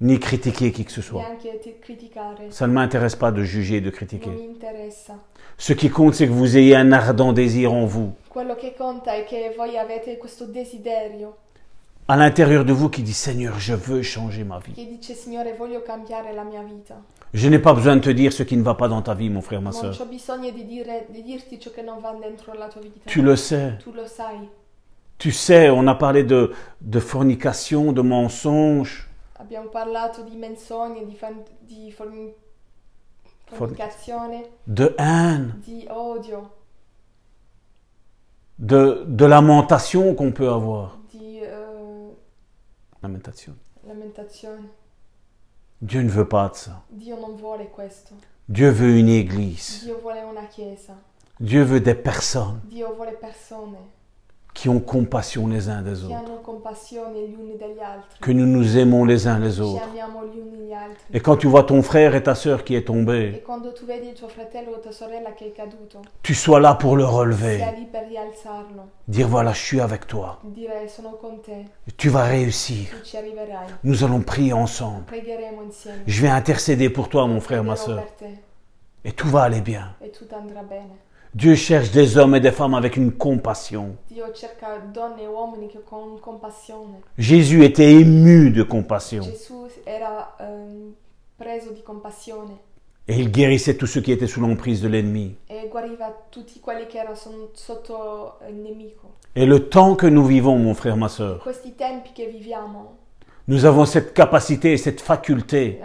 ni 0.00 0.18
critiquer 0.18 0.72
qui 0.72 0.84
que 0.84 0.90
ce 0.92 1.02
soit. 1.02 1.20
neanche 1.22 1.58
ti- 1.60 1.74
criticare. 1.78 2.50
Ça 2.50 2.66
ne 2.66 2.72
m'intéresse 2.72 3.16
pas 3.16 3.30
de 3.32 3.42
juger 3.42 3.76
et 3.76 3.80
de 3.80 3.86
Non 3.90 3.92
critiquer. 3.96 4.30
interessa. 4.30 5.18
Ce 5.58 5.72
qui 5.74 5.88
compte, 5.90 6.14
c'est 6.14 6.26
que 6.26 6.32
vous 6.32 6.56
ayez 6.56 6.74
un 6.76 6.92
ardent 6.92 7.32
désir 7.34 7.72
en 7.72 7.84
vous, 7.86 8.12
Quello 8.28 8.54
che 8.56 8.74
conta 8.76 9.12
è 9.14 9.24
che 9.24 9.52
voi 9.56 9.76
avete 9.78 10.16
questo 10.18 10.44
desiderio 10.46 11.36
à 12.08 12.16
l'intérieur 12.16 12.64
de 12.64 12.72
vous, 12.72 12.88
qui 12.90 13.02
dit 13.02 13.12
Seigneur, 13.14 13.58
je 13.58 13.74
veux 13.74 14.00
changer 14.02 14.44
ma 14.44 14.58
vie. 14.58 14.72
che 14.74 14.86
dice 14.86 15.14
Signore 15.14 15.54
voglio 15.54 15.82
cambiare 15.82 16.32
la 16.32 16.44
mia 16.44 16.62
vita. 16.62 17.02
Je 17.32 17.48
n'ai 17.48 17.58
pas 17.58 17.74
besoin 17.74 17.96
de 17.96 18.00
te 18.02 18.10
dire 18.10 18.32
ce 18.32 18.42
qui 18.44 18.56
ne 18.56 18.62
va 18.62 18.74
pas 18.74 18.88
dans 18.88 19.02
ta 19.02 19.12
vie, 19.14 19.28
mon 19.28 19.42
frère, 19.42 19.60
ma 19.60 19.70
Non 19.70 19.78
soeur. 19.80 20.00
ho 20.00 20.06
bisogno 20.06 20.50
di, 20.50 20.64
dire, 20.64 21.06
di 21.10 21.22
dirti 21.22 21.58
ciò 21.58 21.70
che 21.72 21.82
non 21.82 22.00
va 22.00 22.12
dentro 22.18 22.54
la 22.54 22.68
tua 22.68 22.80
vita. 22.80 23.00
Tu 23.10 23.20
le 23.22 23.36
sais. 23.36 23.76
Tu 23.82 23.92
lo 23.92 24.06
sai. 24.06 24.48
Tu 25.18 25.32
sais, 25.32 25.70
on 25.70 25.86
a 25.86 25.94
parlé 25.94 26.24
de, 26.24 26.52
de 26.80 27.00
fornication, 27.00 27.92
de 27.92 28.02
mensonges. 28.02 29.06
Abbiamo 29.38 29.68
parlato 29.68 30.22
di 30.22 30.36
menzogne, 30.36 31.04
di, 31.06 31.14
fan- 31.14 31.44
di 31.60 31.90
forni- 31.92 32.34
fornicazione, 33.46 34.48
de 34.64 34.94
haine, 34.98 35.54
di 35.64 35.86
odio, 35.88 36.50
de, 38.58 39.04
de 39.06 39.24
lamentation 39.26 40.14
qu'on 40.14 40.32
peut 40.32 40.48
avoir. 40.48 40.98
di 41.10 41.38
eh, 41.42 42.16
Lamentation. 43.02 43.54
Dieu 45.82 46.02
ne 46.02 46.08
veut 46.08 46.26
pas 46.28 46.48
de 46.48 46.56
ça. 46.56 46.82
Dio 46.90 47.16
non 47.16 47.36
vuole 47.36 47.68
questo. 47.70 48.14
Dieu 48.48 48.70
veut 48.70 48.96
une 48.98 49.08
église. 49.10 49.82
Dio 49.84 49.98
vuole 49.98 50.22
una 50.24 50.46
chiesa. 50.46 50.94
Dieu 51.38 51.62
veut 51.62 51.80
des 51.80 51.94
personnes 51.94 52.60
Dio 52.64 52.94
vuole 52.94 53.12
persone 53.12 53.76
qui 54.56 54.70
ont 54.70 54.80
compassion 54.80 55.46
les 55.46 55.68
uns 55.68 55.82
des 55.82 56.02
autres. 56.04 56.14
Que 58.20 58.32
nous 58.32 58.46
nous 58.46 58.78
aimons 58.78 59.04
les 59.04 59.26
uns 59.26 59.38
les 59.38 59.60
autres. 59.60 59.82
Et 61.12 61.20
quand 61.20 61.36
tu 61.36 61.46
vois 61.46 61.64
ton 61.64 61.82
frère 61.82 62.14
et 62.14 62.22
ta 62.22 62.34
sœur 62.34 62.64
qui 62.64 62.74
est 62.74 62.86
tombé, 62.86 63.44
tu 66.22 66.34
sois 66.34 66.58
là 66.58 66.74
pour 66.74 66.96
le 66.96 67.04
relever. 67.04 67.62
Dire 69.06 69.28
voilà, 69.28 69.52
je 69.52 69.62
suis 69.62 69.80
avec 69.80 70.06
toi. 70.06 70.40
Tu 71.98 72.08
vas 72.08 72.24
réussir. 72.24 72.88
Nous 73.84 74.04
allons 74.04 74.20
prier 74.20 74.54
ensemble. 74.54 75.04
Je 76.06 76.22
vais 76.22 76.28
intercéder 76.28 76.88
pour 76.88 77.10
toi, 77.10 77.26
mon 77.26 77.40
frère, 77.40 77.62
ma 77.62 77.76
sœur. 77.76 78.02
Et 79.04 79.12
tout 79.12 79.28
va 79.28 79.42
aller 79.42 79.60
bien. 79.60 79.94
Dieu 81.36 81.54
cherche 81.54 81.90
des 81.90 82.16
hommes 82.16 82.34
et 82.34 82.40
des 82.40 82.50
femmes 82.50 82.72
avec 82.72 82.96
une 82.96 83.12
compassion. 83.12 83.94
E. 84.10 84.22
Jésus 87.18 87.62
était 87.62 87.92
ému 87.92 88.50
de 88.50 88.62
compassion. 88.62 89.22
Ehm, 89.86 90.94
Et 93.06 93.20
il 93.20 93.30
guérissait 93.30 93.76
tous 93.76 93.86
ceux 93.86 94.00
qui 94.00 94.12
étaient 94.12 94.26
sous 94.26 94.40
l'emprise 94.40 94.80
de 94.80 94.88
l'ennemi. 94.88 95.36
e. 95.50 95.68
Et 99.34 99.44
le 99.44 99.68
temps 99.68 99.94
que 99.94 100.06
nous 100.06 100.24
vivons, 100.24 100.56
mon 100.56 100.72
frère, 100.72 100.96
ma 100.96 101.08
viviamo 101.08 102.96
nous 103.48 103.64
avons 103.64 103.84
cette 103.84 104.12
capacité 104.12 104.72
et 104.72 104.76
cette 104.76 105.00
faculté 105.00 105.78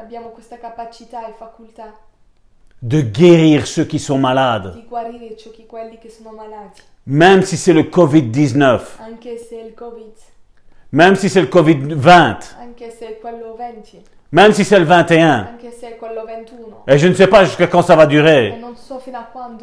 de 2.81 3.01
guérir 3.01 3.67
ceux 3.67 3.85
qui 3.85 3.99
sont 3.99 4.17
malades. 4.17 4.73
Même 7.05 7.43
si 7.43 7.57
c'est 7.57 7.73
le 7.73 7.83
Covid-19, 7.83 8.79
anche 8.99 9.37
se 9.37 9.55
è 9.55 9.63
il 9.63 9.73
Covid, 9.73 10.13
même 10.91 11.15
si 11.15 11.29
c'est 11.29 11.41
le 11.41 11.47
Covid-20, 11.47 12.55
anche 12.59 12.91
se 12.91 13.05
è 13.05 13.19
quello 13.19 13.55
20, 13.55 14.01
même 14.31 14.51
si 14.53 14.63
c'est 14.63 14.79
le 14.79 14.85
21. 14.85 15.47
anche 15.47 15.71
se 15.71 15.87
è 15.87 15.97
quello 15.97 16.23
21. 16.25 16.83
Et 16.87 16.97
je 16.97 17.07
ne 17.07 17.13
sais 17.13 17.27
pas 17.27 17.43
jusqu'à 17.43 17.67
quand 17.67 17.81
ça 17.81 17.95
va 17.95 18.05
E 18.05 18.07
durer. 18.07 18.53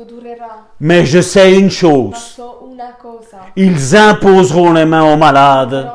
durerà, 0.07 0.67
Mais 0.81 1.05
je 1.05 1.21
sais 1.21 1.57
une 1.57 1.71
chose. 1.71 2.41
Ils 3.57 3.97
imposeront 3.97 4.73
les 4.73 4.85
mains 4.85 5.13
aux 5.13 5.17
malades 5.17 5.91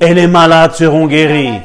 et 0.00 0.14
les 0.14 0.26
malades 0.26 0.72
seront 0.72 1.06
guéris. 1.06 1.60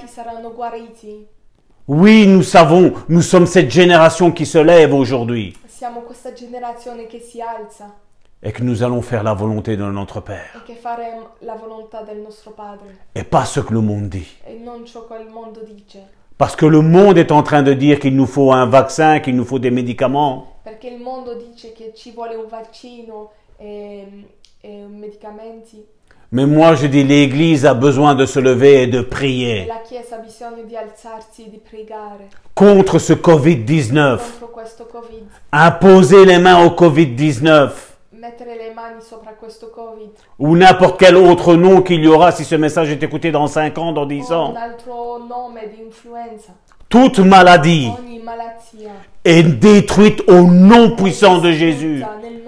Oui, 1.92 2.28
nous 2.28 2.44
savons, 2.44 2.94
nous 3.08 3.24
sommes 3.24 3.48
cette 3.48 3.72
génération 3.72 4.32
qui 4.32 4.46
se 4.46 4.60
lève 4.60 4.94
aujourd'hui 4.94 5.58
Siamo 5.66 6.02
questa 6.02 6.34
generazione 6.34 7.08
che 7.08 7.20
si 7.20 7.42
alza 7.42 7.96
et 8.44 8.52
que 8.52 8.62
nous 8.62 8.84
allons 8.84 9.02
faire 9.02 9.24
la 9.24 9.34
volonté 9.34 9.76
de 9.76 9.82
notre 9.86 10.22
Père 10.22 10.52
e 10.56 10.64
che 10.68 10.76
faremo 10.76 11.30
la 11.40 11.56
volontà 11.56 12.04
del 12.04 12.20
nostro 12.20 12.52
Padre 12.52 12.86
et 13.16 13.24
pas 13.24 13.44
ce 13.46 13.62
que 13.62 13.74
le 13.74 13.82
monde 13.82 14.08
dit. 14.08 14.28
e 14.46 14.60
non 14.64 14.86
ciò 14.86 15.08
che 15.08 15.16
il 15.16 15.32
mondo 15.32 15.62
dice. 15.64 16.06
Parce 16.38 16.56
que 16.56 16.68
le 16.68 16.82
monde 16.82 17.18
est 17.18 17.32
en 17.32 17.42
train 17.42 17.64
de 17.64 17.74
dire 17.74 17.98
qu'il 17.98 18.16
nous 18.16 18.28
faut 18.28 18.52
un 18.52 18.68
vaccin, 18.68 19.20
qu'il 19.20 19.36
nous 19.36 19.46
faut 19.46 19.58
des 19.58 19.72
médicaments. 19.72 20.60
Perché 20.62 20.90
il 20.90 21.02
mondo 21.02 21.34
dice 21.34 21.74
che 21.74 21.94
ci 21.96 22.12
vuole 22.12 22.36
un 22.36 22.48
vaccino 22.48 23.32
e, 23.58 24.28
e 24.62 24.86
medicamenti 24.88 25.84
Mais 26.32 26.46
moi, 26.46 26.76
je 26.76 26.86
dis, 26.86 27.04
l'Église 27.04 27.66
a 27.66 27.74
besoin 27.74 28.14
de 28.14 28.26
se 28.28 28.40
lever 28.40 28.84
et 28.84 28.88
de 28.88 29.00
e 29.00 29.04
prier 29.04 29.66
la 29.66 29.82
Chiesa 29.88 30.18
ha 30.18 30.20
bisogno 30.20 30.64
di 30.64 30.76
alzarsi 30.76 31.46
e 31.46 31.50
di 31.50 31.58
pregare 31.60 32.28
contre 32.54 33.00
ce 33.00 33.14
Covid-19. 33.16 34.18
contro 34.18 34.50
questo 34.52 34.86
Covid. 34.86 35.26
Imposer 35.52 36.26
les 36.26 36.38
mains 36.38 36.64
au 36.64 36.70
Covid-19 36.76 37.72
Mettere 38.12 38.56
le 38.58 38.74
mani 38.76 39.02
sopra 39.02 39.32
questo 39.32 39.70
Covid 39.72 40.12
ou 40.38 40.56
n'importe 40.56 41.00
quel 41.00 41.16
autre 41.16 41.56
nom 41.56 41.82
qu'il 41.82 42.04
y 42.04 42.08
aura 42.08 42.32
si 42.32 42.44
ce 42.44 42.56
message 42.56 42.92
est 42.92 43.02
écouté 43.02 43.32
dans 43.32 43.48
5 43.48 43.76
ans, 43.80 43.92
dans 43.92 44.06
10 44.06 44.30
o 44.30 44.34
ans. 44.36 44.54
un 44.56 44.62
altro 44.62 45.18
nome 45.28 45.62
di 45.74 45.82
influenza. 45.88 46.54
Toute 46.90 47.20
maladie 47.20 47.90
Ogni 47.98 48.20
malattia 48.20 48.92
est 49.24 49.44
détruite 49.44 50.22
au 50.28 50.44
nom 50.44 50.96
puissant 50.96 51.40
de 51.40 51.52
Jésus. 51.52 52.04
nel. 52.22 52.39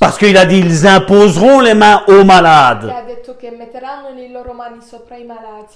Parce 0.00 0.18
qu'il 0.18 0.36
a 0.36 0.44
dit, 0.44 0.58
ils 0.58 0.86
imposeront 0.86 1.60
les 1.60 1.74
mains 1.74 2.02
aux 2.08 2.24
malades. 2.24 2.92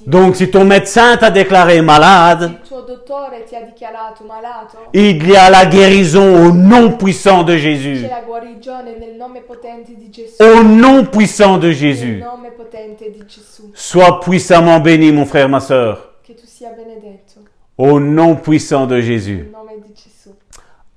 Donc 0.07 0.37
si 0.37 0.51
ton 0.51 0.65
médecin 0.65 1.17
t'a 1.17 1.31
déclaré 1.31 1.81
malade, 1.83 2.53
Il 4.93 5.29
y 5.29 5.37
a 5.37 5.51
la 5.51 5.67
guérison 5.67 6.47
au 6.47 6.53
nom 6.53 6.93
puissant 6.93 7.43
de 7.43 7.57
Jésus. 7.57 8.07
Au 10.41 10.63
nom 10.63 11.05
puissant 11.05 11.59
de 11.59 11.71
Jésus. 11.71 12.23
Sois 13.75 14.21
puissamment 14.21 14.81
béni, 14.81 15.13
mon 15.13 15.27
frère, 15.27 15.49
ma 15.49 15.61
benedetto. 15.61 17.41
Au 17.79 18.01
nom 18.01 18.37
puissant 18.37 18.87
de 18.87 19.01
Jésus. 19.01 19.51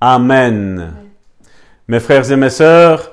Amen. 0.01 1.09
Mes 1.90 2.00
frères 2.00 2.32
et 2.32 2.36
mes 2.36 2.52
sœurs, 2.52 3.12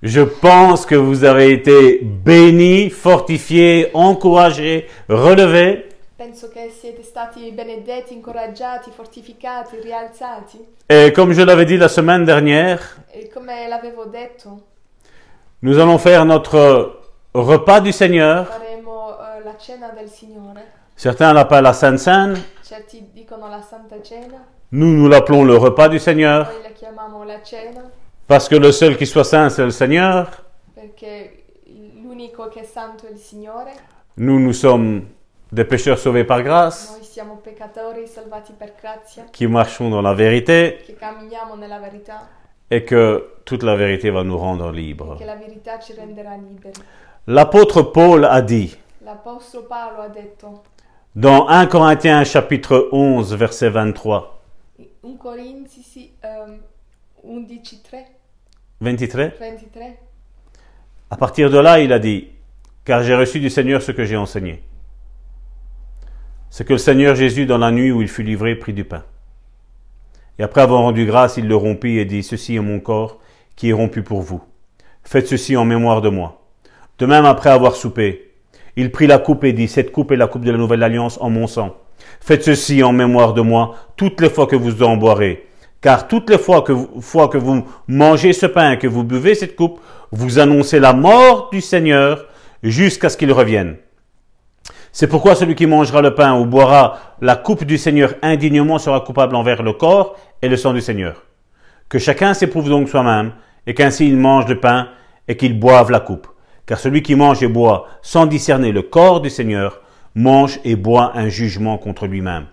je 0.00 0.20
pense 0.20 0.86
que 0.86 0.94
vous 0.94 1.24
avez 1.24 1.50
été 1.50 1.98
bénis, 2.04 2.88
fortifiés, 2.88 3.90
encouragés, 3.94 4.86
relevés. 5.08 5.88
Penso 6.16 6.48
che 6.50 6.70
siete 6.70 7.02
stati 7.02 7.50
benedetti, 7.50 8.14
incoraggiati, 8.14 8.92
fortificati, 8.94 9.76
rialzati. 9.82 10.60
Et 10.88 11.12
comme 11.12 11.32
je 11.32 11.42
l'avais 11.42 11.64
dit 11.64 11.76
la 11.76 11.88
semaine 11.88 12.24
dernière, 12.24 12.78
E 13.12 13.28
come 13.28 13.66
l'avevo 13.68 14.04
detto, 14.04 14.62
nous 15.62 15.76
allons 15.80 15.98
faire 15.98 16.24
notre 16.24 17.00
repas 17.34 17.80
du 17.80 17.90
Seigneur. 17.90 18.46
faremo 18.46 19.16
eh, 19.18 19.42
la 19.42 19.54
cena 19.58 19.88
del 19.88 20.08
Signore. 20.08 20.62
Certains 20.94 21.32
l'appellent 21.32 21.64
la 21.64 21.72
Sainte 21.72 21.98
Seine. 21.98 22.40
Certi 22.62 23.04
dicono 23.12 23.48
la 23.48 23.60
Santa 23.68 23.96
Cena, 24.00 24.46
Nous, 24.70 24.96
nous 24.96 25.08
l'appelons 25.08 25.42
le 25.44 25.56
repas 25.56 25.88
du 25.88 25.98
Seigneur. 25.98 26.46
noi 26.52 26.62
la 26.62 26.70
chiamiamo 26.70 27.24
la 27.24 27.40
cena 27.42 27.82
Parce 28.32 28.48
que 28.48 28.54
le 28.54 28.72
seul 28.72 28.96
qui 28.96 29.04
soit 29.04 29.24
saint, 29.24 29.50
c'est 29.50 29.62
le 29.62 29.70
Seigneur. 29.70 30.42
Nous, 34.16 34.40
nous 34.40 34.52
sommes 34.54 35.04
des 35.52 35.66
pécheurs 35.66 35.98
sauvés 35.98 36.24
par 36.24 36.42
grâce, 36.42 36.98
qui 39.34 39.46
marchons 39.46 39.90
dans 39.90 40.00
la 40.00 40.14
vérité 40.14 40.78
et 42.70 42.84
que 42.86 43.32
toute 43.44 43.62
la 43.62 43.76
vérité 43.76 44.08
va 44.08 44.24
nous 44.24 44.38
rendre 44.38 44.70
libres. 44.70 45.18
L'apôtre 47.26 47.82
Paul 47.82 48.24
a 48.24 48.40
dit 48.40 48.78
dans 51.14 51.48
1 51.48 51.66
Corinthiens 51.66 52.24
chapitre 52.24 52.88
11 52.92 53.34
verset 53.34 53.68
23, 53.68 54.40
in 54.78 55.10
1 55.10 55.16
Corinzi 55.18 55.82
sì, 55.82 56.10
ehm, 56.22 56.62
11:3 57.24 58.11
23, 58.82 59.24
23 59.38 59.86
à 61.12 61.16
partir 61.16 61.50
de 61.50 61.58
là, 61.58 61.78
il 61.78 61.92
a 61.92 61.98
dit, 61.98 62.28
car 62.84 63.02
j'ai 63.02 63.14
reçu 63.14 63.38
du 63.38 63.50
Seigneur 63.50 63.82
ce 63.82 63.92
que 63.92 64.04
j'ai 64.04 64.16
enseigné. 64.16 64.62
C'est 66.50 66.66
que 66.66 66.72
le 66.72 66.78
Seigneur 66.78 67.14
Jésus, 67.14 67.46
dans 67.46 67.58
la 67.58 67.70
nuit 67.70 67.92
où 67.92 68.02
il 68.02 68.08
fut 68.08 68.22
livré, 68.22 68.56
prit 68.56 68.72
du 68.72 68.84
pain. 68.84 69.04
Et 70.38 70.42
après 70.42 70.62
avoir 70.62 70.80
rendu 70.80 71.04
grâce, 71.04 71.36
il 71.36 71.46
le 71.46 71.54
rompit 71.54 71.98
et 71.98 72.06
dit, 72.06 72.22
Ceci 72.22 72.56
est 72.56 72.60
mon 72.60 72.80
corps 72.80 73.20
qui 73.56 73.68
est 73.68 73.74
rompu 73.74 74.02
pour 74.02 74.22
vous. 74.22 74.42
Faites 75.04 75.28
ceci 75.28 75.54
en 75.56 75.64
mémoire 75.64 76.00
de 76.00 76.08
moi. 76.08 76.42
De 76.98 77.06
même, 77.06 77.26
après 77.26 77.50
avoir 77.50 77.76
soupé, 77.76 78.32
il 78.76 78.90
prit 78.90 79.06
la 79.06 79.18
coupe 79.18 79.44
et 79.44 79.52
dit, 79.52 79.68
Cette 79.68 79.92
coupe 79.92 80.12
est 80.12 80.16
la 80.16 80.26
coupe 80.26 80.44
de 80.44 80.50
la 80.50 80.58
nouvelle 80.58 80.82
alliance 80.82 81.18
en 81.20 81.30
mon 81.30 81.46
sang. 81.46 81.76
Faites 82.20 82.42
ceci 82.42 82.82
en 82.82 82.92
mémoire 82.92 83.34
de 83.34 83.42
moi 83.42 83.76
toutes 83.96 84.20
les 84.20 84.30
fois 84.30 84.46
que 84.46 84.56
vous 84.56 84.82
en 84.82 84.96
boirez. 84.96 85.46
Car 85.82 86.06
toutes 86.06 86.30
les 86.30 86.38
fois 86.38 86.62
que, 86.62 86.72
vous, 86.72 87.64
mangez 87.88 88.32
ce 88.32 88.46
pain 88.46 88.72
et 88.72 88.78
que 88.78 88.86
vous 88.86 89.02
buvez 89.02 89.34
cette 89.34 89.56
coupe, 89.56 89.80
vous 90.12 90.38
annoncez 90.38 90.78
la 90.78 90.92
mort 90.92 91.50
du 91.50 91.60
Seigneur 91.60 92.26
jusqu'à 92.62 93.08
ce 93.08 93.16
qu'il 93.16 93.32
revienne. 93.32 93.76
C'est 94.92 95.08
pourquoi 95.08 95.34
celui 95.34 95.56
qui 95.56 95.66
mangera 95.66 96.00
le 96.00 96.14
pain 96.14 96.38
ou 96.38 96.46
boira 96.46 96.98
la 97.20 97.34
coupe 97.34 97.64
du 97.64 97.78
Seigneur 97.78 98.14
indignement 98.22 98.78
sera 98.78 99.00
coupable 99.00 99.34
envers 99.34 99.62
le 99.62 99.72
corps 99.72 100.16
et 100.40 100.48
le 100.48 100.56
sang 100.56 100.72
du 100.72 100.80
Seigneur. 100.80 101.24
Que 101.88 101.98
chacun 101.98 102.32
s'éprouve 102.32 102.68
donc 102.68 102.88
soi-même, 102.88 103.32
et 103.66 103.74
qu'ainsi 103.74 104.06
il 104.06 104.16
mange 104.16 104.46
le 104.46 104.60
pain 104.60 104.88
et 105.26 105.36
qu'il 105.36 105.58
boive 105.58 105.90
la 105.90 106.00
coupe. 106.00 106.28
Car 106.66 106.78
celui 106.78 107.02
qui 107.02 107.16
mange 107.16 107.42
et 107.42 107.48
boit 107.48 107.86
sans 108.02 108.26
discerner 108.26 108.70
le 108.70 108.82
corps 108.82 109.20
du 109.20 109.30
Seigneur 109.30 109.80
mange 110.14 110.60
et 110.64 110.76
boit 110.76 111.12
un 111.16 111.28
jugement 111.28 111.78
contre 111.78 112.06
lui-même. 112.06 112.46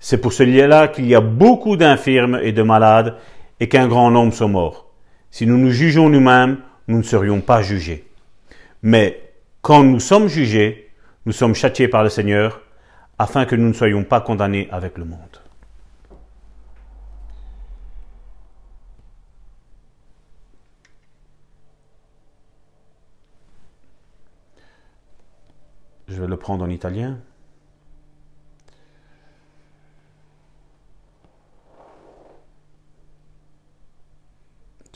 C'est 0.00 0.18
pour 0.18 0.32
celui-là 0.32 0.88
qu'il 0.88 1.06
y 1.06 1.14
a 1.14 1.20
beaucoup 1.20 1.76
d'infirmes 1.76 2.40
et 2.42 2.52
de 2.52 2.62
malades, 2.62 3.16
et 3.60 3.68
qu'un 3.68 3.86
grand 3.86 4.10
nombre 4.10 4.32
sont 4.32 4.48
morts. 4.48 4.90
Si 5.30 5.46
nous 5.46 5.58
nous 5.58 5.70
jugeons 5.70 6.08
nous-mêmes, 6.08 6.62
nous 6.88 6.96
ne 6.96 7.02
serions 7.02 7.42
pas 7.42 7.60
jugés. 7.60 8.08
Mais 8.82 9.34
quand 9.60 9.84
nous 9.84 10.00
sommes 10.00 10.26
jugés, 10.26 10.90
nous 11.26 11.32
sommes 11.32 11.54
châtiés 11.54 11.86
par 11.86 12.02
le 12.02 12.08
Seigneur, 12.08 12.62
afin 13.18 13.44
que 13.44 13.54
nous 13.54 13.68
ne 13.68 13.74
soyons 13.74 14.02
pas 14.02 14.22
condamnés 14.22 14.68
avec 14.72 14.96
le 14.96 15.04
monde. 15.04 15.18
Je 26.08 26.20
vais 26.20 26.26
le 26.26 26.38
prendre 26.38 26.64
en 26.64 26.70
italien. 26.70 27.18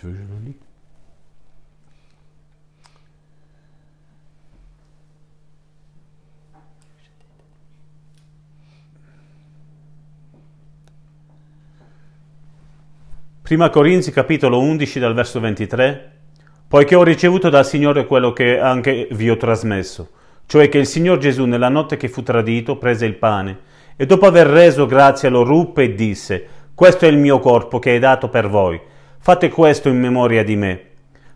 Lis 0.04 0.54
Prima 13.40 13.70
Corinzi 13.70 14.10
capitolo 14.10 14.58
11 14.60 14.98
dal 14.98 15.14
verso 15.14 15.40
23 15.40 16.12
Poiché 16.68 16.94
ho 16.94 17.02
ricevuto 17.02 17.48
dal 17.48 17.64
Signore 17.64 18.04
quello 18.06 18.32
che 18.32 18.58
anche 18.58 19.06
vi 19.12 19.30
ho 19.30 19.36
trasmesso, 19.36 20.10
cioè 20.46 20.68
che 20.68 20.78
il 20.78 20.86
Signor 20.86 21.18
Gesù 21.18 21.44
nella 21.44 21.68
notte 21.68 21.96
che 21.96 22.08
fu 22.08 22.22
tradito 22.22 22.78
prese 22.78 23.06
il 23.06 23.14
pane 23.14 23.58
e 23.96 24.06
dopo 24.06 24.26
aver 24.26 24.48
reso 24.48 24.86
grazia 24.86 25.30
lo 25.30 25.44
ruppe 25.44 25.84
e 25.84 25.94
disse 25.94 26.46
Questo 26.74 27.04
è 27.04 27.08
il 27.08 27.16
mio 27.16 27.38
corpo 27.38 27.78
che 27.78 27.94
è 27.94 27.98
dato 27.98 28.28
per 28.28 28.48
voi, 28.48 28.80
fate 29.24 29.48
questo 29.48 29.88
in 29.88 29.98
memoria 29.98 30.44
di 30.44 30.54
me. 30.54 30.80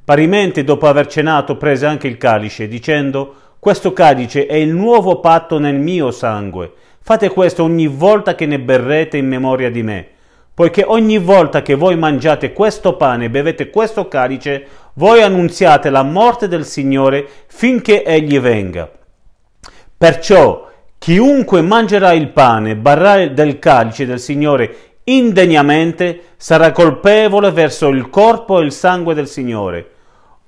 Parimenti 0.05 0.63
dopo 0.63 0.89
aver 0.89 1.07
cenato 1.07 1.57
prese 1.57 1.87
anche 1.87 2.07
il 2.07 2.19
calice 2.19 2.69
dicendo 2.69 3.35
Questo 3.59 3.95
calice 3.95 4.45
è 4.45 4.57
il 4.57 4.75
nuovo 4.75 5.21
patto 5.21 5.59
nel 5.59 5.77
mio 5.77 6.11
sangue, 6.11 6.71
fate 7.01 7.31
questo 7.31 7.63
ogni 7.63 7.87
volta 7.87 8.35
che 8.35 8.45
ne 8.45 8.59
berrete 8.61 9.17
in 9.17 9.27
memoria 9.27 9.71
di 9.71 9.83
me 9.83 10.09
poiché 10.53 10.85
ogni 10.87 11.17
volta 11.17 11.63
che 11.63 11.77
voi 11.77 11.97
mangiate 11.97 12.53
questo 12.53 12.97
pane 12.97 13.27
e 13.27 13.31
bevete 13.31 13.71
questo 13.71 14.09
calice, 14.09 14.67
voi 14.95 15.23
annunziate 15.23 15.89
la 15.89 16.03
morte 16.03 16.47
del 16.49 16.67
Signore 16.67 17.27
finché 17.47 18.05
egli 18.05 18.39
venga. 18.41 18.91
Perciò 19.97 20.69
chiunque 20.99 21.63
mangerà 21.63 22.13
il 22.13 22.31
pane 22.31 22.75
barrà 22.75 23.29
del 23.29 23.61
calice 23.61 24.05
del 24.05 24.19
Signore 24.19 24.88
indegnamente 25.17 26.23
sarà 26.37 26.73
colpevole 26.73 27.51
verso 27.51 27.89
il 27.89 28.11
corpo 28.11 28.61
e 28.61 28.65
il 28.65 28.73
sangue 28.73 29.15
del 29.15 29.29
Signore. 29.29 29.91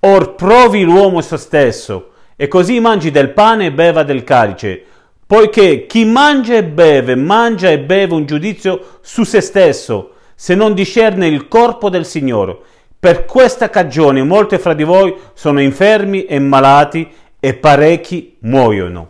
Or 0.00 0.34
provi 0.34 0.82
l'uomo 0.82 1.20
se 1.20 1.36
stesso, 1.36 2.10
e 2.36 2.48
così 2.48 2.80
mangi 2.80 3.10
del 3.10 3.30
pane 3.30 3.66
e 3.66 3.72
beva 3.72 4.02
del 4.02 4.24
calice, 4.24 4.82
poiché 5.26 5.86
chi 5.86 6.04
mangia 6.04 6.54
e 6.54 6.64
beve, 6.64 7.14
mangia 7.14 7.70
e 7.70 7.78
beve 7.78 8.14
un 8.14 8.24
giudizio 8.24 8.98
su 9.02 9.24
se 9.24 9.40
stesso, 9.40 10.12
se 10.34 10.54
non 10.54 10.72
discerne 10.72 11.26
il 11.26 11.48
corpo 11.48 11.90
del 11.90 12.06
Signore. 12.06 12.58
Per 12.98 13.24
questa 13.24 13.70
cagione 13.70 14.22
molti 14.22 14.58
fra 14.58 14.74
di 14.74 14.84
voi 14.84 15.14
sono 15.34 15.60
infermi 15.60 16.24
e 16.24 16.38
malati 16.38 17.08
e 17.38 17.54
parecchi 17.54 18.36
muoiono. 18.40 19.08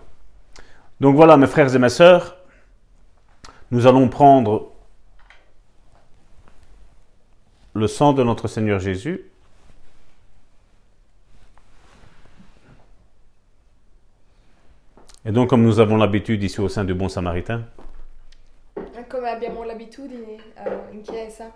Donc 0.96 1.16
voilà, 1.16 1.36
mes 1.36 1.48
frères 1.48 1.74
et 1.74 1.78
mes 1.78 1.94
sœurs, 1.94 2.36
nous 3.68 3.86
allons 3.86 4.08
prendre 4.08 4.69
le 7.74 7.86
sang 7.86 8.12
de 8.12 8.22
notre 8.22 8.48
Seigneur 8.48 8.80
Jésus 8.80 9.24
Et 15.24 15.32
donc, 15.32 15.50
comme 15.50 15.62
nous 15.62 15.80
avons 15.80 15.96
l'habitude 15.96 16.42
ici 16.42 16.60
au 16.60 16.68
sein 16.68 16.84
du 16.84 16.94
Bon 16.94 17.08
Samaritain, 17.08 17.64
Come 19.08 19.28
abbiamo 19.28 19.64
l'abitudine 19.64 20.38
eh, 20.64 20.94
in 20.94 21.02
chiesa, 21.02 21.52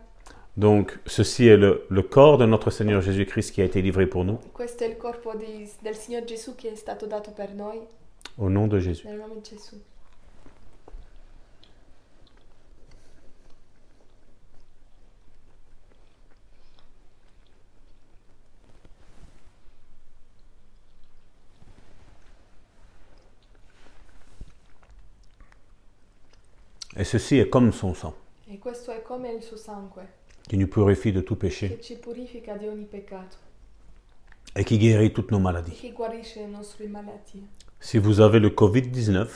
donc 0.57 0.99
ceci 1.07 1.47
est 1.47 1.57
le, 1.57 1.87
le 1.89 2.03
corps 2.03 2.37
de 2.37 2.47
notre 2.47 2.71
Seigneur 2.71 3.01
Jésus-Christ 3.01 3.53
qui 3.53 3.61
a 3.61 3.65
été 3.65 3.81
livré 3.81 4.07
pour 4.07 4.25
nous, 4.25 4.39
questo 4.53 4.83
è 4.83 4.89
il 4.89 4.97
corpo 4.97 5.35
di- 5.37 5.71
del 5.81 5.95
Signor 5.95 6.25
Gesù 6.25 6.57
che 6.57 6.73
è 6.73 6.75
stato 6.75 7.07
dato 7.07 7.31
per 7.31 7.55
noi, 7.55 7.79
au 8.39 8.49
nom 8.49 8.67
de 8.67 8.81
Jésus. 8.81 9.05
nel 9.05 9.19
nome 9.19 9.35
di 9.35 9.43
Gesù. 9.43 9.77
Et 26.97 27.05
ceci 27.05 27.39
est 27.39 27.49
comme 27.49 27.73
son 27.73 27.95
sang, 27.95 28.15
E 28.49 28.59
questo 28.59 28.91
è 28.93 29.03
come 29.03 29.31
il 29.33 29.43
suo 29.43 29.57
sangue, 29.57 30.07
qui 30.49 30.57
nous 30.59 30.69
purifie 30.69 31.13
de 31.13 31.23
tout 31.23 31.37
péché 31.39 31.69
che 31.77 31.81
ci 31.81 31.97
purifica 31.97 32.57
di 32.57 32.67
ogni 32.69 32.85
peccato, 32.85 33.37
et 34.55 34.65
qui 34.65 34.79
guérit 34.79 35.13
toutes 35.13 35.31
nos 35.33 35.41
maladies. 35.41 35.81
che 35.81 35.93
guarisce 35.93 36.41
le 36.41 36.49
nostre 36.49 36.87
malattie. 36.87 37.43
Si 37.81 37.99
vous 37.99 38.21
avez 38.21 38.39
le 38.41 38.51
Covid-19 38.51 39.29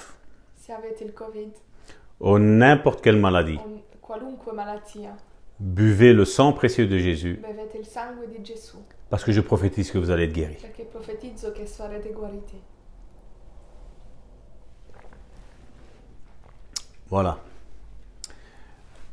Se 0.56 0.72
avete 0.72 1.02
il 1.04 1.12
Covid 1.12 1.50
ou 2.20 2.38
n'importe 2.38 3.00
quelle 3.02 3.18
maladie, 3.18 3.56
o 3.58 3.82
qualunque 4.00 4.52
malattia, 4.52 5.16
buvez 5.58 6.12
le 6.12 6.24
sang 6.24 6.52
précieux 6.52 6.86
de 6.86 6.98
Jésus, 6.98 7.40
bevete 7.42 7.76
il 7.78 7.86
sangue 7.86 8.28
di 8.28 8.44
Gesù, 8.44 8.76
parce 9.08 9.24
que 9.24 9.32
je 9.32 9.40
prophétise 9.40 9.90
que 9.90 9.98
vous 9.98 10.10
allez 10.10 10.24
être 10.24 10.32
guéri. 10.34 10.54
perché 10.60 10.84
profetizzo 10.84 11.50
che 11.52 11.66
sarete 11.66 12.12
guariti. 12.12 12.60
Voilà. 17.08 17.38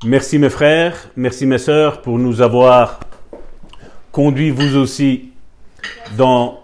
Merci 0.03 0.37
mes 0.39 0.49
frères, 0.49 1.09
merci 1.15 1.45
mes 1.45 1.57
sœurs 1.57 2.01
pour 2.01 2.19
nous 2.19 2.41
avoir 2.41 2.99
conduits 4.11 4.51
vous 4.51 4.75
aussi 4.75 5.31
dans, 6.17 6.63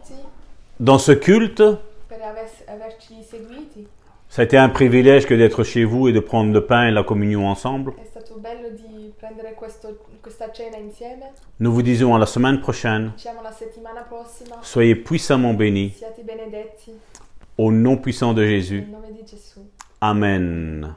ce 1.00 1.12
culte. 1.12 1.64
Ça 4.30 4.42
a 4.42 4.46
été 4.46 4.58
un 4.58 4.70
privilège 4.70 5.26
que 5.26 5.34
d'être 5.34 5.64
chez 5.64 5.84
vous 5.84 6.08
et 6.08 6.14
de 6.14 6.20
prendre 6.20 6.54
le 6.54 6.66
pain 6.66 6.88
et 6.88 6.92
la 6.92 7.04
communion 7.04 7.48
ensemble. 7.48 7.94
Nous 11.60 11.74
vous 11.74 11.82
disons 11.82 12.16
à 12.16 12.20
la 12.20 12.26
semaine 12.26 12.60
prochaine, 12.62 13.12
soyez 14.62 14.96
puissamment 14.96 15.54
bénis 15.54 15.94
au 17.58 17.72
nom 17.72 17.98
puissant 17.98 18.34
de 18.34 18.46
Jésus. 18.46 18.88
Amen. 20.00 20.96